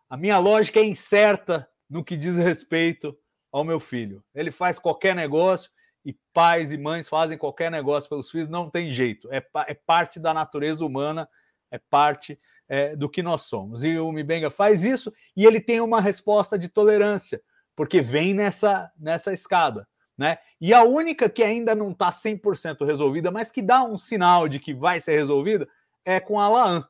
[0.09, 3.19] A minha lógica é incerta no que diz respeito
[3.51, 4.23] ao meu filho.
[4.35, 5.71] Ele faz qualquer negócio
[6.05, 9.29] e pais e mães fazem qualquer negócio pelos filhos, não tem jeito.
[9.33, 11.29] É, é parte da natureza humana,
[11.71, 12.39] é parte
[12.69, 13.83] é, do que nós somos.
[13.83, 17.43] E o Mibenga faz isso e ele tem uma resposta de tolerância,
[17.75, 19.87] porque vem nessa, nessa escada.
[20.21, 20.37] Né?
[20.61, 24.61] E a única que ainda não está 100% resolvida, mas que dá um sinal de
[24.61, 25.67] que vai ser resolvida,
[26.05, 26.87] é com a Laan.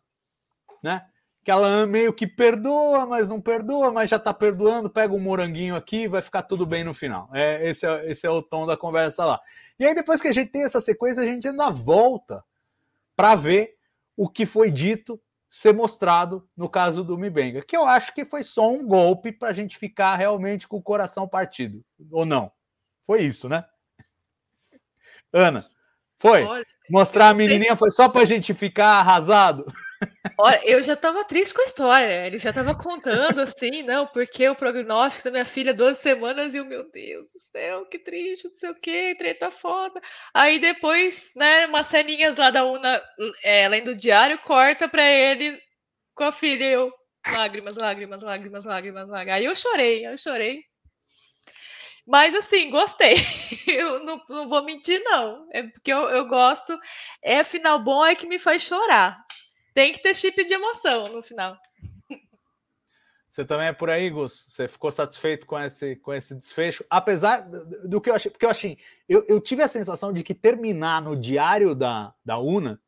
[0.82, 1.01] Né?
[1.44, 5.20] Que a Laan meio que perdoa, mas não perdoa, mas já está perdoando, pega um
[5.20, 7.31] moranguinho aqui vai ficar tudo bem no final.
[7.32, 9.40] É, esse, é, esse é o tom da conversa lá.
[9.78, 12.43] E aí, depois que a gente tem essa sequência, a gente ainda volta
[13.15, 13.77] para ver
[14.16, 18.43] o que foi dito ser mostrado no caso do Mibenga, que eu acho que foi
[18.43, 22.51] só um golpe para a gente ficar realmente com o coração partido, ou não?
[23.02, 23.64] Foi isso, né?
[25.32, 25.68] Ana,
[26.18, 26.44] foi?
[26.44, 29.64] Olha, Mostrar a menininha foi só para a gente ficar arrasado?
[30.36, 32.27] Olha, eu já estava triste com a história.
[32.27, 36.60] Ele já estava contando assim, não, porque o prognóstico da minha filha 12 semanas e
[36.60, 40.01] o meu Deus do céu, que triste, não sei o que, treta foda.
[40.35, 43.01] Aí depois, né, umas ceninhas lá da Una,
[43.44, 45.60] é, além do diário, corta para ele
[46.12, 46.64] com a filha.
[46.64, 46.93] Eu,
[47.24, 49.36] lágrimas, lágrimas, lágrimas, lágrimas, lágrimas.
[49.36, 50.70] Aí eu chorei, eu chorei.
[52.11, 53.15] Mas assim, gostei.
[53.69, 55.47] Eu não, não vou mentir, não.
[55.53, 56.77] É porque eu, eu gosto.
[57.23, 59.24] É final bom é que me faz chorar.
[59.73, 61.57] Tem que ter chip de emoção no final.
[63.28, 64.47] Você também é por aí, Gus?
[64.49, 66.85] Você ficou satisfeito com esse, com esse desfecho?
[66.91, 68.77] Apesar do que eu achei, porque eu achei,
[69.09, 72.82] eu, eu tive a sensação de que terminar no diário da, da Una,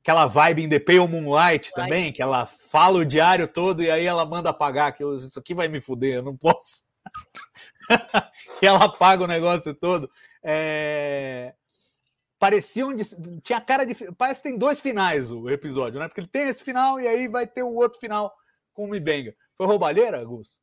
[0.00, 4.04] aquela vibe em The Pale Moonlight também, que ela fala o diário todo e aí
[4.04, 6.82] ela manda apagar aquilo, isso aqui vai me fuder, eu não posso.
[8.62, 10.10] e ela paga o negócio todo.
[10.42, 11.54] É...
[12.38, 12.96] parecia um.
[13.42, 13.94] Tinha cara de.
[14.14, 16.08] Parece que tem dois finais o episódio, né?
[16.08, 18.34] Porque ele tem esse final e aí vai ter o outro final
[18.72, 19.34] com o Mibenga.
[19.56, 20.60] Foi roubalheira, Gus?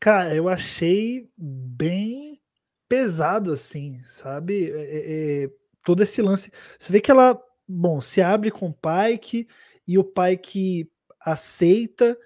[0.00, 2.40] Cara, eu achei bem
[2.88, 4.70] pesado, assim, sabe?
[4.70, 5.50] É, é, é,
[5.84, 6.52] todo esse lance.
[6.78, 9.48] Você vê que ela, bom, se abre com o Pike
[9.86, 10.90] e o Pike
[11.20, 12.16] aceita,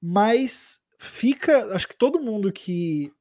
[0.00, 1.74] mas fica.
[1.74, 3.12] Acho que todo mundo que,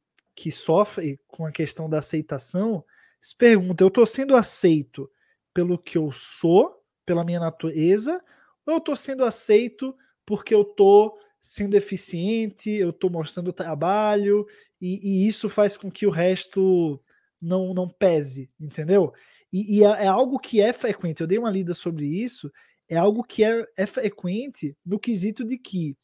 [0.41, 2.83] que sofre com a questão da aceitação
[3.21, 5.07] se pergunta: eu estou sendo aceito
[5.53, 8.19] pelo que eu sou, pela minha natureza,
[8.65, 9.95] ou eu estou sendo aceito
[10.25, 14.47] porque eu estou sendo eficiente, eu estou mostrando trabalho,
[14.79, 16.99] e, e, isso faz com que o resto
[17.39, 19.13] não, não pese, entendeu?
[19.53, 22.51] E, e é, é, algo que é frequente, eu dei uma lida sobre isso,
[22.89, 25.95] é algo que é, é frequente no quesito de que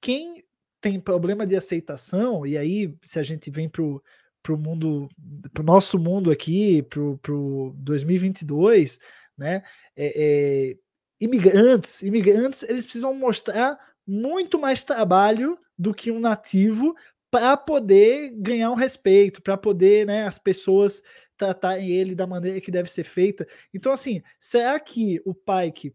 [0.00, 0.42] quem
[0.82, 5.08] tem problema de aceitação, e aí se a gente vem para o mundo,
[5.52, 7.00] para o nosso mundo aqui, para
[7.32, 8.98] o 2022,
[9.38, 9.62] né?
[9.96, 10.76] É, é,
[11.20, 16.94] imigrantes, imigrantes, eles precisam mostrar muito mais trabalho do que um nativo
[17.30, 21.00] para poder ganhar um respeito, para poder, né, as pessoas
[21.36, 23.46] tratarem ele da maneira que deve ser feita.
[23.72, 25.94] Então, assim, será que o Pike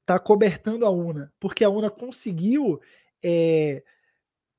[0.00, 2.80] está cobertando a UNA porque a UNA conseguiu
[3.22, 3.82] é,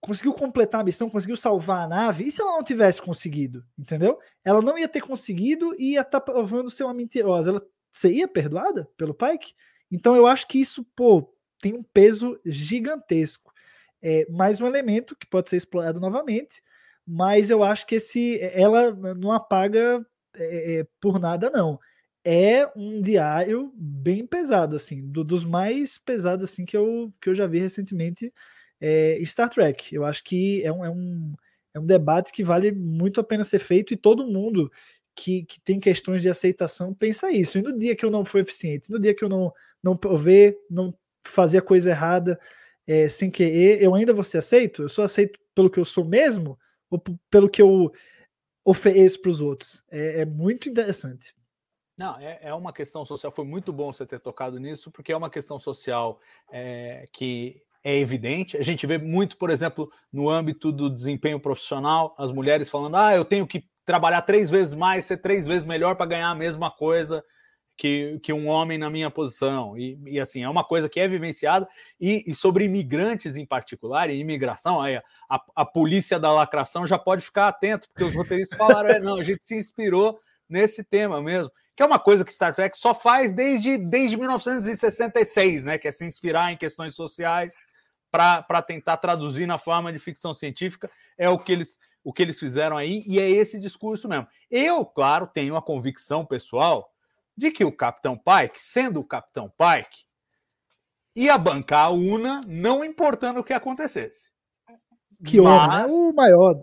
[0.03, 4.19] conseguiu completar a missão, conseguiu salvar a nave, e se ela não tivesse conseguido, entendeu?
[4.44, 7.52] Ela não ia ter conseguido e ia estar tá provando ser uma mentirosa.
[7.52, 9.53] Ela seria perdoada pelo Pike?
[9.90, 13.53] Então eu acho que isso, pô, tem um peso gigantesco.
[14.02, 16.61] É mais um elemento que pode ser explorado novamente,
[17.07, 21.80] mas eu acho que esse ela não apaga é, é, por nada, não.
[22.26, 27.35] É um diário bem pesado, assim, do, dos mais pesados assim que eu, que eu
[27.35, 28.34] já vi recentemente
[28.84, 29.95] é, Star Trek.
[29.95, 31.34] Eu acho que é um, é, um,
[31.73, 34.69] é um debate que vale muito a pena ser feito e todo mundo
[35.15, 37.57] que, que tem questões de aceitação pensa isso.
[37.57, 40.57] E no dia que eu não fui eficiente, no dia que eu não, não provei,
[40.69, 40.93] não
[41.26, 42.38] fazer a coisa errada
[42.85, 44.81] é, sem querer, eu ainda vou ser aceito?
[44.84, 47.01] Eu sou aceito pelo que eu sou mesmo ou
[47.31, 47.89] pelo que eu
[48.65, 49.81] ofereço para os outros?
[49.89, 51.34] É, é, muito interessante.
[51.97, 53.31] Não, é, é, uma questão social.
[53.31, 56.19] Foi muito bom você ter tocado nisso, porque é uma questão social
[56.51, 58.57] é, que é evidente.
[58.57, 63.14] A gente vê muito, por exemplo, no âmbito do desempenho profissional, as mulheres falando: ah,
[63.14, 66.72] eu tenho que trabalhar três vezes mais, ser três vezes melhor para ganhar a mesma
[66.72, 67.23] coisa
[67.76, 69.77] que, que um homem na minha posição.
[69.77, 71.68] E, e assim, é uma coisa que é vivenciada.
[71.99, 74.97] E, e sobre imigrantes em particular, e imigração, aí
[75.30, 79.18] a, a, polícia da lacração já pode ficar atento, porque os roteiristas falaram: é, não,
[79.18, 81.51] a gente se inspirou nesse tema mesmo.
[81.76, 85.77] Que é uma coisa que Star Trek só faz desde, desde 1966, né?
[85.77, 87.55] Que é se inspirar em questões sociais
[88.14, 90.90] para tentar traduzir na forma de ficção científica.
[91.18, 94.27] É o que eles o que eles fizeram aí, e é esse discurso mesmo.
[94.52, 96.91] Eu, claro, tenho a convicção pessoal
[97.35, 100.03] de que o Capitão Pike, sendo o Capitão Pike,
[101.15, 104.34] ia bancar a UNA, não importando o que acontecesse.
[105.26, 106.61] Que mas, é o maior.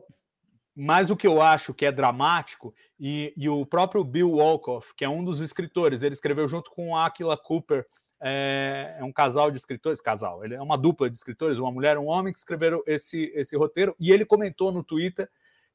[0.76, 5.06] Mas o que eu acho que é dramático, e, e o próprio Bill Wolkoff, que
[5.06, 7.86] é um dos escritores, ele escreveu junto com Aquila Cooper,
[8.20, 11.96] é, é, um casal de escritores, casal, ele é uma dupla de escritores, uma mulher
[11.96, 15.28] e um homem que escreveram esse, esse roteiro, e ele comentou no Twitter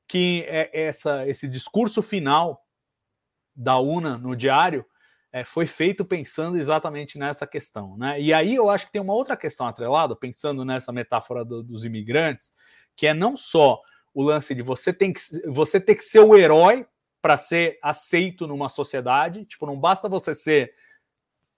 [0.08, 2.64] que é essa, esse discurso final
[3.56, 4.86] da UNA no diário
[5.32, 7.98] é, foi feito pensando exatamente nessa questão.
[7.98, 8.22] Né?
[8.22, 11.84] E aí eu acho que tem uma outra questão atrelada, pensando nessa metáfora do, dos
[11.84, 12.54] imigrantes,
[12.96, 13.82] que é não só
[14.14, 15.20] o lance de você, tem que,
[15.50, 16.88] você ter que ser o herói
[17.22, 20.72] para ser aceito numa sociedade, tipo, não basta você ser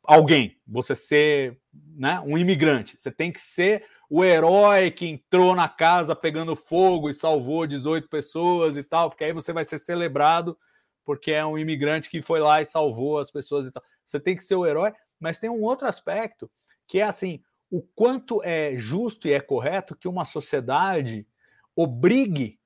[0.07, 1.59] alguém, você ser
[1.95, 7.09] né, um imigrante, você tem que ser o herói que entrou na casa pegando fogo
[7.09, 10.57] e salvou 18 pessoas e tal, porque aí você vai ser celebrado
[11.03, 13.84] porque é um imigrante que foi lá e salvou as pessoas e tal.
[14.05, 16.49] Você tem que ser o herói, mas tem um outro aspecto
[16.85, 21.25] que é assim: o quanto é justo e é correto que uma sociedade
[21.75, 22.59] obrigue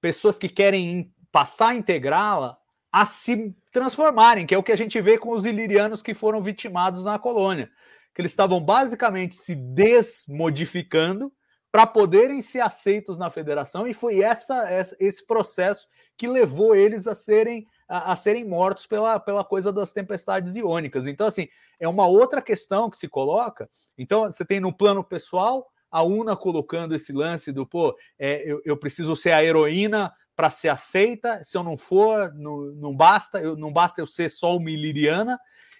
[0.00, 2.56] pessoas que querem passar a integrá-la
[2.92, 6.42] a se transformarem, que é o que a gente vê com os ilirianos que foram
[6.42, 7.70] vitimados na colônia,
[8.14, 11.32] que eles estavam basicamente se desmodificando
[11.70, 15.86] para poderem ser aceitos na federação e foi essa, essa, esse processo
[16.16, 21.06] que levou eles a serem a, a, serem mortos pela, pela coisa das tempestades iônicas.
[21.06, 21.48] Então, assim,
[21.80, 23.68] é uma outra questão que se coloca.
[23.96, 28.60] Então, você tem no plano pessoal a UNA colocando esse lance do, pô, é, eu,
[28.64, 33.40] eu preciso ser a heroína para ser aceita, se eu não for, não, não basta,
[33.40, 35.36] eu, não basta eu ser só uma iliriana.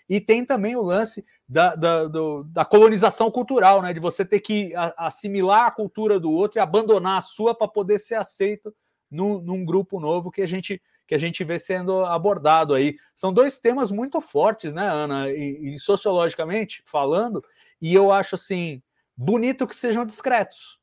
[0.09, 3.95] E tem também o lance da, da, do, da colonização cultural, né?
[3.95, 8.01] De você ter que assimilar a cultura do outro e abandonar a sua para poder
[8.01, 8.75] ser aceito
[9.09, 12.97] num, num, grupo novo que a gente que a gente vê sendo abordado aí.
[13.15, 15.31] São dois temas muito fortes, né, Ana?
[15.31, 17.45] E, e sociologicamente falando,
[17.81, 18.83] e eu acho assim
[19.17, 20.78] bonito que sejam discretos.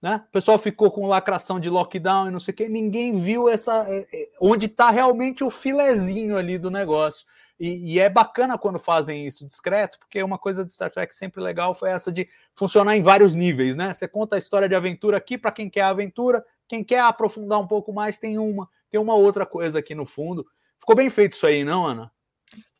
[0.00, 0.22] Né?
[0.28, 3.84] O pessoal ficou com lacração de lockdown e não sei o que, ninguém viu essa
[3.88, 7.26] é, é, onde está realmente o filezinho ali do negócio.
[7.58, 11.42] E, e, é bacana quando fazem isso discreto, porque uma coisa de Star Trek sempre
[11.42, 13.92] legal foi essa de funcionar em vários níveis, né?
[13.92, 17.66] Você conta a história de aventura aqui para quem quer aventura, quem quer aprofundar um
[17.66, 20.46] pouco mais tem uma, tem uma outra coisa aqui no fundo.
[20.78, 22.12] Ficou bem feito isso aí, não, Ana?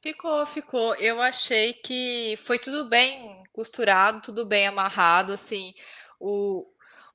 [0.00, 0.94] Ficou, ficou.
[0.94, 5.74] Eu achei que foi tudo bem costurado, tudo bem amarrado, assim.
[6.20, 6.64] O,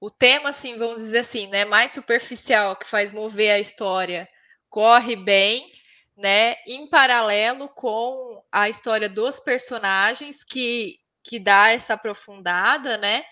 [0.03, 4.27] o tema, assim, vamos dizer assim, né, mais superficial, que faz mover a história,
[4.69, 5.71] corre bem,
[6.17, 13.23] né, em paralelo com a história dos personagens que que dá essa aprofundada, né,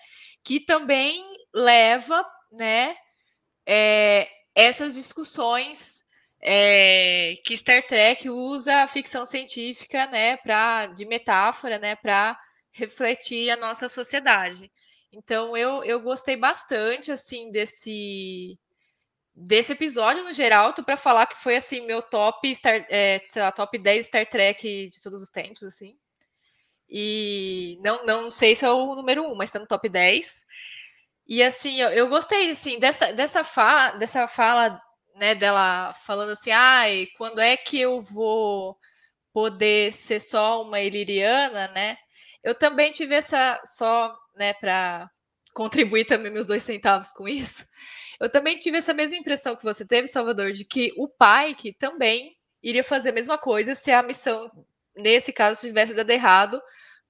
[0.42, 1.22] que também
[1.52, 2.96] leva, né,
[3.66, 6.04] é, essas discussões
[6.40, 12.34] é, que Star Trek usa a ficção científica, né, para de metáfora, né, para
[12.72, 14.72] refletir a nossa sociedade.
[15.12, 18.58] Então eu, eu gostei bastante assim desse
[19.34, 23.42] desse episódio no geral, tô para falar que foi assim meu top Star, é, sei
[23.42, 25.96] lá, top 10 Star Trek de todos os tempos assim.
[26.88, 30.44] E não não sei se é o número 1, mas tá no top 10.
[31.26, 34.80] E assim, eu, eu gostei assim dessa dessa fala, dessa fala,
[35.16, 38.78] né, dela falando assim: "Ai, quando é que eu vou
[39.32, 41.98] poder ser só uma iliriana, né?"
[42.42, 45.10] Eu também tive essa só né, para
[45.54, 47.64] contribuir também meus dois centavos com isso.
[48.20, 51.72] Eu também tive essa mesma impressão que você teve, Salvador, de que o pai que
[51.72, 54.50] também iria fazer a mesma coisa se a missão,
[54.96, 56.62] nesse caso, tivesse dado errado,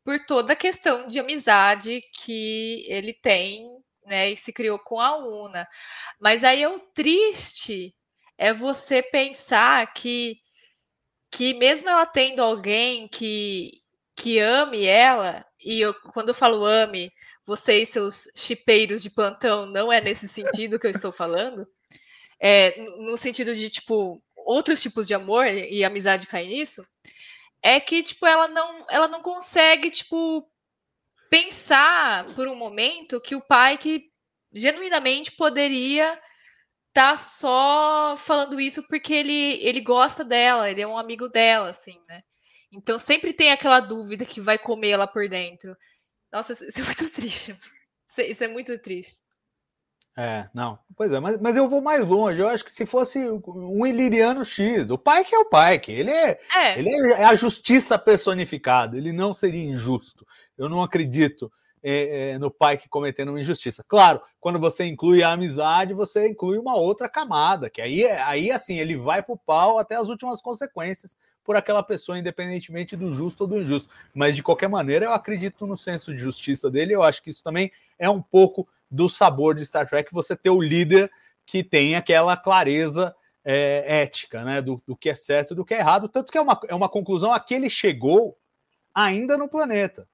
[0.05, 3.69] por toda a questão de amizade que ele tem,
[4.07, 5.69] né, e se criou com a Una.
[6.21, 7.95] Mas aí é o triste
[8.37, 10.41] é você pensar que
[11.31, 13.82] que mesmo ela tendo alguém que
[14.17, 17.13] que ame ela, e eu, quando eu falo ame,
[17.45, 21.67] vocês, seus chipeiros de plantão, não é nesse sentido que eu estou falando.
[22.39, 26.85] É, no sentido de, tipo, outros tipos de amor e amizade caem nisso,
[27.63, 30.49] é que, tipo, ela não, ela não consegue, tipo,
[31.31, 34.11] pensar por um momento que o pai que
[34.53, 36.13] genuinamente poderia
[36.89, 41.71] estar tá só falando isso porque ele, ele gosta dela, ele é um amigo dela,
[41.71, 42.23] assim, né?
[42.73, 45.77] Então sempre tem aquela dúvida que vai comer ela por dentro.
[46.33, 47.57] Nossa, isso é muito triste.
[48.19, 49.21] Isso é muito triste.
[50.17, 50.79] É, não.
[50.95, 52.41] Pois é, mas, mas eu vou mais longe.
[52.41, 55.91] Eu acho que se fosse um iliriano X, o pai que é o pai, que
[55.91, 56.79] ele é, é.
[56.79, 60.27] ele é a justiça personificada, ele não seria injusto.
[60.57, 61.51] Eu não acredito
[61.83, 63.83] é, é, no pai que cometendo uma injustiça.
[63.89, 68.51] Claro, quando você inclui a amizade, você inclui uma outra camada, que aí, é, aí
[68.51, 73.43] assim, ele vai pro pau até as últimas consequências por aquela pessoa, independentemente do justo
[73.43, 73.89] ou do injusto.
[74.15, 76.95] Mas, de qualquer maneira, eu acredito no senso de justiça dele.
[76.95, 80.51] Eu acho que isso também é um pouco do sabor de Star Trek, você ter
[80.51, 81.11] o líder
[81.47, 83.15] que tem aquela clareza
[83.45, 84.61] é, ética, né?
[84.61, 86.09] Do, do, que é certo e do que é errado.
[86.09, 88.37] Tanto que é uma, é uma conclusão a que ele chegou
[88.95, 90.07] ainda no planeta.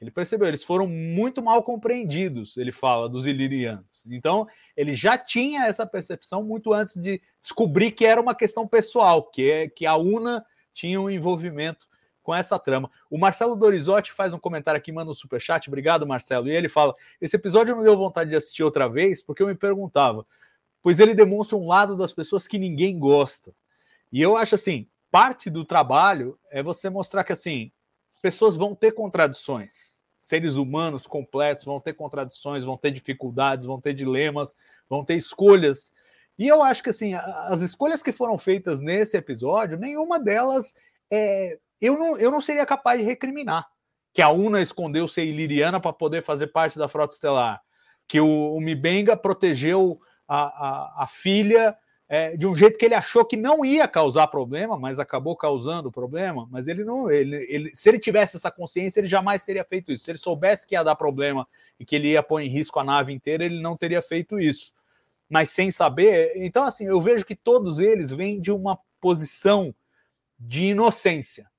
[0.00, 4.04] Ele percebeu, eles foram muito mal compreendidos, ele fala, dos ilirianos.
[4.06, 4.46] Então,
[4.76, 9.50] ele já tinha essa percepção muito antes de descobrir que era uma questão pessoal, que,
[9.50, 10.44] é, que a UNA
[10.78, 11.88] tinha um envolvimento
[12.22, 12.88] com essa trama.
[13.10, 16.94] O Marcelo Dorizotti faz um comentário aqui, manda um superchat, obrigado Marcelo, e ele fala,
[17.20, 20.24] esse episódio não deu vontade de assistir outra vez, porque eu me perguntava,
[20.80, 23.52] pois ele demonstra um lado das pessoas que ninguém gosta.
[24.12, 27.72] E eu acho assim, parte do trabalho é você mostrar que assim,
[28.22, 30.00] pessoas vão ter contradições.
[30.16, 34.54] Seres humanos completos vão ter contradições, vão ter dificuldades, vão ter dilemas,
[34.88, 35.92] vão ter escolhas.
[36.38, 40.74] E eu acho que assim, as escolhas que foram feitas nesse episódio, nenhuma delas
[41.10, 43.66] é, eu, não, eu não seria capaz de recriminar.
[44.12, 47.60] Que a Una escondeu ser iliriana para poder fazer parte da frota estelar.
[48.06, 51.76] Que o, o Mibenga protegeu a, a, a filha
[52.08, 55.90] é, de um jeito que ele achou que não ia causar problema, mas acabou causando
[55.90, 56.48] problema.
[56.50, 60.04] Mas ele não, ele, ele, se ele tivesse essa consciência, ele jamais teria feito isso.
[60.04, 61.46] Se ele soubesse que ia dar problema
[61.78, 64.72] e que ele ia pôr em risco a nave inteira, ele não teria feito isso
[65.28, 66.32] mas sem saber.
[66.36, 69.74] Então, assim, eu vejo que todos eles vêm de uma posição
[70.38, 71.50] de inocência.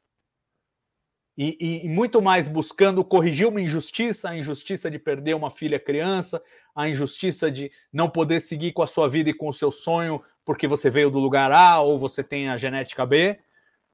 [1.37, 5.79] E, e, e, muito mais buscando corrigir uma injustiça, a injustiça de perder uma filha
[5.79, 6.41] criança,
[6.75, 10.21] a injustiça de não poder seguir com a sua vida e com o seu sonho
[10.43, 13.39] porque você veio do lugar A ou você tem a genética B,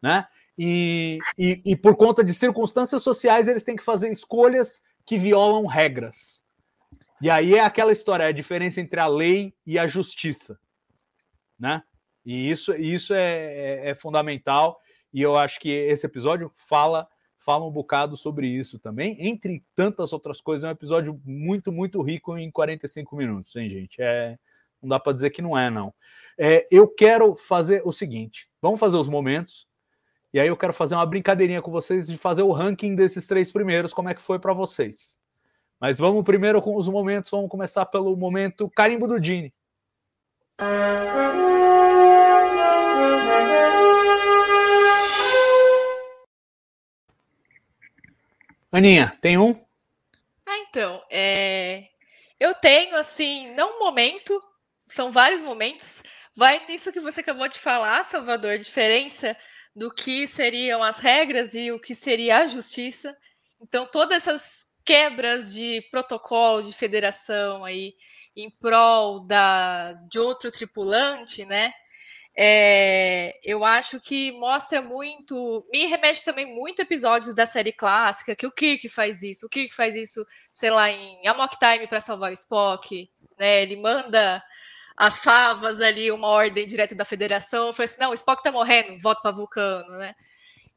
[0.01, 0.25] né?
[0.57, 5.65] E, e, e por conta de circunstâncias sociais, eles têm que fazer escolhas que violam
[5.65, 6.44] regras.
[7.21, 10.59] E aí é aquela história, é a diferença entre a lei e a justiça,
[11.57, 11.81] né?
[12.25, 14.79] E isso, isso é, é, é fundamental.
[15.13, 20.11] E eu acho que esse episódio fala fala um bocado sobre isso também, entre tantas
[20.11, 20.63] outras coisas.
[20.63, 24.01] É um episódio muito, muito rico em 45 minutos, hein, gente?
[24.01, 24.35] É,
[24.81, 25.93] não dá para dizer que não é, não.
[26.39, 29.67] É, eu quero fazer o seguinte: vamos fazer os momentos.
[30.33, 33.51] E aí eu quero fazer uma brincadeirinha com vocês de fazer o ranking desses três
[33.51, 35.19] primeiros, como é que foi para vocês.
[35.87, 39.53] Mas vamos primeiro com os momentos, vamos começar pelo momento carimbo do Dini.
[48.71, 49.63] Aninha, tem um?
[50.43, 51.83] Ah, então, é...
[52.39, 54.41] eu tenho, assim, não um momento,
[54.87, 56.01] são vários momentos.
[56.35, 59.37] Vai nisso que você acabou de falar, Salvador, diferença
[59.75, 63.15] do que seriam as regras e o que seria a justiça.
[63.61, 67.95] Então, todas essas quebras de protocolo de federação aí
[68.35, 71.73] em prol da, de outro tripulante, né?
[72.37, 78.45] É, eu acho que mostra muito, me remete também muito episódios da série clássica, que
[78.45, 82.31] o Kirk faz isso, o Kirk faz isso, sei lá, em Amok Time para salvar
[82.31, 83.09] o Spock,
[83.39, 83.61] né?
[83.61, 84.43] Ele manda
[84.97, 88.97] as favas ali, uma ordem direto da federação, fala assim, não, o Spock tá morrendo,
[89.01, 90.13] volta para Vulcano, né?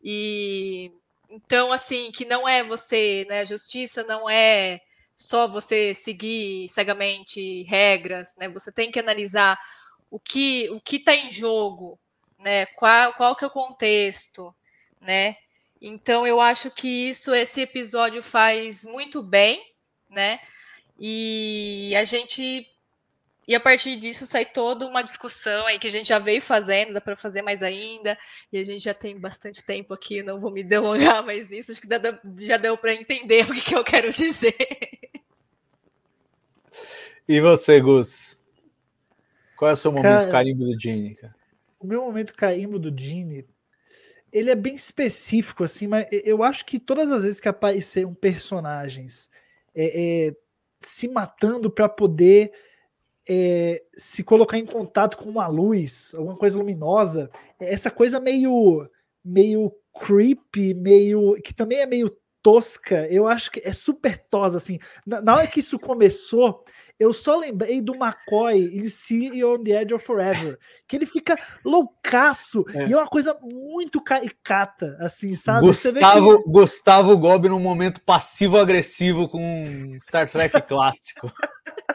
[0.02, 0.92] E
[1.28, 3.44] então, assim, que não é você, né?
[3.44, 4.80] Justiça não é
[5.14, 8.48] só você seguir cegamente regras, né?
[8.48, 9.58] Você tem que analisar
[10.10, 11.98] o que o que está em jogo,
[12.38, 12.66] né?
[12.66, 14.54] Qual, qual que é o contexto,
[15.00, 15.36] né?
[15.80, 19.62] Então eu acho que isso esse episódio faz muito bem,
[20.08, 20.40] né?
[20.98, 22.66] E a gente
[23.48, 26.92] e a partir disso sai toda uma discussão aí que a gente já veio fazendo,
[26.92, 28.18] dá para fazer mais ainda,
[28.52, 31.80] e a gente já tem bastante tempo aqui, não vou me delongar mais nisso, acho
[31.80, 31.88] que
[32.46, 34.54] já deu para entender o que, que eu quero dizer.
[37.26, 38.38] E você, Gus?
[39.56, 40.76] Qual é o seu momento cara, carimbo do
[41.18, 41.34] cara?
[41.80, 43.46] O meu momento carimbo do Gene,
[44.30, 49.30] ele é bem específico, assim, mas eu acho que todas as vezes que apareceram personagens
[49.74, 50.36] é, é,
[50.82, 52.52] se matando para poder
[53.28, 57.30] é, se colocar em contato com uma luz, alguma coisa luminosa,
[57.60, 58.88] essa coisa meio
[59.24, 64.78] meio creepy, meio que também é meio tosca, eu acho que é super tosa assim.
[65.06, 66.64] Na, na hora que isso começou,
[66.98, 71.36] eu só lembrei do McCoy em See on the Edge of Forever, que ele fica
[71.64, 72.88] loucaço é.
[72.88, 75.66] e é uma coisa muito caricata, assim, sabe?
[75.66, 76.50] Gustavo, que...
[76.50, 81.30] Gustavo Gobi num momento passivo-agressivo com Star Trek clássico.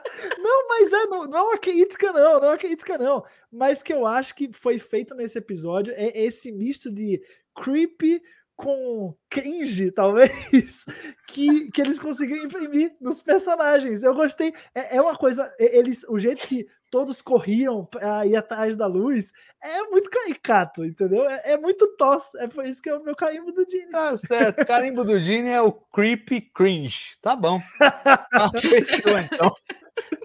[0.80, 3.24] Mas é, não, não é uma crítica, não, não é uma crítica, não.
[3.52, 7.22] Mas que eu acho que foi feito nesse episódio é esse misto de
[7.56, 8.22] creepy
[8.56, 10.86] com cringe, talvez,
[11.28, 14.02] que, que eles conseguiram imprimir nos personagens.
[14.02, 14.54] Eu gostei.
[14.74, 15.54] É, é uma coisa.
[15.60, 19.32] Eles, o jeito que todos corriam para ir atrás da luz
[19.62, 21.28] é muito caricato, entendeu?
[21.30, 22.38] É, é muito tosse.
[22.40, 23.90] É por isso que é o meu carimbo do Dini.
[23.90, 24.66] Tá certo.
[24.66, 27.16] Carimbo do Dini é o creepy cringe.
[27.22, 27.60] Tá bom.
[27.80, 29.56] Tá fechou, então.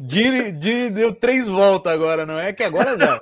[0.01, 2.53] Dini, Dini deu três voltas agora, não é?
[2.53, 3.19] Que agora já.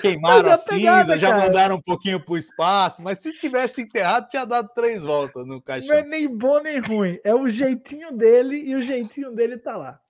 [0.00, 1.44] Queimaram a, a cinza, já cara.
[1.44, 5.60] mandaram um pouquinho para o espaço, mas se tivesse enterrado, tinha dado três voltas no
[5.60, 5.88] caixão.
[5.88, 9.76] Não é nem bom nem ruim, é o jeitinho dele e o jeitinho dele tá
[9.76, 10.00] lá.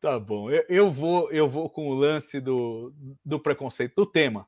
[0.00, 2.92] Tá bom, eu, eu vou eu vou com o lance do,
[3.24, 4.46] do preconceito, do tema.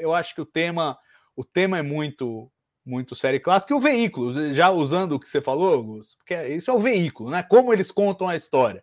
[0.00, 0.98] Eu acho que o tema
[1.36, 2.50] o tema é muito
[2.84, 6.70] muito série clássica e o veículo, já usando o que você falou, Gus, porque isso
[6.70, 7.42] é o veículo, né?
[7.42, 8.82] Como eles contam a história.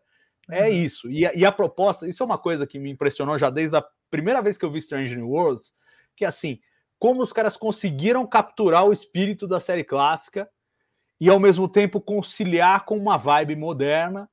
[0.50, 0.70] É uhum.
[0.70, 1.10] isso.
[1.10, 3.86] E a, e a, proposta, isso é uma coisa que me impressionou já desde a
[4.10, 5.74] primeira vez que eu vi Strange New Worlds,
[6.16, 6.60] que é assim,
[7.00, 10.50] como os caras conseguiram capturar o espírito da série clássica
[11.20, 14.30] e ao mesmo tempo conciliar com uma vibe moderna.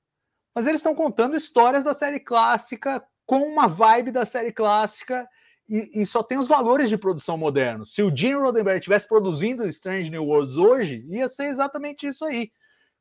[0.55, 5.27] Mas eles estão contando histórias da série clássica com uma vibe da série clássica
[5.69, 7.87] e, e, só tem os valores de produção moderno.
[7.87, 12.51] Se o Gene Roddenberry estivesse produzindo Strange New Worlds hoje, ia ser exatamente isso aí.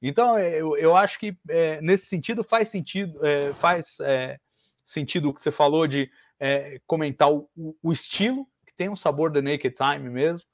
[0.01, 4.39] Então, é, eu, eu acho que é, nesse sentido faz sentido, é, faz é,
[4.83, 6.09] sentido o que você falou de
[6.39, 7.47] é, comentar o,
[7.83, 10.47] o, estilo, que tem um sabor da Naked Time mesmo,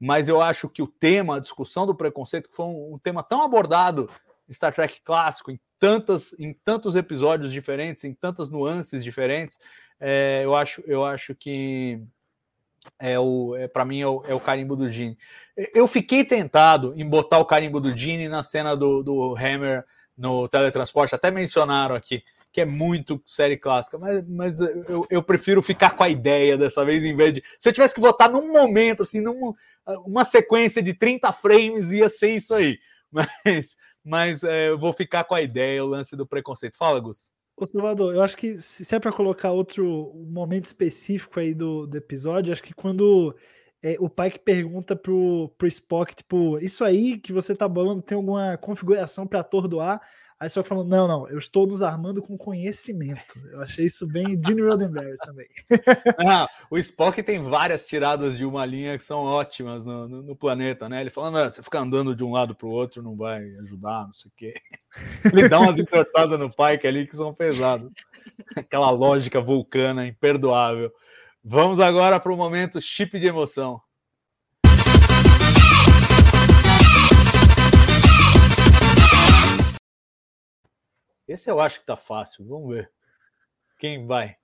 [0.00, 3.22] mas eu acho que o tema, a discussão do preconceito, que foi um, um tema
[3.22, 4.08] tão abordado
[4.48, 9.58] em Star Trek clássico, em, tantas, em tantos episódios diferentes, em tantas nuances diferentes,
[10.00, 12.02] é, eu, acho, eu acho que
[12.98, 15.16] é o é, para mim é o, é o, carimbo do Gene.
[15.74, 19.84] Eu fiquei tentado em botar o carimbo do Gene na cena do, do Hammer
[20.16, 22.22] no teletransporte, até mencionaram aqui
[22.54, 26.84] que é muito série clássica, mas, mas eu, eu prefiro ficar com a ideia dessa
[26.84, 27.42] vez, em vez de.
[27.58, 29.52] Se eu tivesse que votar num momento, assim, numa
[30.06, 32.78] uma sequência de 30 frames, ia ser isso aí.
[33.44, 36.76] Mas, mas é, eu vou ficar com a ideia, o lance do preconceito.
[36.76, 37.30] Fala, Gus.
[37.56, 41.96] Ô, Salvador, eu acho que se é pra colocar outro momento específico aí do, do
[41.96, 43.34] episódio, acho que quando
[43.80, 48.02] é, o pai que pergunta pro, pro Spock, tipo, isso aí que você tá bolando
[48.02, 50.00] tem alguma configuração pra atordoar?
[50.44, 53.38] Aí você vai falando, não, não, eu estou nos armando com conhecimento.
[53.50, 55.46] Eu achei isso bem Gene Roddenberry também.
[56.18, 60.36] Ah, o Spock tem várias tiradas de uma linha que são ótimas no, no- no
[60.36, 61.00] planeta, né?
[61.00, 64.04] Ele falando, "Ah, você ficar andando de um lado para o outro não vai ajudar,
[64.06, 64.54] não sei o quê.
[65.42, 67.90] Ele dá umas entortadas no Pike ali que são pesadas.
[68.54, 70.92] Aquela lógica vulcana imperdoável.
[71.42, 73.80] Vamos agora para o momento chip de emoção.
[81.26, 82.46] Esse eu acho que tá fácil.
[82.46, 82.92] Vamos ver.
[83.78, 84.36] Quem vai?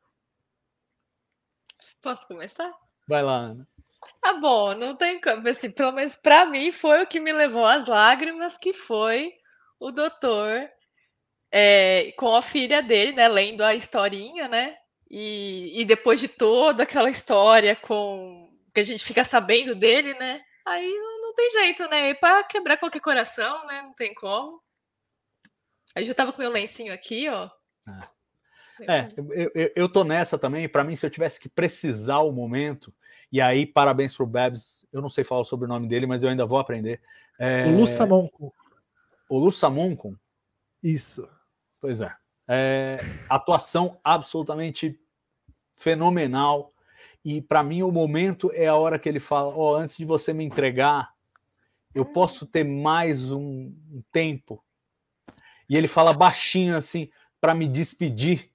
[2.00, 2.72] Posso começar?
[3.06, 3.68] Vai lá, Ana.
[4.22, 5.46] Ah, bom, não tem como.
[5.48, 9.34] Assim, pelo menos pra mim foi o que me levou às lágrimas, que foi
[9.78, 10.70] o doutor
[11.50, 13.28] é, com a filha dele, né?
[13.28, 14.76] Lendo a historinha, né?
[15.10, 20.40] E, e depois de toda aquela história com que a gente fica sabendo dele, né?
[20.64, 22.10] Aí não, tem jeito, né?
[22.10, 23.82] E pra quebrar qualquer coração, né?
[23.82, 24.62] Não tem como.
[25.94, 27.50] Aí eu já tava com meu lencinho aqui, ó.
[28.88, 30.68] É, eu, eu, eu tô nessa também.
[30.68, 32.94] Para mim, se eu tivesse que precisar o momento,
[33.32, 34.86] e aí, parabéns pro Babs.
[34.92, 37.00] Eu não sei falar o sobrenome dele, mas eu ainda vou aprender.
[37.38, 38.54] É, O Lu Samonco.
[39.28, 40.16] o Lu Samuncum,
[40.82, 41.28] Isso.
[41.80, 42.14] pois é.
[42.48, 42.98] É,
[43.28, 44.98] atuação absolutamente
[45.76, 46.72] fenomenal.
[47.24, 50.32] E para mim, o momento é a hora que ele fala: Ó, antes de você
[50.32, 51.14] me entregar,
[51.94, 54.64] eu posso ter mais um, um tempo.
[55.70, 57.08] E ele fala baixinho assim,
[57.40, 58.50] para me despedir.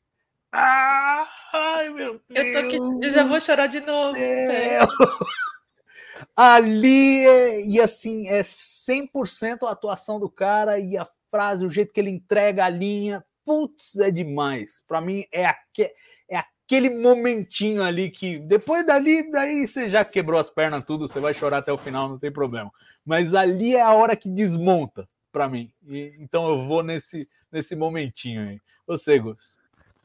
[0.52, 4.18] Ah, ai, meu Eu tô aqui, Deus eu já vou chorar de novo.
[4.18, 4.80] É.
[6.36, 11.94] Ali, é, e assim, é 100% a atuação do cara e a frase, o jeito
[11.94, 14.84] que ele entrega a linha, putz, é demais.
[14.86, 15.90] Para mim, é, aque,
[16.30, 21.20] é aquele momentinho ali que depois dali, daí você já quebrou as pernas tudo, você
[21.22, 22.72] vai chorar até o final, não tem problema.
[23.06, 25.70] Mas ali é a hora que desmonta para mim.
[25.86, 28.62] E, então eu vou nesse, nesse momentinho aí.
[28.88, 29.58] Você, Gus?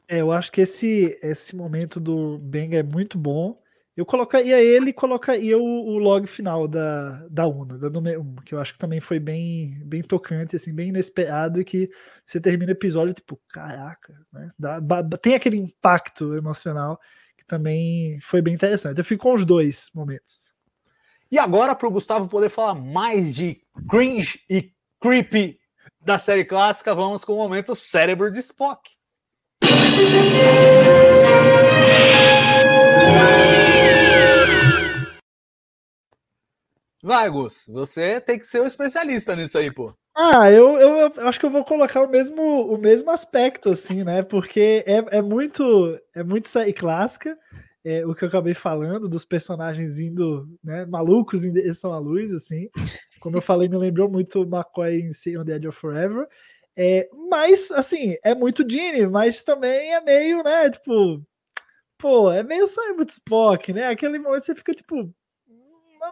[0.05, 3.57] É, eu acho que esse, esse momento do Benga é muito bom.
[3.95, 8.35] Eu colocaria ele e colocaria o, o log final da, da UNA, da número 1,
[8.43, 11.89] que eu acho que também foi bem, bem tocante, assim, bem inesperado, e que
[12.25, 14.49] você termina o episódio, tipo, caraca, né?
[14.59, 16.99] Dá, ba- tem aquele impacto emocional
[17.37, 18.97] que também foi bem interessante.
[18.97, 20.51] Eu fico com os dois momentos.
[21.31, 25.57] E agora, para o Gustavo poder falar mais de cringe e creepy
[25.99, 28.91] da série clássica, vamos com o momento cérebro de Spock.
[37.03, 39.91] Vai, Gus, você tem que ser o especialista nisso aí, pô.
[40.15, 42.41] Ah, eu, eu, eu acho que eu vou colocar o mesmo,
[42.71, 44.21] o mesmo aspecto, assim, né?
[44.21, 47.35] Porque é, é muito é muito série clássica,
[47.83, 52.31] é, o que eu acabei falando, dos personagens indo, né, malucos em direção à luz,
[52.31, 52.69] assim.
[53.21, 56.25] Como eu falei, me lembrou muito McCoy em See on the Edge of Forever.
[56.75, 61.23] É, mas, assim, é muito Gene, mas também é meio, né, tipo...
[61.97, 63.87] Pô, é meio Simon Spock, né?
[63.87, 64.97] Aquele momento você fica, tipo...
[64.97, 65.13] eu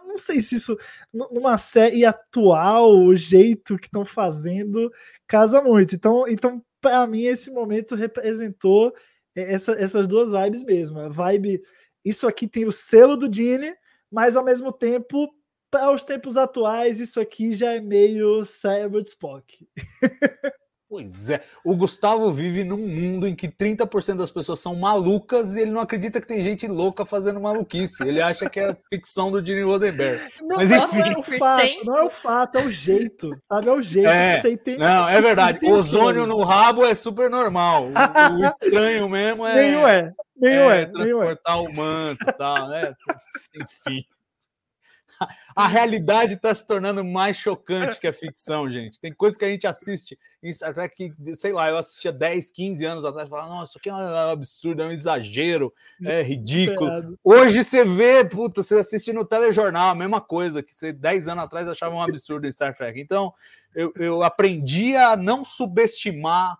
[0.06, 0.78] Não sei se isso
[1.12, 4.90] numa série atual, o jeito que estão fazendo
[5.26, 5.94] casa muito.
[5.94, 8.94] Então, então para mim, esse momento representou
[9.34, 10.98] essa, essas duas vibes mesmo.
[10.98, 11.62] A vibe,
[12.04, 13.74] isso aqui tem o selo do Gene,
[14.10, 15.28] mas ao mesmo tempo,
[15.70, 19.66] para os tempos atuais, isso aqui já é meio cérebro de Spock.
[20.90, 25.60] Pois é, o Gustavo vive num mundo em que 30% das pessoas são malucas e
[25.60, 28.02] ele não acredita que tem gente louca fazendo maluquice.
[28.02, 30.20] Ele acha que é ficção do Gene Roddenberry.
[30.42, 31.00] Não, Mas não enfim.
[31.00, 33.68] é o fato, não é o fato, é o jeito, sabe?
[33.68, 34.08] É o jeito.
[34.08, 35.60] É, aí tem- Não, é verdade.
[35.64, 37.84] Ozônio no rabo é super normal.
[37.86, 40.86] O, o estranho mesmo é, Nenhum é, nenhum é, nenhum é.
[40.86, 42.92] transportar o manto e tal, né?
[43.54, 44.04] Enfim.
[45.54, 48.98] A realidade está se tornando mais chocante que a ficção, gente.
[48.98, 52.50] Tem coisas que a gente assiste em Star Trek que, sei lá, eu assistia 10,
[52.50, 55.72] 15 anos atrás e falava, nossa, isso aqui é um absurdo, é um exagero,
[56.02, 57.18] é ridículo.
[57.22, 61.44] Hoje você vê, puta, você assiste no telejornal, a mesma coisa que você 10 anos
[61.44, 62.98] atrás achava um absurdo em Star Trek.
[63.00, 63.34] Então,
[63.74, 66.58] eu, eu aprendi a não subestimar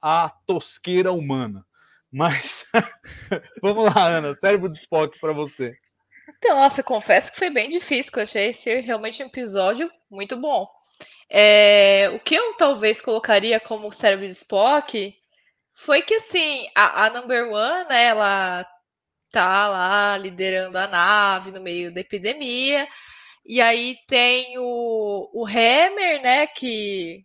[0.00, 1.64] a tosqueira humana.
[2.10, 2.66] Mas
[3.62, 5.76] vamos lá, Ana, cérebro de Spock para você.
[6.44, 10.36] Então, nossa, confesso que foi bem difícil, que eu achei esse realmente um episódio muito
[10.36, 10.68] bom.
[11.30, 15.14] É, o que eu talvez colocaria como cérebro de Spock
[15.72, 18.66] foi que, assim, a, a Number One, né, ela
[19.32, 22.86] tá lá liderando a nave no meio da epidemia,
[23.46, 27.24] e aí tem o, o Hammer, né, que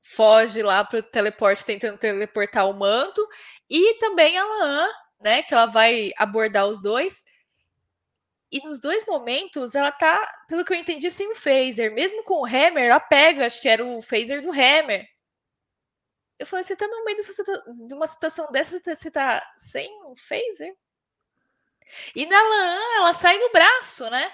[0.00, 3.26] foge lá pro teleporte tentando teleportar o manto.
[3.68, 4.88] E também a Laan,
[5.20, 5.42] né?
[5.42, 7.24] Que ela vai abordar os dois.
[8.50, 11.92] E nos dois momentos, ela tá, pelo que eu entendi, sem o phaser.
[11.92, 15.06] Mesmo com o Hammer, ela pega, acho que era o phaser do Hammer.
[16.38, 17.16] Eu falei, você tá no meio
[17.86, 20.76] de uma situação dessa, você tá sem o phaser?
[22.14, 24.32] E na Laan, ela sai no braço, né?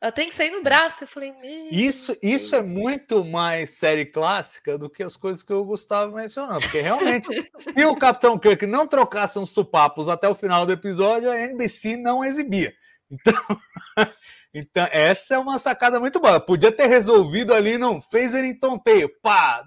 [0.00, 1.04] Ela tem que sair no braço.
[1.04, 1.34] Eu falei,
[1.70, 6.60] isso, isso é muito mais série clássica do que as coisas que o Gustavo mencionou.
[6.60, 11.30] Porque realmente, se o Capitão Kirk não trocasse uns supapos até o final do episódio,
[11.30, 12.74] a NBC não exibia.
[13.10, 13.34] Então,
[14.52, 16.40] então essa é uma sacada muito boa.
[16.40, 19.10] Podia ter resolvido ali, não fez ele em tonteio.
[19.22, 19.64] Pá,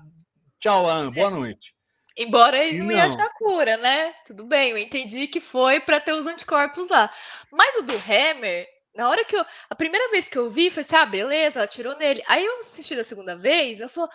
[0.60, 1.34] tchau, Ana, boa é.
[1.34, 1.74] noite.
[2.16, 4.14] Embora ele não, não ia achar cura, né?
[4.26, 7.10] Tudo bem, eu entendi que foi para ter os anticorpos lá.
[7.50, 9.46] Mas o do Hammer, na hora que eu.
[9.70, 12.24] A primeira vez que eu vi, foi assim: ah, beleza, ela tirou nele.
[12.28, 14.10] Aí eu assisti da segunda vez, ela falou: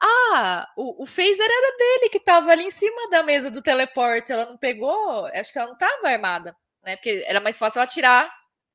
[0.00, 4.32] ah, o, o phaser era dele que tava ali em cima da mesa do teleporte.
[4.32, 6.96] Ela não pegou, acho que ela não tava armada, né?
[6.96, 8.32] Porque era mais fácil ela tirar,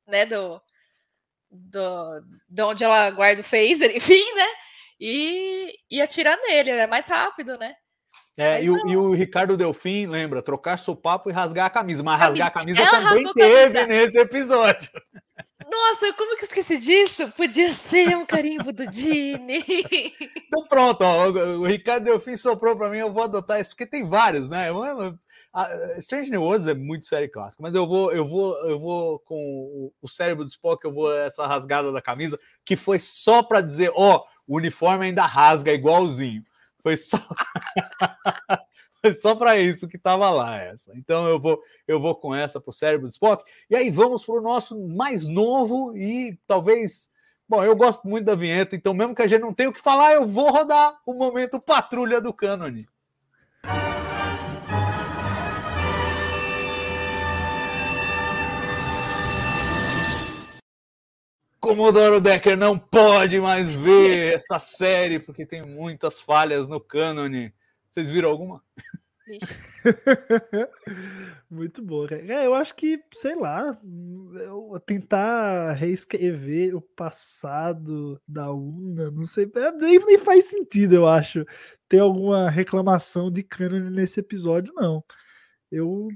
[0.07, 0.61] né, do.
[1.55, 4.47] Do, de onde ela guarda o phaser, enfim, né?
[4.99, 7.75] E, e atirar nele, era mais rápido, né?
[8.35, 12.01] É, e o, e, o, Ricardo Delfim, lembra, trocar sopapo e rasgar a camisa.
[12.01, 13.87] Mas rasgar a camisa Ela também teve camisa.
[13.87, 14.89] nesse episódio.
[15.69, 17.29] Nossa, como que eu esqueci disso?
[17.31, 19.63] Podia ser um carimbo do Dini.
[20.47, 24.07] Então pronto, ó, o Ricardo Delfim soprou para mim, eu vou adotar isso, porque tem
[24.07, 24.67] vários, né?
[25.97, 29.91] Strange New Worlds é muito série clássica, mas eu vou, eu vou, eu vou com
[30.01, 33.91] o cérebro do Spock, eu vou essa rasgada da camisa, que foi só para dizer,
[33.95, 36.43] ó, o uniforme ainda rasga igualzinho.
[36.81, 37.17] Foi só
[39.21, 40.91] só para isso que estava lá essa.
[40.95, 43.43] Então eu vou eu vou com essa para o cérebro do Spock.
[43.69, 47.11] E aí vamos para o nosso mais novo e talvez.
[47.47, 49.81] Bom, eu gosto muito da vinheta, então mesmo que a gente não tenha o que
[49.81, 52.87] falar, eu vou rodar o momento Patrulha do Cânone.
[61.59, 67.53] Comodoro Decker não pode mais ver essa série porque tem muitas falhas no cânone.
[67.93, 68.63] Vocês viram alguma?
[71.47, 73.79] Muito bom, É, eu acho que, sei lá,
[74.83, 81.45] tentar reescrever o passado da UNA, não sei, é, nem, nem faz sentido, eu acho,
[81.87, 85.03] ter alguma reclamação de cânone nesse episódio, não.
[85.71, 86.07] Eu,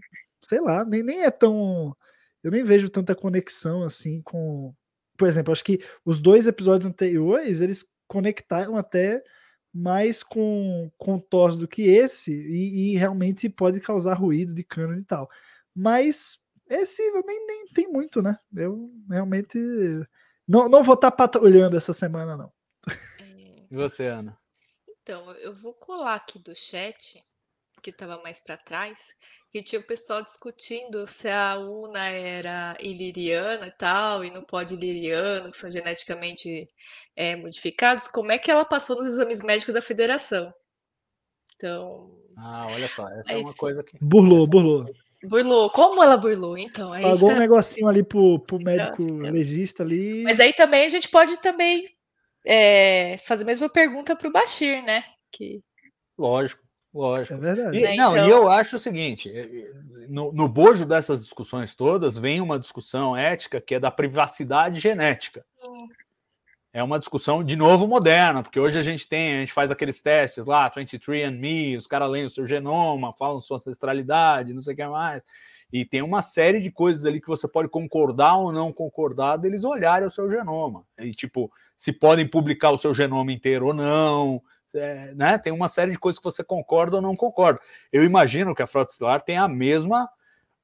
[0.44, 1.96] sei lá, nem, nem é tão.
[2.44, 4.74] Eu nem vejo tanta conexão assim com,
[5.16, 9.22] por exemplo, acho que os dois episódios anteriores eles conectaram até
[9.74, 14.98] mais com, com Thor do que esse, e, e, realmente pode causar ruído de cano
[14.98, 15.30] e tal.
[15.76, 16.40] Mas
[16.70, 18.38] esse eu nem, nem tem muito, né?
[18.56, 19.58] Eu realmente
[20.48, 22.52] não, não vou estar tá patrulhando essa semana, não.
[23.70, 24.38] E você, Ana?
[24.88, 27.22] Então, eu vou colar aqui do chat,
[27.82, 29.14] que estava mais para trás,
[29.58, 34.74] que tinha o pessoal discutindo se a Una era iliriana e tal, e não pode
[34.76, 36.68] iliriano, que são geneticamente
[37.16, 40.54] é, modificados, como é que ela passou nos exames médicos da federação?
[41.56, 42.16] Então.
[42.38, 43.98] Ah, olha só, essa é, é uma coisa que.
[44.00, 44.86] Burlou, burlou.
[45.24, 46.94] Burlou, como ela burlou, então?
[46.94, 47.34] Aí Pagou fica...
[47.34, 50.22] um negocinho ali pro, pro médico então, legista ali.
[50.22, 51.90] Mas aí também a gente pode também
[52.46, 55.04] é, fazer a mesma pergunta pro Bashir, né?
[55.32, 55.64] Que...
[56.16, 56.67] Lógico.
[56.94, 57.36] Lógico.
[57.36, 57.78] É verdade.
[57.78, 58.28] E, né, não, então...
[58.28, 62.58] e eu acho o seguinte: eh, eh, no, no bojo dessas discussões todas vem uma
[62.58, 65.46] discussão ética que é da privacidade genética.
[66.74, 70.00] É uma discussão de novo moderna, porque hoje a gente tem, a gente faz aqueles
[70.00, 74.78] testes lá, 23andMe, os caras leem o seu genoma, falam sua ancestralidade, não sei o
[74.78, 75.24] que mais.
[75.74, 79.64] E tem uma série de coisas ali que você pode concordar ou não concordar deles
[79.64, 80.86] olharem o seu genoma.
[81.00, 84.42] E tipo, se podem publicar o seu genoma inteiro ou não,
[84.78, 87.60] é, né, tem uma série de coisas que você concorda ou não concorda.
[87.92, 90.10] Eu imagino que a Frota Estelar tem a mesma,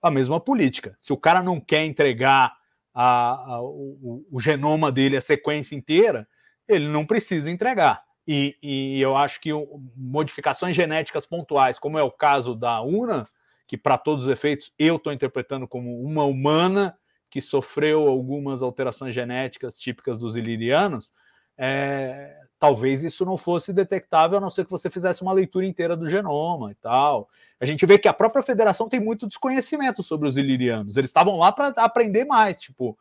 [0.02, 0.96] a mesma política.
[0.98, 2.54] Se o cara não quer entregar
[2.94, 6.28] a, a, o, o, genoma dele, a sequência inteira,
[6.68, 8.04] ele não precisa entregar.
[8.28, 9.50] E, e eu acho que
[9.96, 13.28] modificações genéticas pontuais, como é o caso da UNA,
[13.68, 16.98] que para todos os efeitos eu estou interpretando como uma humana
[17.30, 21.12] que sofreu algumas alterações genéticas típicas dos ilirianos,
[21.58, 25.98] é, talvez isso não fosse detectável a não ser que você fizesse uma leitura inteira
[25.98, 27.28] do genoma e tal.
[27.60, 30.96] A gente vê que a própria federação tem muito desconhecimento sobre os ilirianos.
[30.96, 32.98] Eles estavam lá para aprender mais, tipo,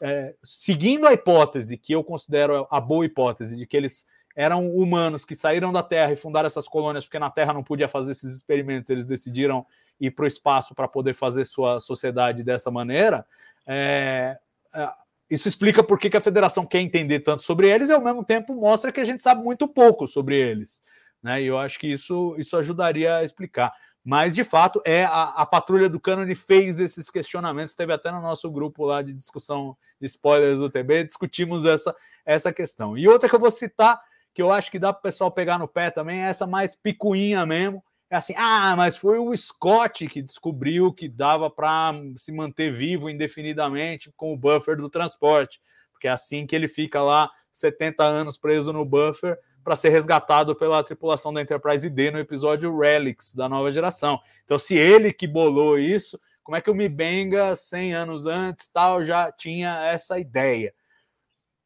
[0.00, 5.26] é, seguindo a hipótese que eu considero a boa hipótese de que eles eram humanos
[5.26, 8.34] que saíram da Terra e fundaram essas colônias porque na Terra não podia fazer esses
[8.34, 9.66] experimentos, eles decidiram
[10.00, 13.26] ir para o espaço para poder fazer sua sociedade dessa maneira.
[13.66, 14.38] É,
[14.74, 15.01] é
[15.32, 18.54] isso explica por que, a federação quer entender tanto sobre eles e, ao mesmo tempo,
[18.54, 20.82] mostra que a gente sabe muito pouco sobre eles.
[21.22, 21.40] Né?
[21.40, 23.72] E eu acho que isso, isso ajudaria a explicar.
[24.04, 27.74] Mas, de fato, é a, a patrulha do Cânone fez esses questionamentos.
[27.74, 31.96] Teve até no nosso grupo lá de discussão de spoilers do TB, discutimos essa,
[32.26, 32.98] essa questão.
[32.98, 34.02] E outra que eu vou citar,
[34.34, 36.74] que eu acho que dá para o pessoal pegar no pé também, é essa mais
[36.74, 37.82] picuinha mesmo.
[38.12, 43.08] É assim, ah, mas foi o Scott que descobriu que dava para se manter vivo
[43.08, 48.36] indefinidamente com o buffer do transporte, porque é assim que ele fica lá 70 anos
[48.36, 53.48] preso no buffer para ser resgatado pela tripulação da Enterprise D no episódio Relics da
[53.48, 54.20] nova geração.
[54.44, 59.02] Então, se ele que bolou isso, como é que o Mibenga, 100 anos antes, tal,
[59.02, 60.74] já tinha essa ideia?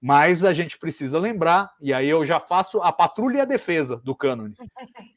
[0.01, 3.97] Mas a gente precisa lembrar, e aí eu já faço a patrulha e a defesa
[4.05, 4.55] do cânone,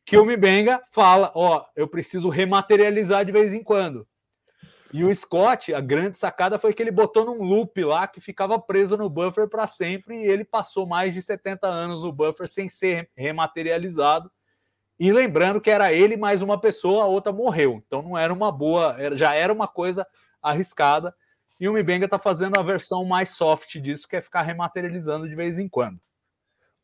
[0.05, 4.07] que o Mibenga fala: ó, eu preciso rematerializar de vez em quando.
[4.91, 8.57] E o Scott, a grande sacada foi que ele botou num loop lá que ficava
[8.57, 12.67] preso no buffer para sempre e ele passou mais de 70 anos no buffer sem
[12.67, 14.31] ser rematerializado.
[14.99, 17.81] E lembrando que era ele mais uma pessoa, a outra morreu.
[17.85, 20.07] Então não era uma boa, já era uma coisa
[20.41, 21.13] arriscada.
[21.59, 25.35] E o Mibenga está fazendo a versão mais soft disso, que é ficar rematerializando de
[25.35, 25.99] vez em quando.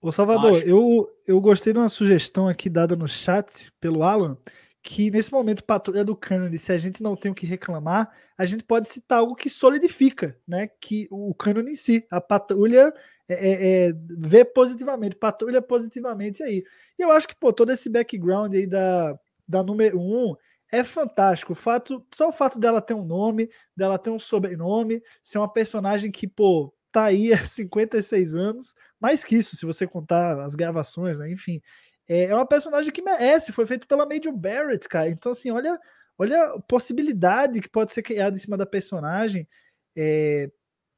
[0.01, 0.67] Ô Salvador, Acho...
[0.67, 4.37] eu, eu gostei de uma sugestão aqui dada no chat pelo Alan,
[4.83, 8.45] que nesse momento patrulha do cânone, se a gente não tem o que reclamar, a
[8.45, 10.67] gente pode citar algo que solidifica, né?
[10.79, 12.93] Que o cânone em si, a patrulha
[13.27, 16.63] é, é, é, vê positivamente, patrulha positivamente aí.
[16.99, 20.35] E eu acho que pô, todo esse background aí da, da número um
[20.71, 21.53] é fantástico.
[21.53, 25.51] O fato, só o fato dela ter um nome, dela ter um sobrenome, ser uma
[25.51, 30.55] personagem que, pô, tá aí há 56 anos, mais que isso, se você contar as
[30.55, 31.29] gravações, né?
[31.31, 31.61] Enfim.
[32.07, 35.09] É, é uma personagem que merece, foi feito pela Major Barrett, cara.
[35.09, 35.79] Então, assim, olha,
[36.17, 39.47] olha a possibilidade que pode ser criada em cima da personagem.
[39.95, 40.49] É,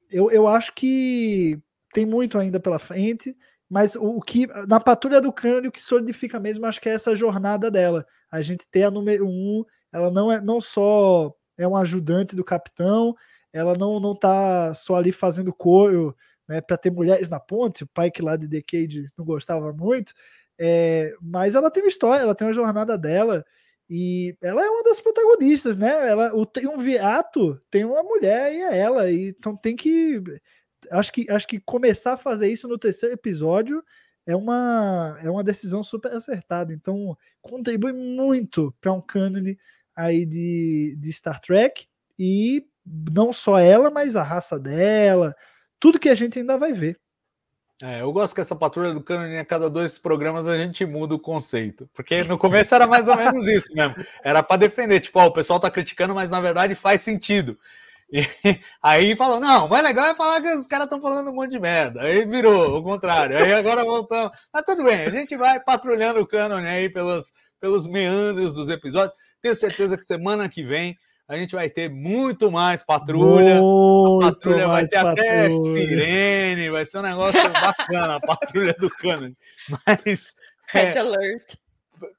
[0.10, 1.60] eu, eu acho que
[1.94, 3.36] tem muito ainda pela frente,
[3.70, 6.94] mas o, o que na patrulha do cânone o que solidifica mesmo, acho que é
[6.94, 8.06] essa jornada dela.
[8.32, 12.44] A gente ter a número um, ela não é não só é um ajudante do
[12.44, 13.16] capitão,
[13.52, 16.16] ela não não tá só ali fazendo coro,
[16.48, 17.84] né, para ter mulheres na ponte.
[17.84, 20.14] O pai que lá de Decade não gostava muito,
[20.60, 23.46] é, mas ela tem uma história, ela tem uma jornada dela
[23.90, 26.10] e ela é uma das protagonistas, né?
[26.10, 30.22] Ela o triunvirato tem uma mulher e é ela, e então tem que
[30.92, 33.84] acho que acho que começar a fazer isso no terceiro episódio
[34.26, 36.74] é uma é uma decisão super acertada.
[36.74, 39.58] Então contribui muito para um cânone
[39.96, 41.88] aí de, de Star Trek
[42.20, 45.36] e não só ela, mas a raça dela,
[45.80, 47.00] tudo que a gente ainda vai ver.
[47.82, 51.14] É, eu gosto que essa patrulha do cânone, a cada dois programas a gente muda
[51.14, 51.88] o conceito.
[51.94, 53.96] Porque no começo era mais ou menos isso mesmo.
[54.24, 57.58] Era para defender, tipo, ó, o pessoal tá criticando, mas na verdade faz sentido.
[58.12, 58.22] E
[58.82, 61.60] aí falou: não, mais legal é falar que os caras estão falando um monte de
[61.60, 62.02] merda.
[62.02, 63.38] Aí virou o contrário.
[63.38, 64.32] Aí agora voltamos.
[64.54, 69.18] Mas tudo bem, a gente vai patrulhando o cânone aí pelos, pelos meandros dos episódios.
[69.42, 70.96] Tenho certeza que semana que vem
[71.30, 73.60] a gente vai ter muito mais patrulha.
[73.60, 75.46] Muito a patrulha vai ter patrulha.
[75.46, 79.34] até sirene, vai ser um negócio bacana, a patrulha do Canon.
[79.86, 80.36] Mas.
[80.70, 81.56] Red é, alert.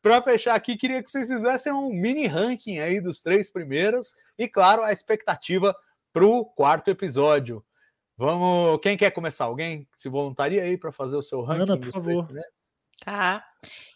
[0.03, 4.49] Para fechar aqui, queria que vocês fizessem um mini ranking aí dos três primeiros e,
[4.49, 5.77] claro, a expectativa
[6.13, 7.65] para o quarto episódio.
[8.17, 8.81] Vamos.
[8.83, 9.45] Quem quer começar?
[9.45, 12.53] Alguém se voluntaria aí para fazer o seu ranking Ana, dos três primeiros?
[13.05, 13.45] Tá.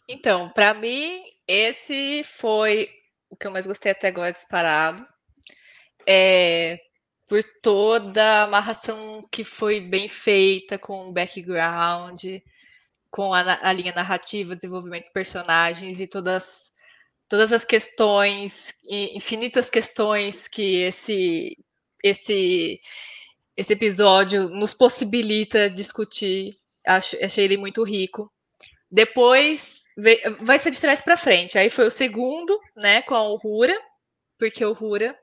[0.08, 2.88] Então, para mim, esse foi
[3.28, 5.06] o que eu mais gostei até agora disparado.
[6.06, 6.78] É,
[7.28, 12.22] por toda a amarração que foi bem feita com o background,
[13.12, 16.72] com a, a linha narrativa, desenvolvimento dos personagens e todas,
[17.28, 21.56] todas as questões, infinitas questões que esse,
[22.02, 22.80] esse,
[23.54, 26.56] esse episódio nos possibilita discutir.
[26.86, 28.32] Acho, achei ele muito rico.
[28.90, 31.58] Depois veio, vai ser de trás para frente.
[31.58, 33.78] Aí foi o segundo, né, com a Uhura,
[34.38, 35.14] porque Uhura,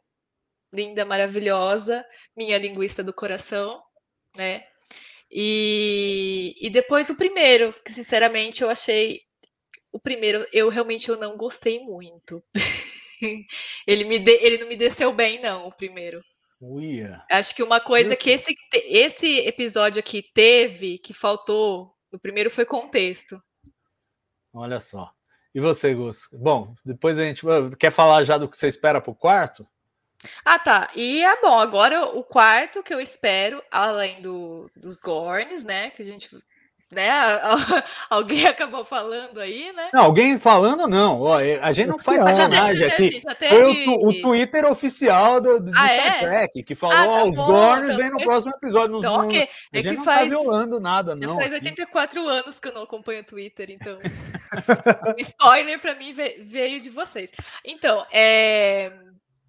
[0.72, 2.06] linda, maravilhosa,
[2.38, 3.82] minha linguista do coração,
[4.38, 4.64] né?
[5.32, 9.22] E, e depois o primeiro, que sinceramente eu achei
[9.92, 12.44] o primeiro, eu realmente eu não gostei muito.
[13.86, 16.22] ele me de, ele não me desceu bem não, o primeiro.
[16.62, 17.24] Uia.
[17.32, 22.66] Acho que uma coisa que esse, esse episódio aqui teve, que faltou no primeiro foi
[22.66, 23.42] contexto.
[24.54, 25.12] Olha só.
[25.54, 26.28] E você, Gus?
[26.34, 27.44] Bom, depois a gente
[27.80, 29.66] quer falar já do que você espera para o quarto?
[30.44, 30.90] Ah, tá.
[30.96, 35.90] E é bom, agora o quarto que eu espero, além do, dos Gorns, né?
[35.92, 36.30] Que a gente
[36.92, 37.08] né?
[38.10, 39.90] Alguém acabou falando aí, né?
[39.94, 41.22] Não, alguém falando não.
[41.22, 43.22] Ó, a gente não faz sacanagem aqui.
[43.48, 46.20] Foi o, o, Twitter oficial do, do ah, Star é?
[46.20, 48.90] Trek que falou: ah, tá os Gorns vem no próximo episódio.
[48.90, 49.48] Nos, então, okay.
[49.72, 51.36] A é gente não tá faz, tá violando nada, não.
[51.36, 52.30] Faz 84 aqui.
[52.30, 54.00] anos que eu não acompanho o Twitter, então.
[55.16, 57.32] o spoiler para mim veio de vocês.
[57.64, 58.92] Então, é...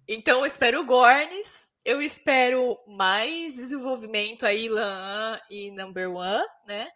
[0.07, 1.71] então eu espero o Gorns.
[1.83, 6.87] Eu espero mais desenvolvimento aí, Lan e Number One, né?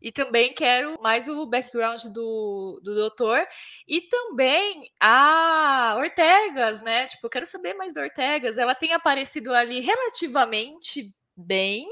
[0.00, 3.46] E também quero mais o background do, do doutor.
[3.88, 7.06] E também a Ortegas, né?
[7.06, 8.58] Tipo, eu quero saber mais da Ortegas.
[8.58, 11.86] Ela tem aparecido ali relativamente bem,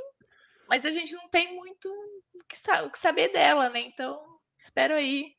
[0.68, 3.80] mas a gente não tem muito o que, o que saber dela, né?
[3.80, 4.22] Então,
[4.58, 5.34] espero aí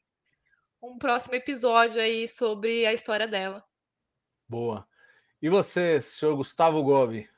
[0.81, 3.63] um próximo episódio aí sobre a história dela.
[4.47, 4.87] Boa.
[5.45, 7.29] E você, senhor Gustavo Gobi?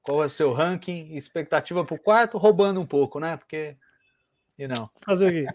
[0.00, 1.08] Qual é o seu ranking?
[1.16, 2.38] Expectativa para o quarto?
[2.38, 3.36] Roubando um pouco, né?
[3.36, 3.76] Porque
[4.56, 4.88] e não.
[5.04, 5.46] Fazer o quê?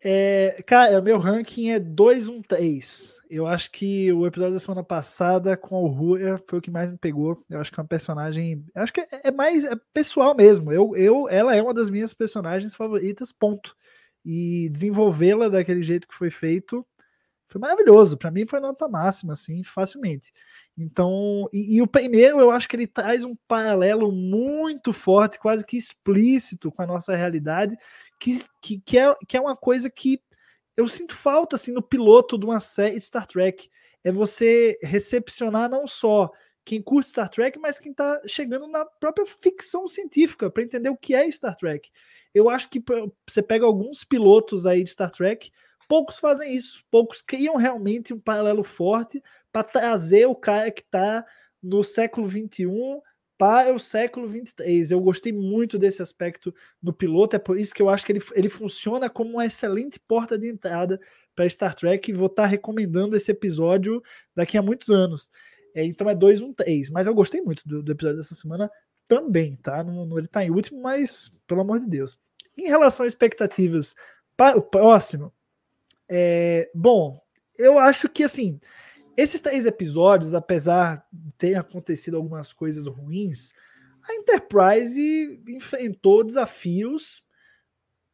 [0.00, 3.14] É, cara, meu ranking é 213.
[3.28, 6.92] Eu acho que o episódio da semana passada com o Rua foi o que mais
[6.92, 7.36] me pegou.
[7.50, 8.64] Eu acho que é uma personagem.
[8.72, 10.70] Acho que é, é mais é pessoal mesmo.
[10.70, 13.74] Eu, eu, ela é uma das minhas personagens favoritas, ponto.
[14.24, 16.86] E desenvolvê-la daquele jeito que foi feito
[17.48, 18.16] foi maravilhoso.
[18.16, 20.32] Para mim foi nota máxima, assim, facilmente.
[20.76, 25.64] Então, e, e, o primeiro eu acho que ele traz um paralelo muito forte, quase
[25.64, 27.76] que explícito com a nossa realidade,
[28.18, 30.20] que, que, que, é, que é uma coisa que
[30.76, 33.70] eu sinto falta assim no piloto de uma série de Star Trek.
[34.02, 36.30] É você recepcionar não só
[36.64, 40.96] quem curte Star Trek, mas quem está chegando na própria ficção científica para entender o
[40.96, 41.90] que é Star Trek.
[42.34, 42.82] Eu acho que
[43.26, 45.52] você pega alguns pilotos aí de Star Trek,
[45.88, 49.22] poucos fazem isso, poucos criam realmente um paralelo forte
[49.54, 51.24] para trazer o cara que está
[51.62, 53.00] no século 21
[53.38, 54.90] para o século 23.
[54.90, 56.52] Eu gostei muito desse aspecto
[56.82, 60.00] no piloto, é por isso que eu acho que ele, ele funciona como uma excelente
[60.00, 61.00] porta de entrada
[61.36, 64.02] para Star Trek e vou estar tá recomendando esse episódio
[64.34, 65.30] daqui a muitos anos.
[65.72, 66.90] É, então é 2, 1, 3.
[66.90, 68.68] Mas eu gostei muito do, do episódio dessa semana
[69.06, 69.84] também, tá?
[69.84, 72.18] Não, não, ele está em último, mas pelo amor de Deus.
[72.58, 73.94] Em relação a expectativas
[74.36, 75.32] para o próximo,
[76.08, 77.22] é, bom,
[77.56, 78.58] eu acho que assim
[79.16, 83.52] esses três episódios, apesar de ter acontecido algumas coisas ruins,
[84.08, 87.22] a Enterprise enfrentou desafios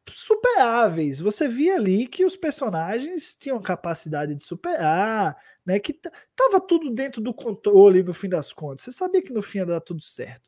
[0.09, 1.19] superáveis.
[1.19, 5.79] Você via ali que os personagens tinham capacidade de superar, né?
[5.79, 5.93] Que
[6.35, 8.81] tava tudo dentro do controle no fim das contas.
[8.81, 10.41] Você sabia que no fim ia dar tudo certo.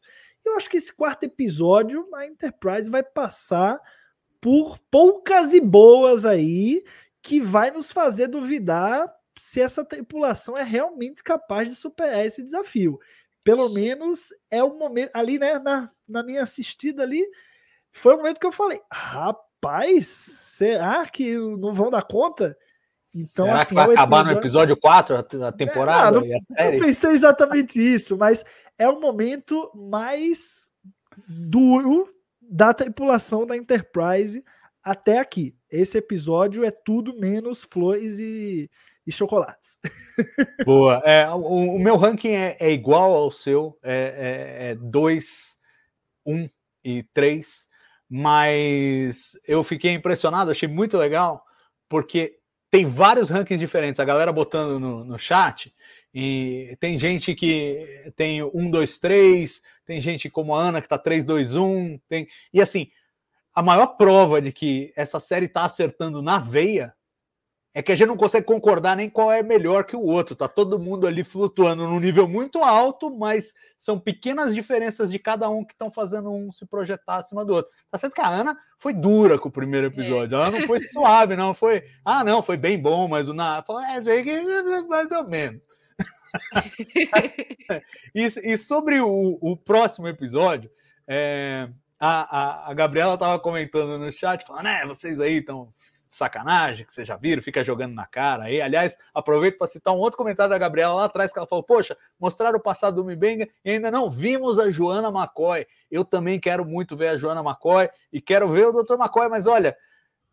[0.45, 3.79] Eu acho que esse quarto episódio a Enterprise vai passar
[4.41, 6.83] por poucas e boas aí
[7.21, 9.07] que vai nos fazer duvidar
[9.43, 12.97] se essa tripulação é realmente capaz de superar esse desafio.
[13.43, 17.21] Pelo menos é o momento ali, né, na, na minha assistida ali,
[17.91, 22.57] foi o momento que eu falei: rapaz, será que não vão dar conta?
[23.13, 24.33] Então, será assim, que vai acabar episódio...
[24.33, 26.17] no episódio 4 a temporada?
[26.17, 26.77] É, não, e a série?
[26.77, 28.45] Eu pensei exatamente isso, mas
[28.77, 30.71] é o momento mais
[31.27, 32.07] duro
[32.41, 34.41] da tripulação da Enterprise
[34.81, 35.53] até aqui.
[35.69, 38.71] Esse episódio é tudo menos flores e,
[39.05, 39.77] e chocolates.
[40.65, 41.01] Boa.
[41.05, 45.57] É, o, o meu ranking é, é, igual ao seu, é 2,
[46.25, 46.49] é 1 um
[46.83, 47.69] e 3,
[48.09, 51.43] mas eu fiquei impressionado, achei muito legal,
[51.89, 52.37] porque
[52.69, 53.99] tem vários rankings diferentes.
[53.99, 55.73] A galera botando no, no chat,
[56.13, 60.97] e tem gente que tem 1, 2, 3, tem gente como a Ana que tá
[60.97, 62.27] 3, 2, 1, tem...
[62.51, 62.89] e assim,
[63.53, 66.93] a maior prova de que essa série tá acertando na veia
[67.73, 70.35] é que a gente não consegue concordar nem qual é melhor que o outro.
[70.35, 75.49] Tá todo mundo ali flutuando num nível muito alto, mas são pequenas diferenças de cada
[75.49, 77.71] um que estão fazendo um se projetar acima do outro.
[77.89, 80.35] Tá certo que a Ana foi dura com o primeiro episódio.
[80.35, 80.41] É.
[80.41, 81.53] Ela não foi suave, não.
[81.53, 84.39] Foi, ah, não, foi bem bom, mas o Na falou, é, sei que
[84.87, 85.67] mais ou menos.
[88.13, 90.69] e, e, sobre o, o próximo episódio,
[91.07, 95.69] é, a, a, a Gabriela estava comentando no chat, falando, né, vocês aí estão
[96.07, 98.61] sacanagem, que vocês já viram, fica jogando na cara aí.
[98.61, 101.97] Aliás, aproveito para citar um outro comentário da Gabriela lá atrás, que ela falou: Poxa,
[102.19, 105.65] mostraram o passado do Mibenga e ainda não vimos a Joana McCoy.
[105.89, 108.95] Eu também quero muito ver a Joana McCoy e quero ver o Dr.
[108.95, 109.75] McCoy, mas olha.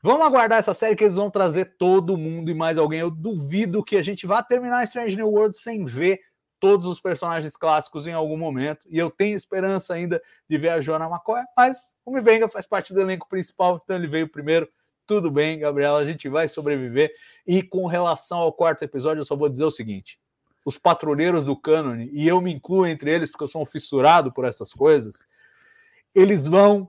[0.03, 3.01] Vamos aguardar essa série que eles vão trazer todo mundo e mais alguém.
[3.01, 6.21] Eu duvido que a gente vá terminar Strange New World sem ver
[6.61, 10.81] todos os personagens clássicos em algum momento, e eu tenho esperança ainda de ver a
[10.81, 14.69] Joana McCoy, mas o Mibenga faz parte do elenco principal, então ele veio primeiro.
[15.07, 17.13] Tudo bem, Gabriela, a gente vai sobreviver.
[17.45, 20.21] E com relação ao quarto episódio, eu só vou dizer o seguinte:
[20.65, 24.33] os patrulheiros do cânone, e eu me incluo entre eles porque eu sou um fissurado
[24.33, 25.25] por essas coisas,
[26.15, 26.89] eles vão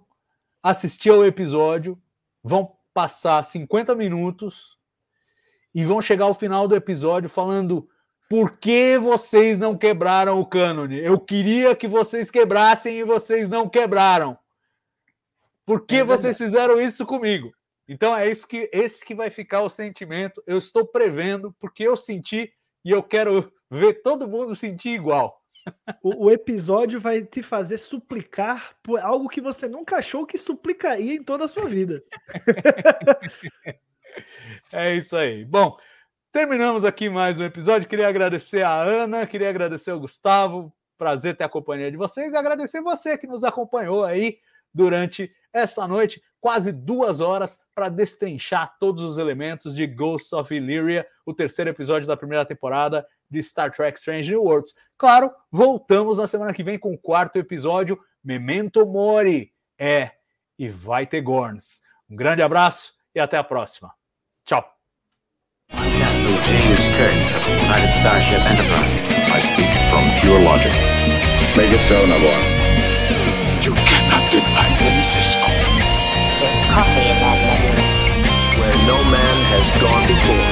[0.61, 1.99] assistir ao episódio
[2.43, 4.77] vão passar 50 minutos
[5.73, 7.88] e vão chegar ao final do episódio falando
[8.31, 10.97] por que vocês não quebraram o cânone?
[10.97, 14.37] Eu queria que vocês quebrassem e vocês não quebraram.
[15.65, 17.53] Por que é vocês fizeram isso comigo?
[17.89, 20.41] Então é isso que esse que vai ficar o sentimento.
[20.47, 22.53] Eu estou prevendo porque eu senti
[22.85, 25.37] e eu quero ver todo mundo sentir igual.
[26.01, 31.15] O, o, episódio vai te fazer suplicar por algo que você nunca achou que suplicaria
[31.15, 32.01] em toda a sua vida.
[34.71, 35.43] é isso aí.
[35.43, 35.77] Bom,
[36.31, 37.87] terminamos aqui mais um episódio.
[37.87, 40.71] Queria agradecer a Ana, queria agradecer ao Gustavo.
[40.97, 44.37] Prazer ter a companhia de vocês e agradecer você que nos acompanhou aí
[44.73, 51.05] durante esta noite, quase duas horas, para destrinchar todos os elementos de Ghosts of Illyria,
[51.25, 54.73] o terceiro episódio da primeira temporada de Star Trek Strange New Worlds.
[54.97, 59.51] Claro, voltamos na semana que vem com o quarto episódio, Memento Mori.
[59.77, 60.11] É,
[60.57, 61.81] e vai ter Gorns.
[62.09, 63.91] Um grande abraço e até a próxima.
[64.45, 64.80] Tchau.
[65.99, 67.15] Captain James Kirk
[67.63, 68.93] United Starship Enterprise.
[69.31, 70.76] I speak from pure logic.
[71.57, 72.39] Make it so, Navar.
[73.63, 75.47] You cannot deny him, Cisco.
[76.39, 77.76] There's coffee in that letter.
[78.59, 80.51] Where no man has gone before.